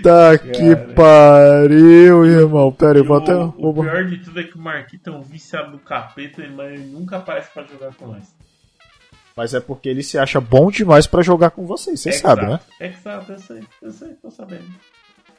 tá 0.03 0.37
que 0.37 0.75
pariu, 0.93 2.25
irmão. 2.25 2.71
Pera 2.71 2.99
aí, 2.99 3.05
vou 3.05 3.17
até. 3.17 3.33
O 3.35 3.73
pior 3.73 4.05
de 4.05 4.17
tudo 4.19 4.39
é 4.39 4.43
que 4.43 4.55
o 4.55 4.61
Marquito 4.61 5.09
é 5.09 5.13
um 5.13 5.21
viciado 5.21 5.71
do 5.71 5.79
capeta, 5.79 6.43
mas 6.55 6.73
ele 6.73 6.85
nunca 6.91 7.17
aparece 7.17 7.49
pra 7.51 7.63
jogar 7.63 7.93
com 7.95 8.07
nós. 8.07 8.35
Mas 9.35 9.53
é 9.53 9.59
porque 9.59 9.89
ele 9.89 10.01
se 10.03 10.17
acha 10.17 10.39
bom 10.39 10.71
demais 10.71 11.05
para 11.05 11.21
jogar 11.21 11.51
com 11.51 11.65
vocês, 11.65 11.99
vocês 11.99 12.19
sabem, 12.19 12.49
né? 12.49 12.59
Exato, 12.79 13.31
eu 13.31 13.39
sei, 13.39 13.63
eu 13.83 13.91
sei, 13.91 14.09
tô 14.15 14.31
sabendo. 14.31 14.65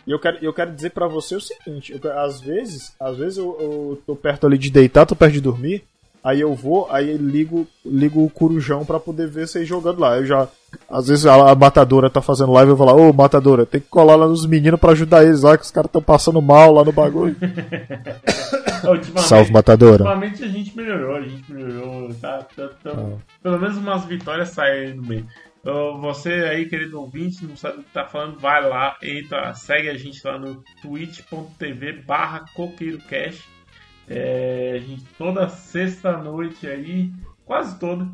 E 0.08 0.10
eu 0.10 0.18
quero, 0.18 0.38
eu 0.40 0.54
quero 0.54 0.72
dizer 0.72 0.88
para 0.92 1.06
você 1.06 1.36
o 1.36 1.40
seguinte, 1.40 1.92
eu, 1.92 2.18
às 2.18 2.40
vezes, 2.40 2.94
às 2.98 3.18
vezes 3.18 3.36
eu, 3.36 3.54
eu 3.60 4.02
tô 4.06 4.16
perto 4.16 4.46
ali 4.46 4.56
de 4.56 4.70
deitar, 4.70 5.04
tô 5.04 5.14
perto 5.14 5.34
de 5.34 5.40
dormir, 5.42 5.84
aí 6.24 6.40
eu 6.40 6.54
vou, 6.54 6.88
aí 6.90 7.14
ligo, 7.18 7.66
ligo 7.84 8.24
o 8.24 8.30
corujão 8.30 8.86
para 8.86 8.98
poder 8.98 9.28
ver 9.28 9.46
vocês 9.46 9.68
jogando 9.68 10.00
lá. 10.00 10.16
Eu 10.16 10.24
já, 10.24 10.48
às 10.88 11.08
vezes 11.08 11.26
a, 11.26 11.50
a 11.50 11.54
matadora 11.54 12.08
tá 12.08 12.22
fazendo 12.22 12.52
live, 12.52 12.70
eu 12.70 12.76
vou 12.76 12.86
lá, 12.86 12.94
ô 12.94 13.12
matadora, 13.12 13.66
tem 13.66 13.82
que 13.82 13.88
colar 13.88 14.16
lá 14.16 14.26
nos 14.26 14.46
meninos 14.46 14.80
para 14.80 14.92
ajudar 14.92 15.24
eles 15.26 15.42
lá, 15.42 15.58
que 15.58 15.64
os 15.64 15.70
caras 15.70 15.90
estão 15.90 16.00
passando 16.00 16.40
mal 16.40 16.72
lá 16.72 16.82
no 16.82 16.92
bagulho. 16.92 17.36
Salve 19.28 19.52
matadora. 19.52 20.04
Ultimamente 20.04 20.42
a 20.42 20.48
gente 20.48 20.74
melhorou, 20.74 21.16
a 21.16 21.20
gente 21.20 21.52
melhorou, 21.52 22.14
tá, 22.14 22.46
tá, 22.56 22.68
tá 22.82 22.92
ah. 22.96 23.18
pelo 23.42 23.58
menos 23.58 23.76
umas 23.76 24.06
vitórias 24.06 24.48
saem 24.48 24.94
no 24.94 25.02
meio. 25.02 25.26
Você 25.62 26.30
aí, 26.30 26.68
querido 26.68 27.00
ouvinte, 27.00 27.44
não 27.44 27.56
sabe 27.56 27.80
o 27.80 27.82
que 27.82 27.92
tá 27.92 28.04
falando, 28.04 28.38
vai 28.38 28.66
lá, 28.66 28.96
entra, 29.02 29.52
segue 29.54 29.88
a 29.88 29.96
gente 29.96 30.24
lá 30.24 30.38
no 30.38 30.62
twitch.tv 30.80 32.02
barra 32.02 32.44
coqueirocast. 32.54 33.48
É, 34.08 34.72
a 34.76 34.78
gente, 34.78 35.04
toda 35.18 35.48
sexta 35.48 36.16
noite 36.16 36.66
aí, 36.66 37.12
quase 37.44 37.78
toda, 37.78 38.08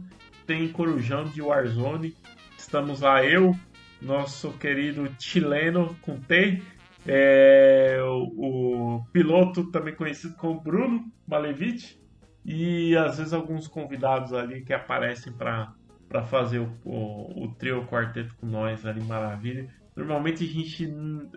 tem 0.47 0.69
Corujão 0.69 1.25
de 1.25 1.41
Warzone. 1.41 2.17
Estamos 2.59 3.01
lá, 3.01 3.25
eu, 3.25 3.55
nosso 4.03 4.53
querido 4.55 5.09
chileno 5.21 5.95
com 6.03 6.19
T, 6.19 6.63
é, 7.07 7.99
o, 8.03 8.97
o, 8.97 9.05
piloto 9.13 9.71
também 9.71 9.95
conhecido 9.95 10.35
como 10.37 10.61
Bruno 10.61 11.05
Malevich, 11.27 12.01
e 12.45 12.97
às 12.97 13.19
vezes 13.19 13.33
alguns 13.33 13.69
convidados 13.69 14.33
ali 14.33 14.63
que 14.63 14.73
aparecem 14.73 15.33
para 15.33 15.73
para 16.15 16.23
fazer 16.23 16.61
o, 16.61 16.69
o, 16.85 17.45
o 17.45 17.49
trio 17.59 17.81
o 17.81 17.87
quarteto 17.89 18.33
com 18.41 18.47
nós 18.47 18.87
ali, 18.87 19.03
maravilha. 19.03 19.67
Normalmente 19.97 20.45
a 20.45 20.47
gente 20.47 20.89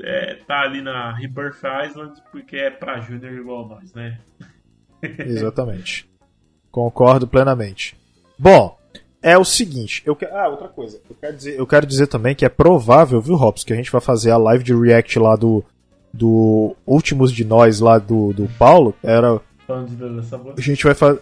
é, 0.04 0.36
tá 0.48 0.62
ali 0.62 0.84
na 0.84 1.12
Rebirth 1.12 1.64
Island 1.88 2.22
porque 2.32 2.58
é 2.58 2.70
pra 2.70 3.00
Junior 3.00 3.34
igual 3.34 3.68
nós, 3.68 3.92
né? 3.96 4.20
Exatamente. 5.02 6.08
Concordo 6.70 7.28
plenamente. 7.28 7.98
Bom, 8.38 8.78
é 9.20 9.36
o 9.36 9.44
seguinte, 9.44 10.04
eu 10.06 10.16
quero. 10.16 10.36
Ah, 10.36 10.48
outra 10.48 10.68
coisa. 10.68 11.02
Eu 11.10 11.16
quero, 11.16 11.36
dizer, 11.36 11.58
eu 11.58 11.66
quero 11.66 11.88
dizer 11.88 12.06
também 12.06 12.36
que 12.36 12.46
é 12.46 12.50
provável, 12.50 13.20
viu, 13.20 13.36
Robson, 13.36 13.66
que 13.66 13.74
a 13.74 13.78
gente 13.78 13.92
vai 13.92 14.02
fazer 14.02 14.30
a 14.30 14.38
live 14.38 14.64
de 14.64 14.76
react 14.76 15.18
lá 15.18 15.36
do. 15.36 15.66
Do 16.14 16.76
Últimos 16.86 17.32
de 17.32 17.44
Nós 17.44 17.80
lá 17.80 17.98
do, 17.98 18.32
do 18.32 18.48
Paulo. 18.60 18.96
Era. 19.04 19.42
A 19.68 20.62
gente 20.62 20.84
vai 20.84 20.94
fazer. 20.94 21.20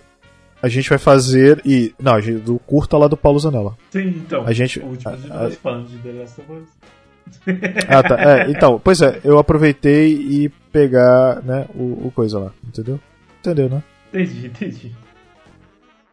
A 0.65 0.67
gente 0.67 0.89
vai 0.89 0.97
fazer 0.97 1.61
e. 1.63 1.93
Não, 1.99 2.19
gente, 2.19 2.39
do 2.39 2.57
curta 2.57 2.97
lá 2.97 3.07
do 3.07 3.15
Paulo 3.15 3.37
Zanella. 3.37 3.77
Sim, 3.91 4.07
então. 4.07 4.47
A 4.47 4.51
gente. 4.51 4.79
O 4.79 4.87
último 4.87 5.15
de 5.15 5.27
nós 5.27 5.55
falando 5.57 5.87
de 5.87 5.99
The 5.99 6.11
Last 6.11 6.41
of 6.41 6.51
Us. 6.53 6.69
Ah, 7.87 8.01
tá. 8.01 8.15
É, 8.19 8.49
então, 8.49 8.81
pois 8.83 8.99
é, 8.99 9.19
eu 9.23 9.37
aproveitei 9.37 10.13
e 10.13 10.49
pegar, 10.71 11.43
né, 11.43 11.67
o, 11.75 12.07
o 12.07 12.11
coisa 12.15 12.39
lá, 12.39 12.51
entendeu? 12.67 12.99
Entendeu, 13.39 13.69
né? 13.69 13.83
Entendi, 14.11 14.47
entendi. 14.47 14.95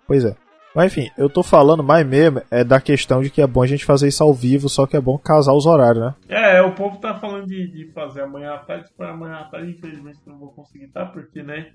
Pois 0.07 0.23
é. 0.23 0.37
Mas 0.75 0.93
enfim, 0.93 1.11
eu 1.19 1.29
tô 1.29 1.43
falando 1.43 1.83
mais 1.83 2.07
mesmo 2.07 2.41
é 2.51 2.65
da 2.65 2.81
questão 2.81 3.21
de 3.21 3.31
que 3.31 3.43
é 3.43 3.47
bom 3.47 3.63
a 3.63 3.67
gente 3.67 3.85
fazer 3.85 4.09
isso 4.09 4.23
ao 4.23 4.33
vivo, 4.33 4.69
só 4.69 4.87
que 4.87 4.97
é 4.97 5.01
bom 5.01 5.19
casar 5.19 5.53
os 5.53 5.67
horários, 5.67 6.03
né? 6.03 6.15
É, 6.29 6.63
o 6.63 6.73
povo 6.73 6.99
tá 6.99 7.15
falando 7.15 7.47
de, 7.47 7.67
de 7.71 7.93
fazer 7.93 8.23
amanhã 8.23 8.55
à 8.55 8.59
tarde, 8.59 8.89
para 8.97 9.11
amanhã 9.11 9.37
à 9.37 9.45
tarde, 9.45 9.73
infelizmente 9.73 10.19
não 10.27 10.39
vou 10.39 10.49
conseguir 10.49 10.87
estar, 10.87 11.07
tá, 11.07 11.13
porque, 11.13 11.43
né, 11.43 11.69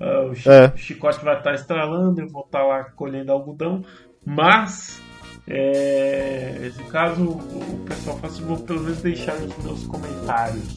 uh, 0.00 0.30
o, 0.30 0.34
chi 0.34 0.48
é. 0.48 0.66
o, 0.74 0.76
chicote 0.76 1.22
vai 1.24 1.36
estar 1.36 1.50
tá 1.50 1.54
estralando, 1.54 2.20
eu 2.20 2.28
vou 2.28 2.44
estar 2.44 2.60
tá 2.60 2.66
lá 2.66 2.84
colhendo 2.84 3.32
algodão, 3.32 3.82
mas, 4.24 5.00
é, 5.46 6.56
nesse 6.60 6.82
caso, 6.84 7.30
o 7.30 7.84
pessoal 7.86 8.16
faz, 8.18 8.38
vou 8.38 8.58
pelo 8.58 8.80
menos 8.80 9.02
deixar 9.02 9.34
os 9.34 9.56
meus 9.58 9.86
comentários. 9.86 10.76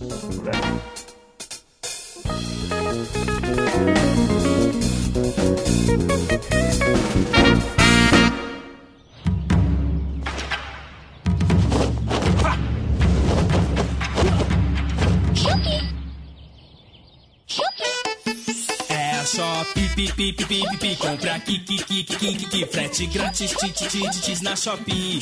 Né? 19.62 19.68
pi, 19.74 19.88
pi, 19.96 20.34
pi, 20.34 20.46
pi, 20.46 20.78
pi, 20.80 20.96
compra 20.98 21.36
aqui, 21.36 21.60
ki, 21.60 21.78
ki, 21.78 22.04
ki, 22.04 22.18
ki, 22.18 22.46
ki, 22.46 22.66
frete 22.66 23.06
grátis, 23.08 23.54
ti, 23.56 23.72
ti, 23.72 23.88
ti, 23.88 24.02
ti, 24.10 24.44
na 24.44 24.56
Shopee. 24.56 25.22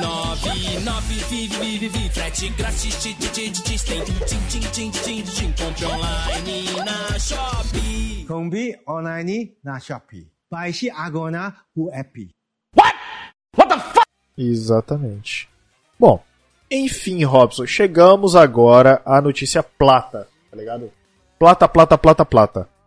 9, 0.00 0.84
9, 0.84 1.00
vi, 1.08 1.48
vi, 1.48 1.78
vi, 1.78 1.88
vi, 1.88 2.08
frete 2.10 2.48
grátis, 2.56 2.96
ti, 3.02 3.14
ti, 3.14 3.28
ti, 3.28 3.50
ti, 3.50 3.78
tem, 3.84 4.04
tim, 4.04 4.40
tim, 4.48 4.70
tim, 4.72 4.90
tim, 4.92 5.22
tim, 5.22 5.52
compre 5.52 5.86
online 5.86 6.84
na 6.84 7.18
Shopee. 7.18 8.24
Compre 8.26 8.80
online 8.86 9.56
na 9.64 9.78
Shopee. 9.80 10.26
Baixe 10.50 10.90
agora 10.90 11.54
o 11.76 11.90
app. 11.92 12.16
What? 12.74 12.94
What 13.56 13.68
the 13.68 13.80
fuck? 13.80 14.06
Exatamente. 14.36 15.48
Bom, 15.98 16.22
enfim, 16.70 17.24
Robson, 17.24 17.66
chegamos 17.66 18.36
agora 18.36 19.00
à 19.04 19.20
notícia 19.20 19.62
plata, 19.62 20.28
tá 20.50 20.56
ligado? 20.56 20.92
Plata, 21.38 21.68
plata, 21.68 21.96
plata, 21.96 22.24
plata. 22.24 22.77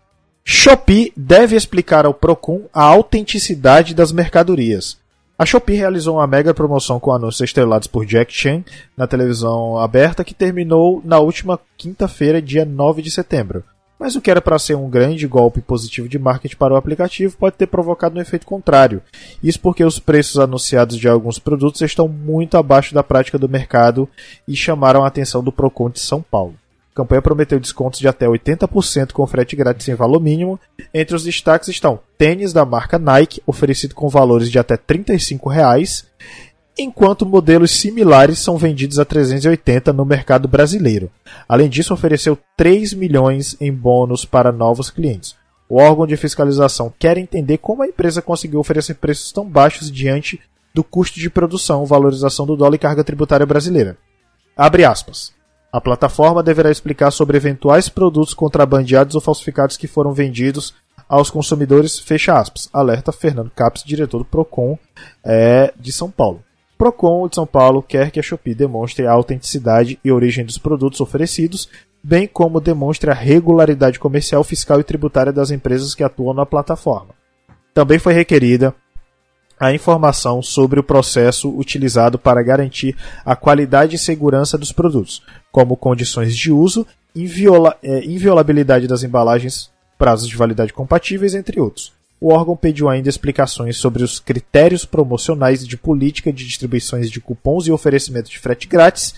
Shopee 0.43 1.13
deve 1.15 1.55
explicar 1.55 2.05
ao 2.05 2.13
Procon 2.13 2.63
a 2.73 2.83
autenticidade 2.83 3.93
das 3.93 4.11
mercadorias. 4.11 4.97
A 5.37 5.45
Shopee 5.45 5.75
realizou 5.75 6.17
uma 6.17 6.27
mega 6.27 6.53
promoção 6.53 6.99
com 6.99 7.11
anúncios 7.11 7.41
estrelados 7.41 7.87
por 7.87 8.05
Jack 8.05 8.33
Chan 8.33 8.63
na 8.95 9.07
televisão 9.07 9.77
aberta 9.77 10.23
que 10.23 10.33
terminou 10.33 11.01
na 11.05 11.19
última 11.19 11.59
quinta-feira, 11.77 12.41
dia 12.41 12.65
9 12.65 13.01
de 13.01 13.09
setembro. 13.09 13.63
Mas 13.99 14.15
o 14.15 14.21
que 14.21 14.31
era 14.31 14.41
para 14.41 14.57
ser 14.57 14.75
um 14.75 14.89
grande 14.89 15.27
golpe 15.27 15.61
positivo 15.61 16.09
de 16.09 16.17
marketing 16.17 16.55
para 16.55 16.73
o 16.73 16.77
aplicativo 16.77 17.37
pode 17.37 17.55
ter 17.55 17.67
provocado 17.67 18.17
um 18.17 18.21
efeito 18.21 18.47
contrário. 18.47 19.01
Isso 19.43 19.59
porque 19.59 19.83
os 19.83 19.99
preços 19.99 20.39
anunciados 20.39 20.97
de 20.97 21.07
alguns 21.07 21.37
produtos 21.37 21.81
estão 21.81 22.07
muito 22.07 22.57
abaixo 22.57 22.95
da 22.95 23.03
prática 23.03 23.37
do 23.37 23.47
mercado 23.47 24.09
e 24.47 24.55
chamaram 24.55 25.03
a 25.03 25.07
atenção 25.07 25.43
do 25.43 25.51
Procon 25.51 25.91
de 25.91 25.99
São 25.99 26.19
Paulo. 26.19 26.55
A 26.91 26.95
campanha 26.95 27.21
prometeu 27.21 27.59
descontos 27.59 27.99
de 27.99 28.07
até 28.07 28.25
80% 28.25 29.13
com 29.13 29.25
frete 29.25 29.55
grátis 29.55 29.87
em 29.87 29.95
valor 29.95 30.19
mínimo. 30.19 30.59
Entre 30.93 31.15
os 31.15 31.23
destaques 31.23 31.69
estão 31.69 31.99
tênis 32.17 32.51
da 32.51 32.65
marca 32.65 32.99
Nike, 32.99 33.41
oferecido 33.47 33.95
com 33.95 34.09
valores 34.09 34.51
de 34.51 34.59
até 34.59 34.75
35 34.75 35.49
reais, 35.49 36.05
enquanto 36.77 37.25
modelos 37.25 37.71
similares 37.71 38.39
são 38.39 38.57
vendidos 38.57 38.99
a 38.99 39.05
380 39.05 39.93
no 39.93 40.03
mercado 40.03 40.49
brasileiro. 40.49 41.09
Além 41.47 41.69
disso, 41.69 41.93
ofereceu 41.93 42.37
3 42.57 42.93
milhões 42.93 43.55
em 43.61 43.71
bônus 43.71 44.25
para 44.25 44.51
novos 44.51 44.89
clientes. 44.89 45.35
O 45.69 45.77
órgão 45.77 46.05
de 46.05 46.17
fiscalização 46.17 46.93
quer 46.99 47.17
entender 47.17 47.57
como 47.59 47.83
a 47.83 47.87
empresa 47.87 48.21
conseguiu 48.21 48.59
oferecer 48.59 48.95
preços 48.95 49.31
tão 49.31 49.47
baixos 49.47 49.89
diante 49.89 50.41
do 50.73 50.83
custo 50.83 51.19
de 51.19 51.29
produção, 51.29 51.85
valorização 51.85 52.45
do 52.45 52.57
dólar 52.57 52.75
e 52.75 52.79
carga 52.79 53.03
tributária 53.03 53.45
brasileira. 53.45 53.97
Abre 54.55 54.83
aspas. 54.83 55.31
A 55.71 55.79
plataforma 55.79 56.43
deverá 56.43 56.69
explicar 56.69 57.11
sobre 57.11 57.37
eventuais 57.37 57.87
produtos 57.87 58.33
contrabandeados 58.33 59.15
ou 59.15 59.21
falsificados 59.21 59.77
que 59.77 59.87
foram 59.87 60.11
vendidos 60.11 60.73
aos 61.07 61.29
consumidores, 61.29 61.97
fecha 61.97 62.37
aspas. 62.37 62.69
Alerta 62.73 63.11
Fernando 63.11 63.51
Capes, 63.55 63.83
diretor 63.83 64.19
do 64.19 64.25
Procon 64.25 64.77
é, 65.23 65.73
de 65.79 65.91
São 65.93 66.11
Paulo. 66.11 66.43
Procon 66.77 67.27
de 67.27 67.35
São 67.35 67.45
Paulo 67.45 67.81
quer 67.81 68.11
que 68.11 68.19
a 68.19 68.23
Shopee 68.23 68.55
demonstre 68.55 69.05
a 69.07 69.11
autenticidade 69.11 69.99
e 70.03 70.11
origem 70.11 70.43
dos 70.43 70.57
produtos 70.57 70.99
oferecidos, 70.99 71.69
bem 72.03 72.27
como 72.27 72.59
demonstre 72.59 73.09
a 73.09 73.13
regularidade 73.13 73.99
comercial, 73.99 74.43
fiscal 74.43 74.79
e 74.79 74.83
tributária 74.83 75.31
das 75.31 75.51
empresas 75.51 75.95
que 75.95 76.03
atuam 76.03 76.33
na 76.33 76.45
plataforma. 76.45 77.13
Também 77.73 77.99
foi 77.99 78.13
requerida 78.13 78.75
a 79.61 79.71
informação 79.71 80.41
sobre 80.41 80.79
o 80.79 80.83
processo 80.83 81.55
utilizado 81.55 82.17
para 82.17 82.41
garantir 82.41 82.97
a 83.23 83.35
qualidade 83.35 83.95
e 83.95 83.99
segurança 83.99 84.57
dos 84.57 84.71
produtos, 84.71 85.21
como 85.51 85.77
condições 85.77 86.35
de 86.35 86.51
uso, 86.51 86.85
inviola, 87.15 87.77
é, 87.83 88.03
inviolabilidade 88.03 88.87
das 88.87 89.03
embalagens, 89.03 89.69
prazos 89.99 90.27
de 90.27 90.35
validade 90.35 90.73
compatíveis, 90.73 91.35
entre 91.35 91.59
outros. 91.59 91.93
O 92.19 92.33
órgão 92.33 92.57
pediu 92.57 92.89
ainda 92.89 93.07
explicações 93.07 93.77
sobre 93.77 94.03
os 94.03 94.19
critérios 94.19 94.83
promocionais 94.83 95.67
de 95.67 95.77
política 95.77 96.33
de 96.33 96.43
distribuições 96.43 97.11
de 97.11 97.21
cupons 97.21 97.67
e 97.67 97.71
oferecimento 97.71 98.31
de 98.31 98.39
frete 98.39 98.67
grátis. 98.67 99.13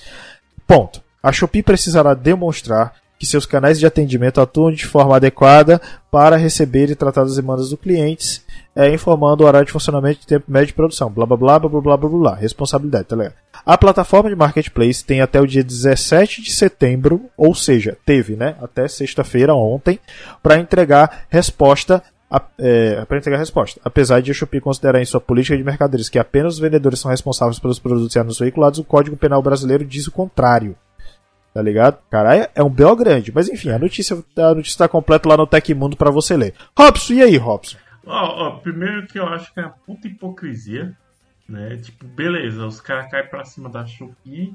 Ponto. 0.68 1.02
A 1.22 1.32
Shopee 1.32 1.64
precisará 1.64 2.14
demonstrar 2.14 2.96
que 3.24 3.30
seus 3.30 3.46
canais 3.46 3.80
de 3.80 3.86
atendimento 3.86 4.42
atuem 4.42 4.76
de 4.76 4.86
forma 4.86 5.16
adequada 5.16 5.82
para 6.12 6.36
receber 6.36 6.90
e 6.90 6.96
tratar 6.96 7.22
as 7.22 7.38
demandas 7.38 7.70
dos 7.70 7.80
clientes, 7.80 8.44
é, 8.76 8.94
informando 8.94 9.44
o 9.44 9.48
horário 9.48 9.66
de 9.66 9.72
funcionamento 9.72 10.20
e 10.22 10.28
tempo 10.28 10.52
médio 10.52 10.68
de 10.68 10.74
produção, 10.74 11.10
blá 11.10 11.26
blá 11.26 11.38
blá 11.38 11.60
blá 11.60 11.70
blá 11.70 11.82
blá 11.82 11.98
blá, 11.98 12.10
blá. 12.10 12.36
responsabilidade, 12.36 13.06
tá 13.06 13.16
legal. 13.16 13.34
A 13.66 13.78
plataforma 13.78 14.30
de 14.30 14.36
marketplace 14.36 15.06
tem 15.06 15.22
até 15.22 15.40
o 15.40 15.48
dia 15.48 15.64
17 15.64 16.42
de 16.42 16.52
setembro, 16.52 17.30
ou 17.38 17.56
seja, 17.56 17.98
teve, 18.06 18.36
né, 18.36 18.58
até 18.62 18.90
sexta-feira 18.90 19.56
ontem, 19.56 19.98
para 20.42 20.60
entregar 20.60 21.26
resposta 21.30 22.04
é, 22.58 23.06
para 23.06 23.18
entregar 23.18 23.38
a 23.38 23.40
resposta. 23.40 23.80
Apesar 23.86 24.20
de 24.20 24.32
a 24.32 24.34
Shopee 24.34 24.60
considerar 24.60 25.00
em 25.00 25.06
sua 25.06 25.22
política 25.22 25.56
de 25.56 25.64
mercadorias 25.64 26.10
que 26.10 26.18
apenas 26.18 26.56
os 26.56 26.60
vendedores 26.60 27.00
são 27.00 27.12
responsáveis 27.12 27.60
pelos 27.60 27.78
produtos 27.78 28.16
e 28.16 28.20
anúncios 28.20 28.40
veiculados, 28.40 28.80
o 28.80 28.84
Código 28.84 29.16
Penal 29.16 29.42
brasileiro 29.42 29.86
diz 29.86 30.08
o 30.08 30.12
contrário. 30.12 30.76
Tá 31.54 31.62
ligado? 31.62 32.00
Caralho, 32.10 32.48
é 32.56 32.64
um 32.64 32.70
BO 32.70 32.96
grande. 32.96 33.32
Mas 33.34 33.48
enfim, 33.48 33.70
a 33.70 33.78
notícia, 33.78 34.18
a 34.38 34.56
notícia 34.56 34.80
tá 34.80 34.88
completa 34.88 35.30
lá 35.30 35.38
no 35.38 35.46
Tecmundo 35.46 35.96
para 35.96 36.10
você 36.10 36.36
ler. 36.36 36.56
Robson, 36.76 37.14
e 37.14 37.22
aí, 37.22 37.38
Robson? 37.38 37.78
Ó, 38.06 38.48
ó, 38.48 38.52
primeiro 38.58 39.06
que 39.06 39.20
eu 39.20 39.28
acho 39.28 39.54
que 39.54 39.60
é 39.60 39.64
uma 39.64 39.76
puta 39.86 40.08
hipocrisia, 40.08 40.98
né? 41.48 41.78
Tipo, 41.78 42.06
beleza, 42.08 42.66
os 42.66 42.82
caras 42.82 43.10
caem 43.10 43.28
pra 43.28 43.46
cima 43.46 43.70
da 43.70 43.86
Shopee, 43.86 44.54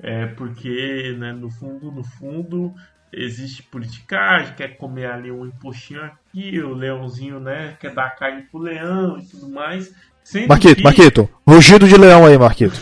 é, 0.00 0.26
porque, 0.26 1.14
né, 1.18 1.32
no 1.32 1.50
fundo, 1.50 1.90
no 1.90 2.04
fundo, 2.04 2.72
existe 3.12 3.62
politicagem, 3.64 4.54
quer 4.54 4.76
comer 4.76 5.06
ali 5.06 5.32
um 5.32 5.46
impostinho 5.46 6.02
aqui, 6.02 6.60
o 6.60 6.74
leãozinho, 6.74 7.40
né, 7.40 7.76
quer 7.80 7.92
dar 7.92 8.10
carne 8.10 8.42
pro 8.42 8.60
leão 8.60 9.18
e 9.18 9.26
tudo 9.26 9.48
mais. 9.48 9.92
Sendo 10.22 10.48
Marquito, 10.48 10.76
que... 10.76 10.82
Marquito, 10.82 11.28
rugido 11.46 11.86
de 11.86 11.96
leão 11.96 12.24
aí, 12.24 12.38
Marquito. 12.38 12.76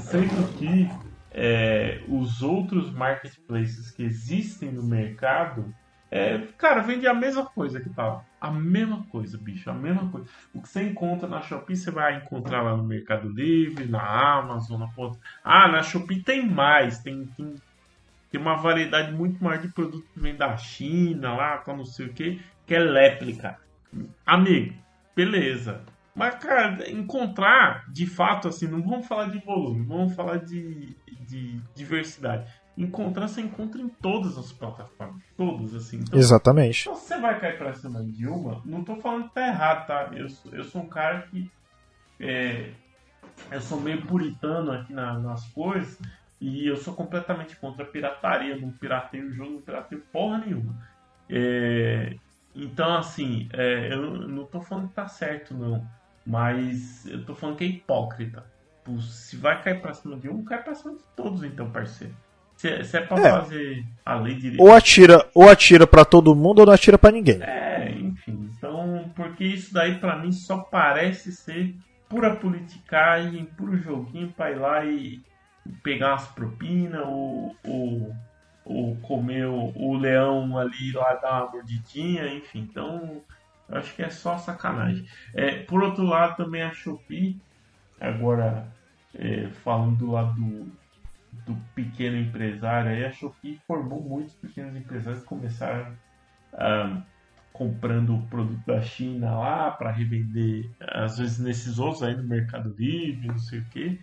sendo 0.00 0.48
que 0.56 0.88
é, 1.40 2.00
os 2.08 2.42
outros 2.42 2.90
marketplaces 2.90 3.92
que 3.92 4.02
existem 4.02 4.72
no 4.72 4.82
mercado, 4.82 5.72
é, 6.10 6.38
cara, 6.58 6.80
vende 6.80 7.06
a 7.06 7.14
mesma 7.14 7.46
coisa 7.46 7.80
que 7.80 7.88
tal. 7.90 8.24
A 8.40 8.50
mesma 8.50 9.04
coisa, 9.04 9.38
bicho, 9.38 9.70
a 9.70 9.74
mesma 9.74 10.10
coisa. 10.10 10.26
O 10.52 10.60
que 10.60 10.68
você 10.68 10.82
encontra 10.82 11.28
na 11.28 11.40
Shopee, 11.40 11.76
você 11.76 11.92
vai 11.92 12.16
encontrar 12.16 12.62
lá 12.62 12.76
no 12.76 12.82
Mercado 12.82 13.28
Livre, 13.28 13.86
na 13.86 14.38
Amazon, 14.38 14.80
na 14.80 14.88
ponta. 14.88 15.16
Ah, 15.44 15.68
na 15.68 15.80
Shopee 15.80 16.24
tem 16.24 16.44
mais, 16.44 16.98
tem, 16.98 17.26
tem, 17.36 17.54
tem 18.32 18.40
uma 18.40 18.56
variedade 18.56 19.12
muito 19.12 19.42
maior 19.42 19.60
de 19.60 19.68
produtos 19.68 20.10
que 20.12 20.18
vem 20.18 20.34
da 20.34 20.56
China, 20.56 21.34
lá, 21.34 21.58
com 21.58 21.76
não 21.76 21.84
sei 21.84 22.06
o 22.06 22.12
que, 22.12 22.42
que 22.66 22.74
é 22.74 22.80
réplica. 22.80 23.60
Amigo, 24.26 24.74
beleza. 25.14 25.84
Mas, 26.16 26.34
cara, 26.34 26.90
encontrar, 26.90 27.84
de 27.92 28.04
fato, 28.04 28.48
assim, 28.48 28.66
não 28.66 28.82
vamos 28.82 29.06
falar 29.06 29.30
de 29.30 29.38
volume, 29.38 29.86
vamos 29.86 30.16
falar 30.16 30.38
de, 30.38 30.96
de 31.28 31.60
diversidade. 31.74 32.50
Encontrar, 32.76 33.26
você 33.28 33.40
encontra 33.40 33.80
em 33.80 33.88
todas 33.88 34.38
as 34.38 34.52
plataformas. 34.52 35.22
Todas, 35.36 35.74
assim. 35.74 35.98
Então, 35.98 36.18
Exatamente. 36.18 36.82
então 36.82 36.94
você 36.94 37.18
vai 37.18 37.38
cair 37.40 37.58
pra 37.58 37.74
cima 37.74 38.02
de 38.04 38.26
uma, 38.26 38.62
não 38.64 38.84
tô 38.84 38.96
falando 38.96 39.28
que 39.28 39.34
tá 39.34 39.48
errado, 39.48 39.86
tá? 39.86 40.10
Eu, 40.12 40.28
sou- 40.28 40.52
eu 40.54 40.64
sou 40.64 40.82
um 40.82 40.88
cara 40.88 41.22
que. 41.22 41.50
é, 42.20 42.70
eu 43.50 43.60
sou 43.60 43.80
meio 43.80 44.02
puritano 44.06 44.70
aqui 44.72 44.92
na- 44.92 45.18
nas 45.18 45.44
coisas. 45.48 45.98
E 46.40 46.68
eu 46.68 46.76
sou 46.76 46.94
completamente 46.94 47.56
contra 47.56 47.82
a 47.82 47.86
pirataria. 47.86 48.56
Não 48.56 48.70
pirateio 48.70 49.26
o 49.28 49.32
jogo, 49.32 49.54
não 49.54 49.60
pirateio 49.60 50.00
porra 50.12 50.38
nenhuma. 50.38 50.76
É, 51.28 52.14
então, 52.54 52.96
assim, 52.96 53.48
é, 53.52 53.92
eu 53.92 54.28
não 54.28 54.44
tô 54.46 54.60
falando 54.60 54.88
que 54.88 54.94
tá 54.94 55.08
certo, 55.08 55.52
não. 55.52 55.84
Mas 56.24 57.06
eu 57.06 57.24
tô 57.24 57.34
falando 57.34 57.56
que 57.56 57.64
é 57.64 57.66
hipócrita. 57.66 58.44
Pô, 58.88 59.00
Se 59.00 59.36
vai 59.36 59.62
cair 59.62 59.80
pra 59.80 59.92
cima 59.92 60.16
de 60.16 60.28
um, 60.28 60.42
cai 60.44 60.62
pra 60.62 60.74
cima 60.74 60.94
de 60.94 61.02
todos, 61.14 61.42
então, 61.44 61.70
parceiro. 61.70 62.14
Se, 62.56 62.82
se 62.84 62.96
é 62.96 63.00
pra 63.02 63.18
É. 63.18 63.30
fazer 63.30 63.84
a 64.04 64.14
lei 64.16 64.34
direito. 64.34 64.62
Ou 64.62 64.72
atira, 64.74 65.28
ou 65.34 65.48
atira 65.48 65.86
para 65.86 66.04
todo 66.04 66.34
mundo 66.34 66.60
ou 66.60 66.66
não 66.66 66.72
atira 66.72 66.98
pra 66.98 67.12
ninguém. 67.12 67.40
É, 67.42 67.92
enfim. 67.96 68.50
Então, 68.56 69.10
porque 69.14 69.44
isso 69.44 69.72
daí 69.72 69.96
pra 69.98 70.16
mim 70.16 70.32
só 70.32 70.58
parece 70.58 71.30
ser 71.30 71.74
pura 72.08 72.34
politicagem, 72.34 73.44
puro 73.44 73.76
joguinho 73.76 74.32
pra 74.36 74.50
ir 74.50 74.56
lá 74.56 74.84
e 74.84 75.20
pegar 75.82 76.12
umas 76.12 76.26
propinas 76.28 77.02
ou, 77.06 77.54
ou, 77.64 78.16
ou 78.64 78.96
comer 79.02 79.46
o, 79.46 79.72
o 79.76 79.96
leão 79.96 80.56
ali 80.58 80.90
lá 80.92 81.14
dar 81.14 81.42
uma 81.44 81.52
mordidinha, 81.52 82.26
enfim. 82.34 82.66
Então, 82.68 83.22
eu 83.68 83.78
acho 83.78 83.94
que 83.94 84.02
é 84.02 84.08
só 84.10 84.36
sacanagem. 84.38 85.06
É, 85.34 85.56
por 85.62 85.82
outro 85.84 86.02
lado, 86.04 86.36
também 86.36 86.62
a 86.62 86.72
Shopee, 86.72 87.36
agora 88.00 88.66
é, 89.14 89.48
falando 89.64 89.96
do 89.98 90.10
lado 90.10 90.34
do, 90.34 90.72
do 91.46 91.56
pequeno 91.74 92.16
empresário, 92.18 92.90
aí 92.90 93.12
Shopee 93.12 93.60
formou 93.66 94.02
muitos 94.02 94.34
pequenos 94.34 94.76
empresários 94.76 95.22
que 95.22 95.28
começaram 95.28 95.96
ah, 96.54 97.02
comprando 97.52 98.14
o 98.16 98.26
produto 98.28 98.64
da 98.66 98.80
China 98.82 99.38
lá 99.38 99.70
para 99.70 99.90
revender, 99.90 100.70
às 100.80 101.18
vezes 101.18 101.38
nesses 101.38 101.78
outros 101.78 102.02
aí 102.02 102.16
no 102.16 102.24
Mercado 102.24 102.74
Livre, 102.78 103.26
não 103.26 103.38
sei 103.38 103.60
o 103.60 103.68
que, 103.70 104.00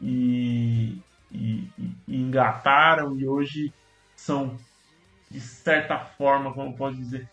e, 0.00 1.02
e, 1.30 1.72
e- 1.78 1.96
engataram 2.08 3.18
e 3.18 3.26
hoje 3.26 3.72
são, 4.16 4.56
de 5.30 5.40
certa 5.40 5.98
forma, 5.98 6.52
como 6.54 6.76
posso 6.76 6.96
dizer, 6.96 7.28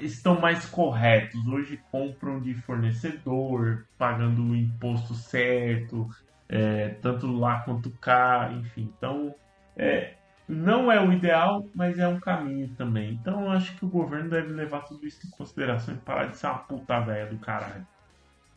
estão 0.00 0.40
mais 0.40 0.66
corretos. 0.66 1.46
Hoje 1.46 1.82
compram 1.90 2.40
de 2.40 2.54
fornecedor, 2.54 3.86
pagando 3.98 4.42
o 4.42 4.56
imposto 4.56 5.14
certo, 5.14 6.08
é, 6.48 6.90
tanto 7.00 7.26
lá 7.26 7.60
quanto 7.60 7.90
cá, 7.90 8.50
enfim. 8.52 8.92
Então, 8.96 9.34
é, 9.76 10.14
não 10.48 10.90
é 10.90 11.00
o 11.00 11.12
ideal, 11.12 11.66
mas 11.74 11.98
é 11.98 12.06
um 12.06 12.20
caminho 12.20 12.68
também. 12.76 13.12
Então, 13.12 13.44
eu 13.44 13.50
acho 13.50 13.76
que 13.76 13.84
o 13.84 13.88
governo 13.88 14.30
deve 14.30 14.52
levar 14.52 14.80
tudo 14.80 15.06
isso 15.06 15.26
em 15.26 15.30
consideração 15.30 15.94
e 15.94 15.98
parar 15.98 16.26
de 16.26 16.36
ser 16.36 16.46
uma 16.46 16.58
puta 16.58 17.00
velha 17.00 17.26
do 17.26 17.38
caralho. 17.38 17.86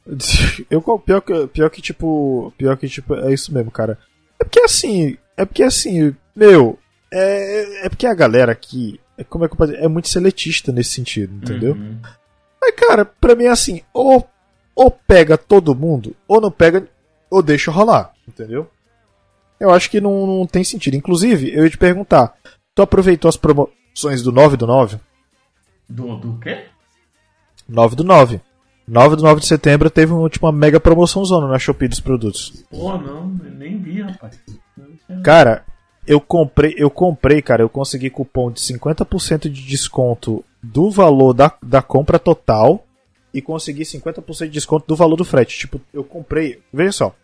Eu 0.69 0.81
pior 0.99 1.21
que, 1.21 1.47
pior 1.47 1.69
que 1.69 1.81
tipo, 1.81 2.53
pior 2.57 2.77
que 2.77 2.87
tipo, 2.87 3.15
é 3.15 3.33
isso 3.33 3.53
mesmo, 3.53 3.71
cara. 3.71 3.97
É 4.39 4.43
porque 4.43 4.59
assim, 4.61 5.17
é 5.35 5.45
porque 5.45 5.63
assim, 5.63 6.15
meu, 6.35 6.79
é, 7.11 7.85
é 7.85 7.89
porque 7.89 8.07
a 8.07 8.13
galera 8.13 8.51
aqui, 8.51 8.99
é, 9.17 9.23
como 9.23 9.43
é 9.43 9.47
que 9.47 9.53
eu 9.53 9.57
posso 9.57 9.71
dizer, 9.71 9.83
é 9.83 9.87
muito 9.87 10.07
seletista 10.07 10.71
nesse 10.71 10.91
sentido, 10.91 11.33
entendeu? 11.35 11.73
Uhum. 11.73 11.99
Mas 12.61 12.75
cara, 12.75 13.03
pra 13.03 13.35
mim 13.35 13.45
é 13.45 13.49
assim, 13.49 13.81
ou 13.93 14.27
ou 14.77 14.91
pega 14.91 15.37
todo 15.39 15.73
mundo, 15.73 16.15
ou 16.27 16.39
não 16.39 16.51
pega, 16.51 16.87
ou 17.29 17.41
deixa 17.41 17.71
rolar, 17.71 18.13
entendeu? 18.27 18.69
Eu 19.59 19.71
acho 19.71 19.89
que 19.89 19.99
não, 19.99 20.27
não 20.27 20.45
tem 20.45 20.63
sentido. 20.63 20.95
Inclusive, 20.95 21.53
eu 21.53 21.63
ia 21.63 21.69
te 21.69 21.77
perguntar, 21.77 22.33
tu 22.75 22.81
aproveitou 22.81 23.27
as 23.27 23.37
promoções 23.37 24.21
do 24.21 24.31
9 24.31 24.57
do 24.57 24.67
9? 24.67 24.99
Do, 25.89 26.15
do 26.17 26.39
quê? 26.39 26.65
9 27.67 27.95
do 27.95 28.03
9. 28.03 28.41
9 28.87 29.15
do 29.17 29.23
9 29.23 29.41
de 29.41 29.47
setembro 29.47 29.89
teve 29.89 30.13
um, 30.13 30.29
tipo, 30.29 30.45
uma 30.45 30.51
mega 30.51 30.79
promoção 30.79 31.25
zona 31.25 31.47
na 31.47 31.59
Shopee 31.59 31.87
dos 31.87 31.99
produtos. 31.99 32.63
Pô, 32.69 32.97
não, 32.97 33.27
nem 33.27 33.77
vi, 33.79 34.01
rapaz. 34.01 34.39
Cara, 35.23 35.65
eu 36.05 36.21
comprei, 36.21 36.73
eu 36.77 36.89
comprei, 36.89 37.41
cara, 37.41 37.61
eu 37.61 37.69
consegui 37.69 38.09
cupom 38.09 38.49
de 38.49 38.61
50% 38.61 39.49
de 39.49 39.65
desconto 39.65 40.43
do 40.63 40.89
valor 40.89 41.33
da, 41.33 41.51
da 41.61 41.81
compra 41.81 42.17
total 42.17 42.86
e 43.37 43.41
consegui 43.41 43.83
50% 43.83 44.45
de 44.45 44.49
desconto 44.49 44.87
do 44.87 44.95
valor 44.95 45.15
do 45.15 45.23
frete. 45.23 45.59
Tipo, 45.59 45.79
eu 45.93 46.03
comprei, 46.03 46.59
veja 46.73 46.91
só. 46.91 47.15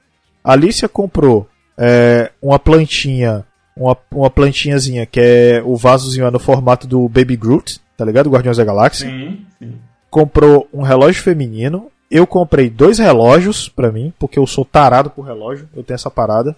A 0.43 0.51
Alicia 0.51 0.87
comprou 0.87 1.49
é, 1.75 2.31
uma 2.39 2.59
plantinha, 2.59 3.43
uma, 3.75 3.97
uma 4.11 4.29
plantinhazinha 4.29 5.07
que 5.07 5.19
é 5.19 5.63
o 5.65 5.75
vasozinho 5.75 6.27
é 6.27 6.29
no 6.29 6.37
formato 6.37 6.85
do 6.85 7.09
Baby 7.09 7.35
Groot, 7.35 7.81
tá 7.97 8.05
ligado? 8.05 8.29
Guardiões 8.29 8.57
da 8.57 8.63
Galáxia 8.63 9.09
Sim, 9.09 9.43
sim. 9.57 9.73
comprou 10.07 10.67
um 10.71 10.83
relógio 10.83 11.23
feminino. 11.23 11.89
Eu 12.11 12.27
comprei 12.27 12.69
dois 12.69 12.99
relógios 12.99 13.67
pra 13.67 13.91
mim, 13.91 14.13
porque 14.19 14.37
eu 14.37 14.45
sou 14.45 14.63
tarado 14.63 15.09
por 15.09 15.25
relógio. 15.25 15.67
Eu 15.75 15.83
tenho 15.83 15.95
essa 15.95 16.11
parada. 16.11 16.55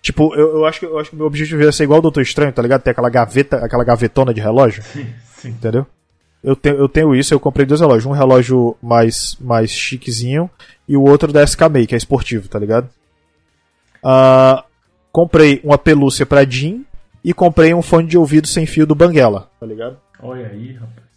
Tipo, 0.00 0.34
eu, 0.34 0.56
eu 0.56 0.64
acho 0.64 0.80
que 0.80 0.86
eu 0.86 0.98
acho 0.98 1.10
que 1.10 1.16
o 1.16 1.18
meu 1.18 1.26
objetivo 1.26 1.60
ia 1.60 1.70
ser 1.72 1.84
igual 1.84 1.98
o 1.98 2.02
Doutor 2.02 2.22
Estranho, 2.22 2.52
tá 2.52 2.62
ligado? 2.62 2.80
Ter 2.80 2.90
aquela 2.92 3.10
gaveta, 3.10 3.56
aquela 3.58 3.84
gavetona 3.84 4.32
de 4.32 4.40
relógio, 4.40 4.82
Sim, 4.82 5.06
sim. 5.36 5.48
entendeu? 5.50 5.86
Eu 6.42 6.54
tenho, 6.54 6.76
eu 6.76 6.88
tenho 6.88 7.14
isso, 7.14 7.34
eu 7.34 7.40
comprei 7.40 7.66
dois 7.66 7.80
relógios. 7.80 8.06
Um 8.06 8.12
relógio 8.12 8.76
mais, 8.82 9.36
mais 9.40 9.70
chiquezinho 9.70 10.48
e 10.88 10.96
o 10.96 11.02
outro 11.02 11.32
da 11.32 11.46
SK 11.46 11.62
May, 11.70 11.86
que 11.86 11.94
é 11.94 11.98
esportivo, 11.98 12.48
tá 12.48 12.58
ligado? 12.58 12.88
Ah, 14.02 14.64
comprei 15.10 15.60
uma 15.64 15.76
pelúcia 15.76 16.24
pra 16.24 16.44
Jean 16.44 16.80
e 17.24 17.34
comprei 17.34 17.74
um 17.74 17.82
fone 17.82 18.06
de 18.06 18.16
ouvido 18.16 18.46
sem 18.46 18.66
fio 18.66 18.86
do 18.86 18.94
Banguela, 18.94 19.50
tá 19.58 19.66
ligado? 19.66 19.96
Olha 20.22 20.46
aí, 20.46 20.72
rapaz. 20.74 21.08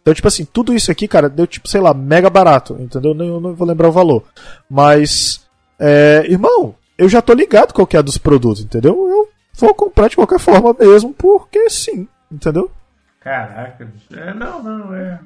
Então, 0.00 0.12
tipo 0.12 0.26
assim, 0.26 0.44
tudo 0.44 0.74
isso 0.74 0.90
aqui, 0.90 1.06
cara, 1.06 1.28
deu, 1.28 1.46
tipo, 1.46 1.68
sei 1.68 1.80
lá, 1.80 1.94
mega 1.94 2.28
barato, 2.28 2.76
entendeu? 2.80 3.12
Eu 3.12 3.40
não 3.40 3.54
vou 3.54 3.66
lembrar 3.66 3.88
o 3.88 3.92
valor. 3.92 4.24
Mas, 4.68 5.46
é, 5.78 6.24
irmão, 6.28 6.74
eu 6.98 7.08
já 7.08 7.22
tô 7.22 7.32
ligado 7.32 7.72
qual 7.72 7.86
que 7.86 7.96
é 7.96 8.02
dos 8.02 8.18
produtos, 8.18 8.64
entendeu? 8.64 9.08
Eu 9.08 9.28
vou 9.54 9.72
comprar 9.74 10.08
de 10.08 10.16
qualquer 10.16 10.40
forma 10.40 10.74
mesmo, 10.78 11.14
porque 11.14 11.70
sim, 11.70 12.08
entendeu? 12.30 12.68
Caraca, 13.22 13.84
bicho. 13.84 14.14
É, 14.18 14.34
não, 14.34 14.62
não, 14.62 14.94
é, 14.94 15.20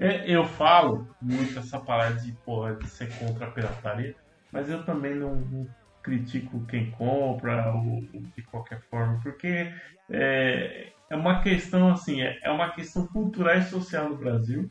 é- 0.00 0.06
é- 0.06 0.24
Eu 0.30 0.44
falo 0.44 1.14
muito 1.20 1.58
essa 1.58 1.78
parada 1.78 2.16
de, 2.16 2.32
porra, 2.44 2.74
de 2.74 2.88
ser 2.88 3.08
contra 3.18 3.46
a 3.46 3.50
pirataria, 3.50 4.14
mas 4.50 4.70
eu 4.70 4.84
também 4.84 5.14
não, 5.14 5.34
não 5.34 5.66
critico 6.02 6.64
quem 6.66 6.90
compra 6.92 7.72
ou, 7.74 8.00
de 8.34 8.42
qualquer 8.50 8.80
forma, 8.90 9.20
porque 9.22 9.70
é, 10.10 10.92
é 11.10 11.16
uma 11.16 11.42
questão 11.42 11.90
assim, 11.90 12.22
é, 12.22 12.38
é 12.42 12.50
uma 12.50 12.70
questão 12.70 13.06
cultural 13.08 13.56
e 13.56 13.62
social 13.64 14.08
no 14.08 14.16
Brasil. 14.16 14.70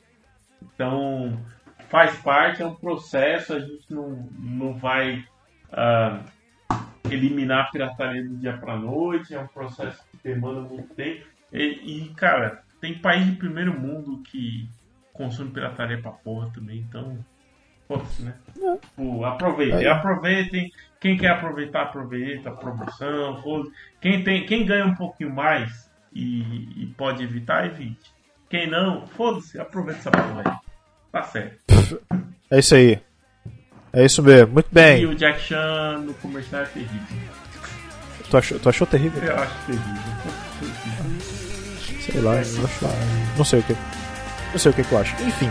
Então 0.74 1.39
faz 1.89 2.16
parte, 2.18 2.62
é 2.64 2.66
um 2.66 2.76
processo, 2.76 3.54
a 3.54 3.60
gente 3.60 3.91
não, 3.91 4.28
não 4.39 4.74
vai 4.74 5.24
ah, 5.72 6.24
eliminar 7.12 7.66
a 7.66 7.72
pirataria 7.72 8.24
do 8.24 8.38
dia 8.38 8.58
pra 8.58 8.76
noite, 8.78 9.34
é 9.36 9.39
um 9.39 9.47
processo 9.47 10.04
que 10.12 10.18
demanda 10.24 10.62
muito 10.62 10.93
tempo. 10.95 11.26
E, 11.52 11.64
e, 12.06 12.10
cara, 12.16 12.62
tem 12.80 12.97
país 13.00 13.26
de 13.26 13.34
primeiro 13.34 13.78
mundo 13.78 14.22
que 14.24 14.68
consome 15.14 15.52
pirataria 15.52 16.02
pra 16.02 16.12
porra 16.12 16.50
também, 16.54 16.80
então. 16.80 17.18
Foda-se, 17.88 18.22
né? 18.22 18.36
Tipo, 18.54 19.26
aproveitem, 19.26 19.88
aproveitem. 19.88 20.72
Quem 21.00 21.18
quer 21.18 21.32
aproveitar, 21.32 21.84
aproveita, 21.84 22.52
promoção, 22.52 23.41
foda 23.41 23.70
Quem, 24.02 24.24
tem, 24.24 24.45
quem 24.45 24.66
ganha 24.66 24.86
um 24.86 24.93
pouquinho 24.95 25.34
mais 25.34 25.89
e, 26.14 26.84
e 26.84 26.93
pode 26.97 27.24
evitar, 27.24 27.66
evite. 27.66 28.12
Quem 28.50 28.70
não, 28.70 29.08
foda-se, 29.08 29.60
aproveita 29.60 30.00
essa 30.02 30.12
porra 30.12 30.43
aí. 30.45 30.58
Tá 31.12 31.24
certo. 31.24 31.60
É 32.52 32.60
isso 32.60 32.76
aí. 32.76 33.00
É 33.91 34.06
isso 34.06 34.22
mesmo. 34.22 34.54
Muito 34.54 34.68
E 34.68 34.74
bem. 34.74 35.06
o 35.06 35.16
Jack 35.16 35.39
Chan 35.41 36.00
no 36.06 36.14
comercial 36.16 36.62
é 36.62 36.66
terrível. 36.66 37.30
Tu 38.30 38.38
achou, 38.38 38.60
tu 38.60 38.70
achou 38.70 38.86
terrível? 38.86 39.24
Eu 39.24 39.36
acho 39.36 39.66
terrível. 39.66 39.93
Sei 42.12 42.22
lá, 42.22 42.34
eu 42.36 42.39
acho, 42.39 42.62
não 43.38 43.45
sei 43.45 43.60
o 43.60 43.64
que. 43.64 43.76
Não 44.51 44.60
sei 44.60 44.72
o 44.72 44.74
que, 44.74 44.84
que 44.84 44.91
eu 44.91 44.97
acho. 44.97 45.16
Enfim. 45.24 45.49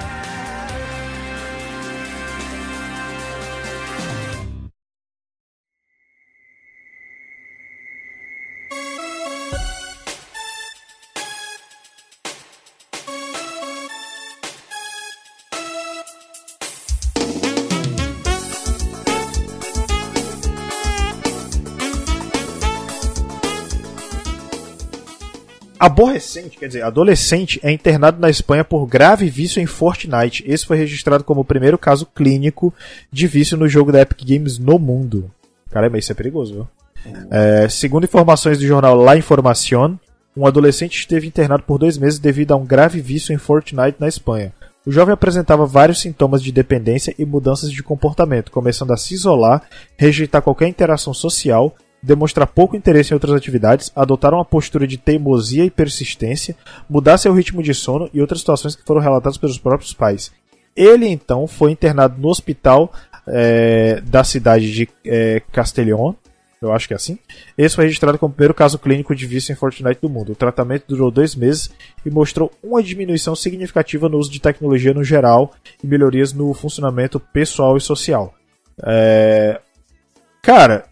Aborrecente, 25.78 26.58
quer 26.58 26.66
dizer, 26.66 26.82
adolescente 26.82 27.60
é 27.62 27.70
internado 27.70 28.20
na 28.20 28.28
Espanha 28.28 28.64
por 28.64 28.86
grave 28.86 29.30
vício 29.30 29.62
em 29.62 29.66
Fortnite. 29.66 30.44
Esse 30.46 30.66
foi 30.66 30.76
registrado 30.76 31.22
como 31.22 31.42
o 31.42 31.44
primeiro 31.44 31.78
caso 31.78 32.06
clínico 32.06 32.74
de 33.12 33.26
vício 33.26 33.56
no 33.56 33.68
jogo 33.68 33.92
da 33.92 34.00
Epic 34.00 34.24
Games 34.24 34.58
no 34.58 34.78
mundo. 34.78 35.30
Caramba, 35.70 35.98
isso 35.98 36.10
é 36.10 36.14
perigoso, 36.14 36.54
viu? 36.54 36.68
É, 37.30 37.68
segundo 37.68 38.04
informações 38.04 38.58
do 38.58 38.66
jornal 38.66 38.96
La 38.96 39.16
Información, 39.16 39.98
um 40.36 40.46
adolescente 40.46 40.98
esteve 40.98 41.26
internado 41.26 41.62
por 41.62 41.78
dois 41.78 41.96
meses 41.96 42.18
devido 42.18 42.52
a 42.52 42.56
um 42.56 42.64
grave 42.64 43.00
vício 43.00 43.32
em 43.32 43.38
Fortnite 43.38 43.96
na 44.00 44.08
Espanha. 44.08 44.52
O 44.86 44.90
jovem 44.90 45.12
apresentava 45.12 45.66
vários 45.66 46.00
sintomas 46.00 46.42
de 46.42 46.50
dependência 46.50 47.14
e 47.18 47.24
mudanças 47.24 47.70
de 47.70 47.82
comportamento, 47.82 48.50
começando 48.50 48.92
a 48.92 48.96
se 48.96 49.14
isolar, 49.14 49.62
rejeitar 49.96 50.40
qualquer 50.40 50.66
interação 50.66 51.12
social, 51.12 51.74
demonstrar 52.02 52.46
pouco 52.46 52.76
interesse 52.76 53.12
em 53.12 53.14
outras 53.14 53.34
atividades, 53.34 53.90
adotar 53.94 54.32
uma 54.32 54.44
postura 54.44 54.86
de 54.86 54.96
teimosia 54.96 55.64
e 55.64 55.70
persistência, 55.70 56.56
mudar 56.88 57.18
seu 57.18 57.32
ritmo 57.32 57.62
de 57.62 57.74
sono 57.74 58.08
e 58.12 58.20
outras 58.20 58.40
situações 58.40 58.76
que 58.76 58.84
foram 58.84 59.00
relatadas 59.00 59.36
pelos 59.36 59.58
próprios 59.58 59.92
pais. 59.92 60.32
Ele 60.76 61.08
então 61.08 61.46
foi 61.46 61.72
internado 61.72 62.20
no 62.20 62.28
hospital 62.28 62.92
é, 63.26 64.00
da 64.02 64.22
cidade 64.22 64.72
de 64.72 64.88
é, 65.04 65.42
Castellón, 65.52 66.14
eu 66.60 66.72
acho 66.72 66.88
que 66.88 66.94
é 66.94 66.96
assim. 66.96 67.18
Esse 67.56 67.76
foi 67.76 67.84
registrado 67.84 68.18
como 68.18 68.32
o 68.32 68.34
primeiro 68.34 68.54
caso 68.54 68.78
clínico 68.78 69.14
de 69.14 69.26
vício 69.26 69.52
em 69.52 69.56
Fortnite 69.56 70.00
do 70.00 70.08
mundo. 70.08 70.32
O 70.32 70.36
tratamento 70.36 70.86
durou 70.88 71.10
dois 71.10 71.34
meses 71.36 71.70
e 72.04 72.10
mostrou 72.10 72.50
uma 72.62 72.82
diminuição 72.82 73.36
significativa 73.36 74.08
no 74.08 74.18
uso 74.18 74.30
de 74.30 74.40
tecnologia 74.40 74.92
no 74.92 75.04
geral 75.04 75.54
e 75.82 75.86
melhorias 75.86 76.32
no 76.32 76.52
funcionamento 76.52 77.20
pessoal 77.20 77.76
e 77.76 77.80
social. 77.80 78.34
É... 78.84 79.60
Cara, 80.42 80.84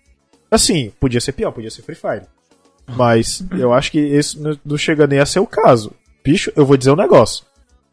assim, 0.51 0.93
podia 1.01 1.21
ser 1.21 1.33
pior, 1.33 1.53
podia 1.53 1.71
ser 1.71 1.83
Free 1.83 1.95
Fire. 1.95 2.27
Mas 2.95 3.45
eu 3.59 3.73
acho 3.73 3.91
que 3.91 3.99
esse 3.99 4.39
não 4.65 4.79
chega 4.79 5.07
nem 5.07 5.19
a 5.19 5.27
ser 5.27 5.41
o 5.41 5.47
caso. 5.47 5.93
Bicho, 6.25 6.53
eu 6.55 6.65
vou 6.65 6.77
dizer 6.77 6.91
um 6.91 6.97
negócio. 6.97 7.45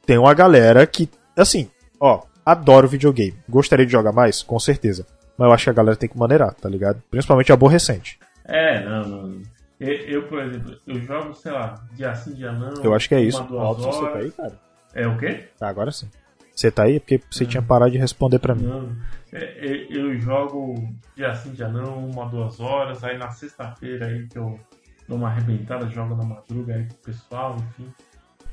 Tem 0.05 0.17
uma 0.17 0.33
galera 0.33 0.85
que, 0.85 1.09
assim, 1.35 1.69
ó, 1.99 2.23
adoro 2.45 2.87
videogame. 2.87 3.35
Gostaria 3.49 3.85
de 3.85 3.91
jogar 3.91 4.11
mais? 4.11 4.43
Com 4.43 4.59
certeza. 4.59 5.05
Mas 5.37 5.47
eu 5.47 5.53
acho 5.53 5.63
que 5.63 5.69
a 5.69 5.73
galera 5.73 5.95
tem 5.95 6.09
que 6.09 6.17
maneirar, 6.17 6.53
tá 6.53 6.69
ligado? 6.69 7.01
Principalmente 7.09 7.51
aborrecente. 7.51 8.19
É, 8.45 8.83
não, 8.83 9.07
não. 9.07 9.41
Eu, 9.79 9.93
eu, 9.93 10.23
por 10.27 10.39
exemplo, 10.41 10.77
eu 10.85 11.01
jogo, 11.01 11.33
sei 11.33 11.51
lá, 11.51 11.83
dia 11.93 12.13
sim, 12.15 12.33
dia 12.33 12.51
não. 12.51 12.73
Eu 12.83 12.93
acho 12.93 13.09
que 13.09 13.15
é 13.15 13.21
isso. 13.21 13.43
Você 13.43 14.01
tá 14.01 14.17
aí, 14.19 14.31
cara? 14.31 14.53
É 14.93 15.07
o 15.07 15.17
quê? 15.17 15.45
Tá, 15.57 15.67
agora 15.67 15.91
sim. 15.91 16.07
Você 16.55 16.71
tá 16.71 16.83
aí? 16.83 16.99
Porque 16.99 17.21
você 17.29 17.45
tinha 17.45 17.61
parado 17.61 17.91
de 17.91 17.97
responder 17.97 18.39
pra 18.39 18.53
mim. 18.53 18.63
Não. 18.63 18.95
É, 19.31 19.43
é, 19.43 19.87
eu 19.89 20.19
jogo 20.19 20.75
dia 21.15 21.33
sim, 21.33 21.51
dia 21.51 21.67
não, 21.67 22.09
uma, 22.09 22.27
duas 22.27 22.59
horas. 22.59 23.03
Aí 23.03 23.17
na 23.17 23.31
sexta-feira 23.31 24.05
aí 24.05 24.27
que 24.27 24.37
eu 24.37 24.59
dou 25.07 25.17
uma 25.17 25.29
arrebentada, 25.29 25.89
jogo 25.89 26.15
na 26.15 26.23
madruga 26.23 26.75
aí 26.75 26.85
com 26.87 26.93
o 26.93 26.97
pessoal, 26.97 27.57
enfim. 27.57 27.91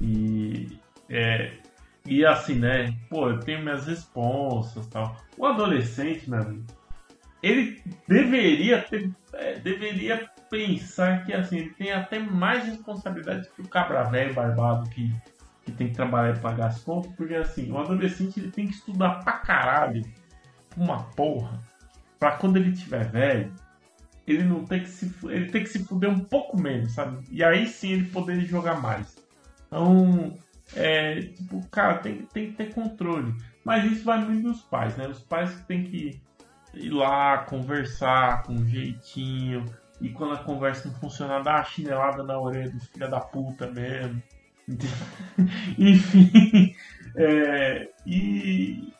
E. 0.00 0.78
É, 1.08 1.52
e 2.06 2.24
assim, 2.24 2.54
né? 2.54 2.94
Pô, 3.10 3.28
eu 3.28 3.40
tenho 3.40 3.60
minhas 3.62 3.86
responsas 3.86 4.86
e 4.86 4.90
tal. 4.90 5.16
O 5.36 5.44
adolescente, 5.44 6.30
meu 6.30 6.40
amigo, 6.40 6.64
ele 7.42 7.82
deveria 8.08 8.80
ter. 8.82 9.10
é, 9.34 9.58
deveria 9.58 10.30
pensar 10.50 11.24
que 11.24 11.32
assim, 11.32 11.58
ele 11.58 11.70
tem 11.70 11.92
até 11.92 12.18
mais 12.18 12.64
responsabilidade 12.64 13.48
que 13.54 13.62
o 13.62 13.68
cabra 13.68 14.02
velho 14.04 14.34
barbado 14.34 14.90
que, 14.90 15.14
que 15.70 15.76
tem 15.76 15.88
que 15.88 15.94
trabalhar 15.94 16.36
e 16.36 16.40
pagar 16.40 16.66
as 16.66 16.82
contas, 16.82 17.12
porque 17.14 17.34
assim, 17.34 17.70
o 17.70 17.78
adolescente 17.78 18.38
ele 18.38 18.50
tem 18.50 18.66
que 18.66 18.74
estudar 18.74 19.22
pra 19.24 19.32
caralho, 19.34 20.04
uma 20.76 21.04
porra, 21.14 21.60
pra 22.18 22.32
quando 22.32 22.56
ele 22.56 22.72
tiver 22.72 23.08
velho, 23.08 23.52
ele 24.26 24.44
não 24.44 24.64
tem 24.64 24.82
que 24.82 24.88
se 24.88 25.12
ele 25.24 25.46
tem 25.50 25.62
que 25.62 25.70
se 25.70 25.84
fuder 25.84 26.10
um 26.10 26.20
pouco 26.20 26.60
menos, 26.60 26.92
sabe? 26.92 27.24
E 27.30 27.42
aí 27.42 27.66
sim 27.66 27.92
ele 27.92 28.04
poder 28.04 28.40
jogar 28.42 28.80
mais. 28.80 29.16
Então, 29.66 30.34
é, 30.74 31.22
tipo, 31.22 31.66
cara, 31.68 31.98
tem, 31.98 32.26
tem 32.32 32.50
que 32.50 32.56
ter 32.56 32.74
controle. 32.74 33.34
Mas 33.64 33.90
isso 33.90 34.04
vai 34.04 34.24
muito 34.24 34.48
dos 34.48 34.62
pais, 34.62 34.96
né? 34.96 35.06
Os 35.08 35.20
pais 35.20 35.52
que 35.52 35.66
tem 35.66 35.84
que 35.84 36.20
ir 36.74 36.90
lá, 36.90 37.38
conversar 37.38 38.42
com 38.42 38.54
um 38.54 38.68
jeitinho. 38.68 39.64
E 40.00 40.08
quando 40.10 40.34
a 40.34 40.38
conversa 40.38 40.88
não 40.88 40.94
funcionar, 40.96 41.42
dar 41.42 41.56
uma 41.56 41.64
chinelada 41.64 42.22
na 42.22 42.38
orelha 42.38 42.70
dos 42.70 42.86
filha 42.86 43.08
da 43.08 43.20
puta 43.20 43.70
mesmo. 43.70 44.22
Enfim. 45.78 46.74
é, 47.16 47.88
e. 48.06 48.92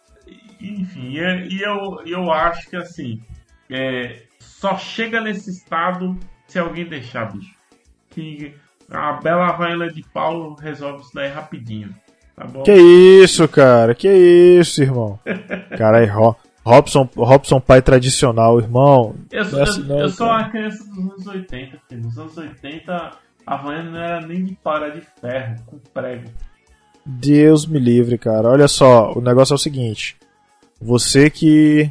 Enfim, 0.60 1.16
e, 1.16 1.48
e 1.56 1.62
eu, 1.62 2.00
eu 2.06 2.30
acho 2.32 2.68
que 2.68 2.76
assim. 2.76 3.20
é, 3.70 4.22
só 4.38 4.76
chega 4.76 5.20
nesse 5.20 5.50
estado 5.50 6.18
se 6.46 6.58
alguém 6.58 6.84
deixar, 6.84 7.32
bicho. 7.32 7.54
Que 8.10 8.54
a 8.90 9.12
bela 9.14 9.48
Havaiana 9.48 9.90
de 9.90 10.02
Paulo 10.12 10.54
resolve 10.54 11.02
isso 11.02 11.12
daí 11.14 11.28
rapidinho. 11.30 11.94
Tá 12.36 12.44
bom? 12.44 12.62
Que 12.62 12.74
isso, 12.74 13.46
cara? 13.48 13.94
Que 13.94 14.08
isso, 14.60 14.82
irmão? 14.82 15.18
Caralho, 15.78 16.12
Ro 16.12 16.36
Robson, 16.62 17.08
Robson 17.16 17.58
pai 17.58 17.80
tradicional, 17.80 18.58
irmão. 18.60 19.14
Eu, 19.30 19.40
é 19.58 19.62
assim 19.62 19.80
eu- 19.80 19.86
não, 19.86 19.98
eu 20.00 20.08
sou 20.10 20.26
cara. 20.26 20.42
uma 20.42 20.50
criança 20.50 20.84
dos 20.84 20.98
anos 20.98 21.26
80, 21.26 21.78
filho. 21.88 22.02
Nos 22.02 22.18
anos 22.18 22.36
80, 22.36 23.10
a 23.46 23.54
Havaiana 23.54 23.90
não 23.90 23.98
era 23.98 24.26
nem 24.26 24.44
de 24.44 24.54
pau, 24.54 24.76
era 24.76 24.90
de 24.90 25.00
ferro, 25.20 25.56
com 25.66 25.78
prego. 25.92 26.30
Deus 27.04 27.66
me 27.66 27.78
livre, 27.78 28.16
cara. 28.18 28.48
Olha 28.48 28.68
só, 28.68 29.12
o 29.12 29.20
negócio 29.20 29.54
é 29.54 29.56
o 29.56 29.58
seguinte. 29.58 30.16
Você 30.80 31.28
que. 31.30 31.90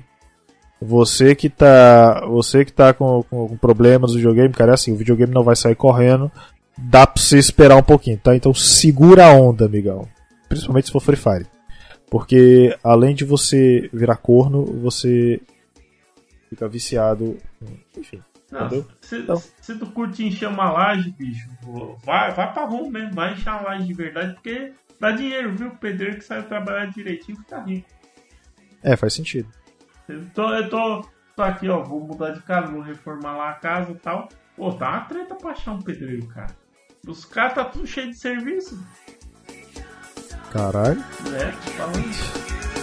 Você 0.82 1.36
que 1.36 1.50
tá. 1.50 2.26
Você 2.28 2.64
que 2.64 2.72
tá 2.72 2.94
com, 2.94 3.24
com, 3.24 3.50
com 3.50 3.58
problemas 3.58 4.12
no 4.12 4.18
videogame, 4.18 4.54
cara, 4.54 4.72
é 4.72 4.74
assim, 4.76 4.94
o 4.94 4.98
videogame 4.98 5.34
não 5.34 5.44
vai 5.44 5.56
sair 5.56 5.76
correndo. 5.76 6.32
Dá 6.78 7.06
pra 7.06 7.22
você 7.22 7.38
esperar 7.38 7.76
um 7.76 7.84
pouquinho, 7.84 8.18
tá? 8.18 8.36
Então 8.36 8.54
segura 8.54 9.26
a 9.26 9.34
onda, 9.34 9.66
amigão. 9.66 10.08
Principalmente 10.48 10.86
se 10.86 10.92
for 10.92 11.02
Free 11.02 11.18
Fire. 11.18 11.46
Porque 12.10 12.76
além 12.84 13.14
de 13.14 13.26
você 13.26 13.90
virar 13.94 14.16
corno, 14.16 14.66
você 14.66 15.42
fica 16.50 16.68
viciado. 16.68 17.38
Enfim. 17.98 18.22
Não, 18.52 18.66
Entendeu? 18.66 18.86
Se, 19.10 19.18
Então. 19.20 19.38
se 19.62 19.78
tu 19.78 19.88
curte 19.88 20.24
encher 20.26 20.48
uma 20.48 20.72
laje, 20.72 21.12
bicho, 21.12 21.50
vai, 22.04 22.32
vai 22.32 22.54
pra 22.54 22.66
ROM 22.66 22.90
mesmo, 22.90 23.14
vai 23.14 23.34
encher 23.34 23.50
uma 23.50 23.62
laje 23.62 23.88
de 23.88 23.94
verdade, 23.94 24.34
porque 24.34 24.74
dá 25.00 25.12
dinheiro, 25.12 25.56
viu? 25.56 25.68
O 25.70 25.78
pedreiro 25.78 26.18
que 26.18 26.24
saiu 26.24 26.44
trabalhar 26.44 26.86
direitinho 26.88 27.38
fica 27.40 27.60
rico. 27.62 27.88
É, 28.84 28.96
faz 28.96 29.14
sentido. 29.14 29.50
Eu 30.08 30.26
tô, 30.34 30.54
eu 30.54 30.70
tô, 30.70 31.06
tô 31.36 31.44
aqui, 31.44 31.68
ó, 31.70 31.84
vou 31.84 32.00
mudar 32.02 32.32
de 32.32 32.42
casa, 32.42 32.68
vou 32.72 32.82
reformar 32.82 33.36
lá 33.36 33.50
a 33.50 33.54
casa 33.54 33.92
e 33.92 33.96
tal. 33.96 34.30
Pô, 34.56 34.72
tá 34.74 34.90
uma 34.90 35.02
treta 35.02 35.36
pra 35.36 35.52
achar 35.52 35.72
um 35.72 35.82
pedreiro, 35.82 36.28
cara. 36.28 36.56
Os 37.08 37.26
caras 37.26 37.54
tá 37.54 37.66
tudo 37.66 37.88
cheio 37.88 38.10
de 38.10 38.18
serviço, 38.18 38.78
Caralho. 40.52 41.04
Tô 41.24 41.72
falando 41.72 42.79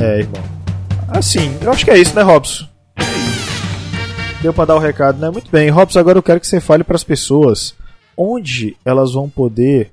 É, 0.00 0.20
irmão. 0.20 0.42
Assim, 1.08 1.58
eu 1.60 1.70
acho 1.70 1.84
que 1.84 1.90
é 1.90 1.98
isso, 1.98 2.14
né, 2.16 2.22
Robson? 2.22 2.66
Deu 4.40 4.54
pra 4.54 4.64
dar 4.64 4.76
o 4.76 4.78
recado, 4.78 5.18
né? 5.18 5.28
Muito 5.28 5.50
bem, 5.50 5.68
Robson, 5.68 5.98
agora 5.98 6.16
eu 6.16 6.22
quero 6.22 6.40
que 6.40 6.46
você 6.46 6.60
fale 6.60 6.82
pras 6.82 7.04
pessoas 7.04 7.74
onde 8.16 8.76
elas 8.84 9.12
vão 9.12 9.28
poder 9.28 9.90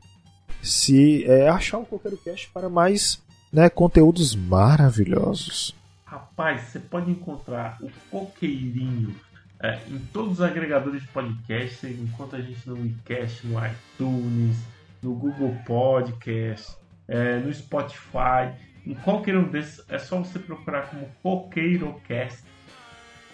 se 0.62 1.26
é, 1.26 1.50
achar 1.50 1.80
o 1.80 1.86
Coqueiro 1.86 2.18
Cast 2.18 2.50
para 2.54 2.70
mais 2.70 3.22
né, 3.52 3.70
conteúdos 3.70 4.34
maravilhosos. 4.36 5.76
Rapaz, 6.06 6.62
você 6.62 6.80
pode 6.80 7.12
encontrar 7.12 7.78
o 7.82 7.90
Coqueirinho 8.10 9.14
é, 9.62 9.80
em 9.90 10.00
todos 10.14 10.34
os 10.34 10.42
agregadores 10.42 11.02
de 11.02 11.08
podcast. 11.10 11.76
Você 11.76 11.90
encontra 11.90 12.40
a 12.40 12.42
gente 12.42 12.68
no 12.68 12.76
WeCast, 12.76 13.46
no 13.46 13.60
iTunes, 13.66 14.58
no 15.02 15.14
Google 15.14 15.56
Podcast, 15.66 16.78
é, 17.08 17.40
no 17.40 17.54
Spotify. 17.54 18.54
Em 18.88 18.94
qualquer 18.94 19.36
um 19.36 19.44
desses, 19.44 19.84
é 19.90 20.00
só 20.00 20.20
você 20.20 20.40
procurar 20.40 20.84
como 20.84 21.10
Coqueirocast, 21.22 22.42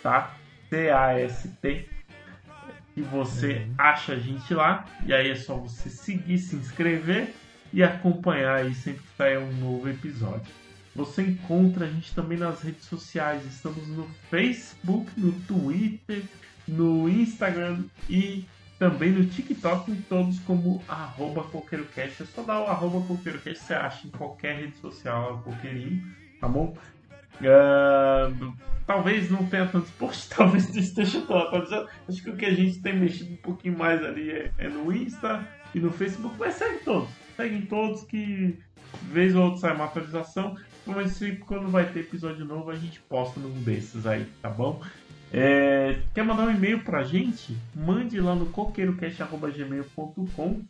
tá? 0.02 0.36
C-A-S-T. 0.68 1.88
E 2.98 3.02
você 3.04 3.68
acha 3.78 4.14
a 4.14 4.20
gente 4.20 4.52
lá. 4.52 4.84
E 5.06 5.14
aí 5.14 5.30
é 5.30 5.36
só 5.36 5.56
você 5.56 5.92
seguir, 5.92 6.40
se 6.40 6.56
inscrever 6.56 7.36
e 7.72 7.84
acompanhar 7.84 8.56
aí 8.56 8.74
sempre 8.74 9.04
que 9.04 9.16
sair 9.16 9.38
um 9.38 9.52
novo 9.54 9.88
episódio. 9.88 10.52
Você 10.96 11.22
encontra 11.22 11.86
a 11.86 11.90
gente 11.90 12.16
também 12.16 12.40
nas 12.40 12.64
redes 12.64 12.86
sociais. 12.86 13.46
Estamos 13.46 13.88
no 13.90 14.08
Facebook, 14.32 15.12
no 15.16 15.34
Twitter, 15.42 16.24
no 16.68 17.08
Instagram 17.08 17.84
e 18.10 18.46
também 18.84 19.14
no 19.14 19.26
TikTok, 19.26 19.90
em 19.90 19.96
todos 19.96 20.40
como 20.40 20.84
arroba 20.90 21.42
coqueirocast. 21.44 22.24
É 22.24 22.26
só 22.26 22.44
dar 22.44 22.60
o 22.60 22.66
arroba 22.66 23.00
coqueirocast, 23.08 23.64
você 23.64 23.74
acha 23.74 24.06
em 24.06 24.10
qualquer 24.10 24.58
rede 24.58 24.76
social, 24.76 25.42
coqueirinho, 25.42 26.04
tá 26.42 26.50
bom? 26.50 26.76
Uh, 27.40 28.54
talvez 28.86 29.32
não 29.32 29.46
tenha 29.46 29.66
tantos 29.68 29.90
posts, 29.92 30.28
talvez 30.36 30.70
não 30.70 30.82
esteja 30.82 31.22
tão 31.22 31.38
atualizado. 31.38 31.88
Acho 32.10 32.22
que 32.22 32.30
o 32.30 32.36
que 32.36 32.46
a 32.46 32.54
gente 32.54 32.82
tem 32.82 33.00
mexido 33.00 33.32
um 33.32 33.38
pouquinho 33.38 33.78
mais 33.78 34.04
ali 34.04 34.30
é, 34.30 34.52
é 34.58 34.68
no 34.68 34.92
Insta 34.92 35.48
e 35.74 35.80
no 35.80 35.90
Facebook, 35.90 36.36
mas 36.38 36.56
segue 36.56 36.84
todos. 36.84 37.10
Seguem 37.38 37.62
todos 37.62 38.04
que 38.04 38.60
vez 39.04 39.34
ou 39.34 39.44
outra 39.44 39.62
sai 39.62 39.76
uma 39.76 39.86
atualização. 39.86 40.58
Mas 40.86 41.18
quando 41.46 41.70
vai 41.70 41.86
ter 41.86 42.02
episódio 42.02 42.44
novo, 42.44 42.70
a 42.70 42.76
gente 42.76 43.00
posta 43.00 43.40
num 43.40 43.64
desses 43.64 44.06
aí, 44.06 44.26
tá 44.42 44.50
bom? 44.50 44.82
É, 45.34 45.98
quer 46.14 46.24
mandar 46.24 46.44
um 46.44 46.52
e-mail 46.52 46.82
pra 46.82 47.04
gente? 47.04 47.58
Mande 47.76 48.22
lá 48.22 48.36
no 48.36 48.46
coqueirocast.gmail.com 48.46 50.62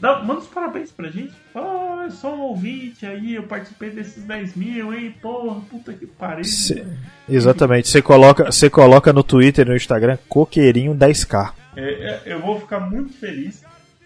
Manda 0.00 0.38
os 0.38 0.48
parabéns 0.48 0.90
pra 0.90 1.08
gente. 1.08 1.32
Fala, 1.52 2.06
é 2.06 2.10
só 2.10 2.34
um 2.34 2.40
ouvinte 2.40 3.06
aí, 3.06 3.36
eu 3.36 3.44
participei 3.44 3.90
desses 3.90 4.24
10 4.24 4.56
mil, 4.56 4.92
hein? 4.92 5.14
Porra, 5.22 5.60
puta 5.70 5.92
que 5.92 6.06
pariu. 6.06 6.44
Cê, 6.44 6.84
exatamente. 7.28 7.88
Você 7.88 8.02
coloca, 8.02 8.50
você 8.50 8.68
coloca 8.68 9.12
no 9.12 9.22
Twitter 9.22 9.64
e 9.64 9.70
no 9.70 9.76
Instagram 9.76 10.18
Coqueirinho 10.28 10.92
10k. 10.92 11.52
É, 11.76 11.82
é, 11.82 12.22
eu 12.26 12.40
vou 12.40 12.58
ficar 12.58 12.80
muito 12.80 13.12
feliz 13.12 13.62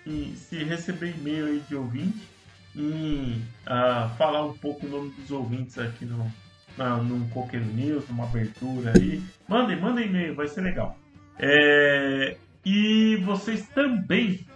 em, 0.06 0.34
se 0.36 0.62
receber 0.64 1.14
e-mail 1.18 1.46
aí 1.46 1.62
de 1.66 1.74
ouvinte 1.74 2.28
e 2.74 3.40
uh, 3.66 4.14
falar 4.18 4.44
um 4.44 4.52
pouco 4.52 4.86
o 4.86 4.90
nome 4.90 5.14
dos 5.18 5.30
ouvintes 5.30 5.78
aqui 5.78 6.04
no, 6.04 6.30
na, 6.76 6.96
no 6.96 7.28
Coqueiro 7.28 7.66
News, 7.66 8.08
numa 8.08 8.24
abertura 8.24 8.92
aí. 8.96 9.22
Mandem, 9.48 9.80
mandem 9.80 10.06
e-mail, 10.06 10.34
vai 10.34 10.48
ser 10.48 10.62
legal. 10.62 10.96
É, 11.38 12.36
e 12.64 13.16
vocês 13.24 13.68
também 13.68 14.46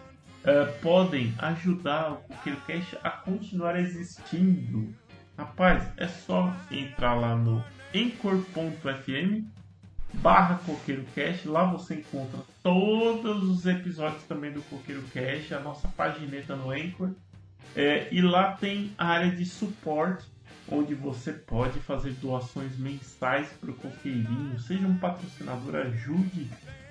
uh, 0.45 0.81
podem 0.81 1.35
ajudar 1.39 2.13
o 2.13 2.17
Coqueiro 2.17 2.61
Cash 2.67 2.97
a 3.03 3.11
continuar 3.11 3.79
existindo. 3.79 4.93
Rapaz, 5.37 5.83
é 5.97 6.07
só 6.07 6.55
entrar 6.71 7.15
lá 7.15 7.35
no 7.35 7.65
encor.fm 7.95 9.45
barra 10.15 10.61
Coqueiro 10.67 11.05
Cash. 11.15 11.45
Lá 11.45 11.65
você 11.65 11.95
encontra 11.95 12.41
todos 12.63 13.49
os 13.49 13.67
episódios 13.67 14.23
também 14.25 14.53
do 14.53 14.63
Coqueiro 14.63 15.03
Cash, 15.15 15.53
a 15.53 15.61
nossa 15.61 15.89
pagineta 15.89 16.57
no 16.57 16.71
Anchor. 16.71 17.11
É, 17.75 18.09
e 18.13 18.21
lá 18.21 18.53
tem 18.53 18.93
a 18.99 19.07
área 19.07 19.31
de 19.31 19.45
suporte, 19.45 20.27
onde 20.71 20.95
você 20.95 21.33
pode 21.33 21.79
fazer 21.81 22.13
doações 22.15 22.79
mensais 22.79 23.49
para 23.61 23.71
o 23.71 23.75
Coqueirinho. 23.75 24.59
Seja 24.61 24.87
um 24.87 24.97
patrocinador, 24.97 25.77
ajude 25.77 26.49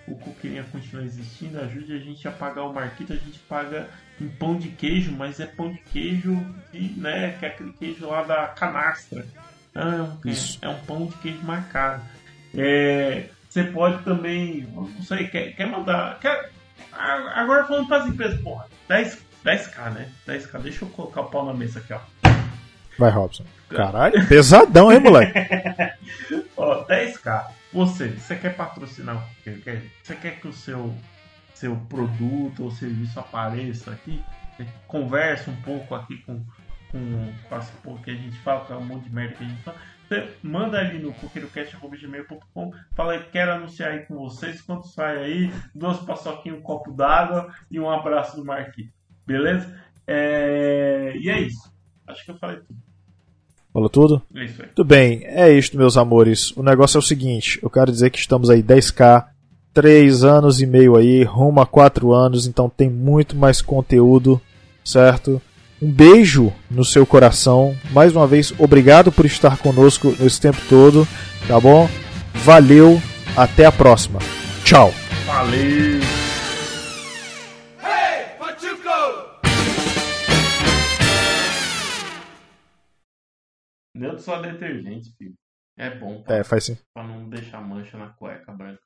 o 0.08 0.16
Coqueirinho 0.16 0.64
a 0.64 0.66
continuar 0.66 1.04
existindo, 1.06 1.60
ajude 1.60 1.94
a 1.94 2.00
gente 2.00 2.28
a 2.28 2.32
pagar 2.32 2.64
o 2.64 2.74
Marquito. 2.74 3.14
A 3.14 3.16
gente 3.16 3.40
paga 3.40 3.90
em 4.20 4.28
pão 4.28 4.58
de 4.58 4.70
queijo, 4.70 5.12
mas 5.12 5.40
é 5.40 5.46
pão 5.46 5.72
de 5.72 5.80
queijo, 5.80 6.36
de, 6.72 7.00
né, 7.00 7.38
que 7.40 7.46
é 7.46 7.50
aquele 7.50 7.74
queijo 7.74 8.08
lá 8.08 8.24
da 8.24 8.48
canastra. 8.48 9.26
Ah, 9.74 10.16
é, 10.26 10.66
é, 10.66 10.70
um 10.70 10.80
pão 10.86 11.06
de 11.06 11.16
queijo 11.18 11.44
marcado. 11.44 12.04
É, 12.56 13.30
você 13.48 13.64
pode 13.64 14.04
também, 14.04 14.68
não 14.74 15.02
sei, 15.04 15.28
quer, 15.28 15.56
quer 15.56 15.68
mandar. 15.68 16.20
Quer, 16.20 16.52
agora 16.92 17.66
falando 17.66 17.88
para 17.88 18.04
as 18.04 18.10
empresas, 18.10 18.42
porra, 18.42 18.66
10 18.88 19.30
10k, 19.46 19.92
né? 19.92 20.10
10k. 20.28 20.60
Deixa 20.60 20.86
eu 20.86 20.90
colocar 20.90 21.22
o 21.22 21.30
pau 21.30 21.46
na 21.46 21.54
mesa 21.54 21.80
aqui, 21.80 21.94
ó. 21.94 22.00
Vai, 22.98 23.12
Robson. 23.12 23.46
Caralho, 23.70 24.28
pesadão, 24.28 24.92
hein, 24.92 25.00
moleque? 25.00 25.34
ó, 26.58 26.86
10k. 26.86 27.48
Você, 27.72 28.08
você 28.08 28.36
quer 28.36 28.56
patrocinar 28.56 29.24
Você 30.04 30.16
quer 30.16 30.40
que 30.40 30.48
o 30.48 30.54
seu, 30.54 30.94
seu 31.54 31.76
produto 31.88 32.64
ou 32.64 32.72
serviço 32.72 33.20
apareça 33.20 33.92
aqui? 33.92 34.24
Conversa 34.88 35.52
um 35.52 35.56
pouco 35.62 35.96
aqui 35.96 36.18
com, 36.24 36.44
com, 36.92 37.34
com 37.48 37.56
as 37.56 37.72
que 38.04 38.12
a 38.12 38.16
gente 38.16 38.38
fala, 38.40 38.66
com 38.66 38.74
um 38.74 38.86
monte 38.86 39.04
de 39.04 39.16
merda 39.16 39.36
que 39.36 39.44
a 39.44 39.48
gente 39.48 39.62
fala. 39.62 39.78
Você 40.08 40.28
manda 40.42 40.80
ali 40.80 40.98
no 40.98 41.14
coqueirocast.gmail.com, 41.14 42.74
fala 42.96 43.20
que 43.20 43.30
quero 43.30 43.52
anunciar 43.52 43.92
aí 43.92 44.00
com 44.06 44.16
vocês. 44.16 44.60
Quando 44.60 44.84
sai 44.88 45.24
aí, 45.24 45.54
duas 45.74 46.00
paçoquinhas, 46.00 46.58
um 46.58 46.64
copo 46.64 46.92
d'água 46.92 47.54
e 47.70 47.80
um 47.80 47.90
abraço 47.90 48.36
do 48.36 48.44
Marquinhos. 48.44 48.92
Beleza? 49.26 49.80
É... 50.08 51.14
E 51.16 51.30
é 51.30 51.40
isso. 51.40 51.72
Acho 52.08 52.26
que 52.26 52.32
eu 52.32 52.38
falei 52.40 52.58
tudo. 52.58 52.89
Falou 53.80 53.90
tudo? 53.90 54.22
É 54.36 54.44
isso 54.44 54.62
aí. 54.62 54.68
Tudo 54.76 54.88
bem, 54.88 55.22
é 55.24 55.50
isto, 55.54 55.78
meus 55.78 55.96
amores. 55.96 56.52
O 56.58 56.62
negócio 56.62 56.98
é 56.98 57.00
o 57.00 57.02
seguinte: 57.02 57.58
eu 57.64 57.70
quero 57.70 57.90
dizer 57.90 58.10
que 58.10 58.20
estamos 58.20 58.50
aí 58.50 58.62
10k, 58.62 59.24
3 59.74 60.24
anos 60.26 60.60
e 60.60 60.66
meio 60.66 60.98
aí, 60.98 61.24
rumo 61.24 61.62
a 61.62 61.66
4 61.66 62.12
anos, 62.12 62.46
então 62.46 62.70
tem 62.70 62.90
muito 62.90 63.38
mais 63.38 63.62
conteúdo, 63.62 64.42
certo? 64.84 65.42
Um 65.82 65.90
beijo 65.90 66.52
no 66.70 66.84
seu 66.84 67.06
coração. 67.06 67.74
Mais 67.92 68.14
uma 68.14 68.28
vez, 68.28 68.54
obrigado 68.60 69.14
por 69.14 69.26
estar 69.26 69.58
conosco 69.58 70.14
esse 70.20 70.42
tempo 70.42 70.60
todo, 70.68 71.08
tá 71.48 71.58
bom? 71.58 71.90
Valeu, 72.34 73.02
até 73.38 73.66
a 73.66 73.72
próxima. 73.72 74.20
Tchau. 74.66 74.94
Valeu. 75.26 75.89
Neutro 84.00 84.20
só 84.20 84.42
detergente, 84.42 85.14
filho. 85.18 85.34
É 85.78 85.94
bom. 85.94 86.24
Pra, 86.24 86.38
é, 86.38 86.44
faz 86.44 86.64
sim. 86.64 86.78
Pra 86.94 87.06
não 87.06 87.30
deixar 87.30 87.60
mancha 87.60 87.98
na 87.98 88.08
cueca 88.10 88.54
branca. 88.54 88.80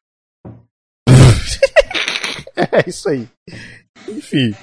é 2.57 2.89
isso 2.89 3.07
aí. 3.09 3.29
Enfim. 4.09 4.55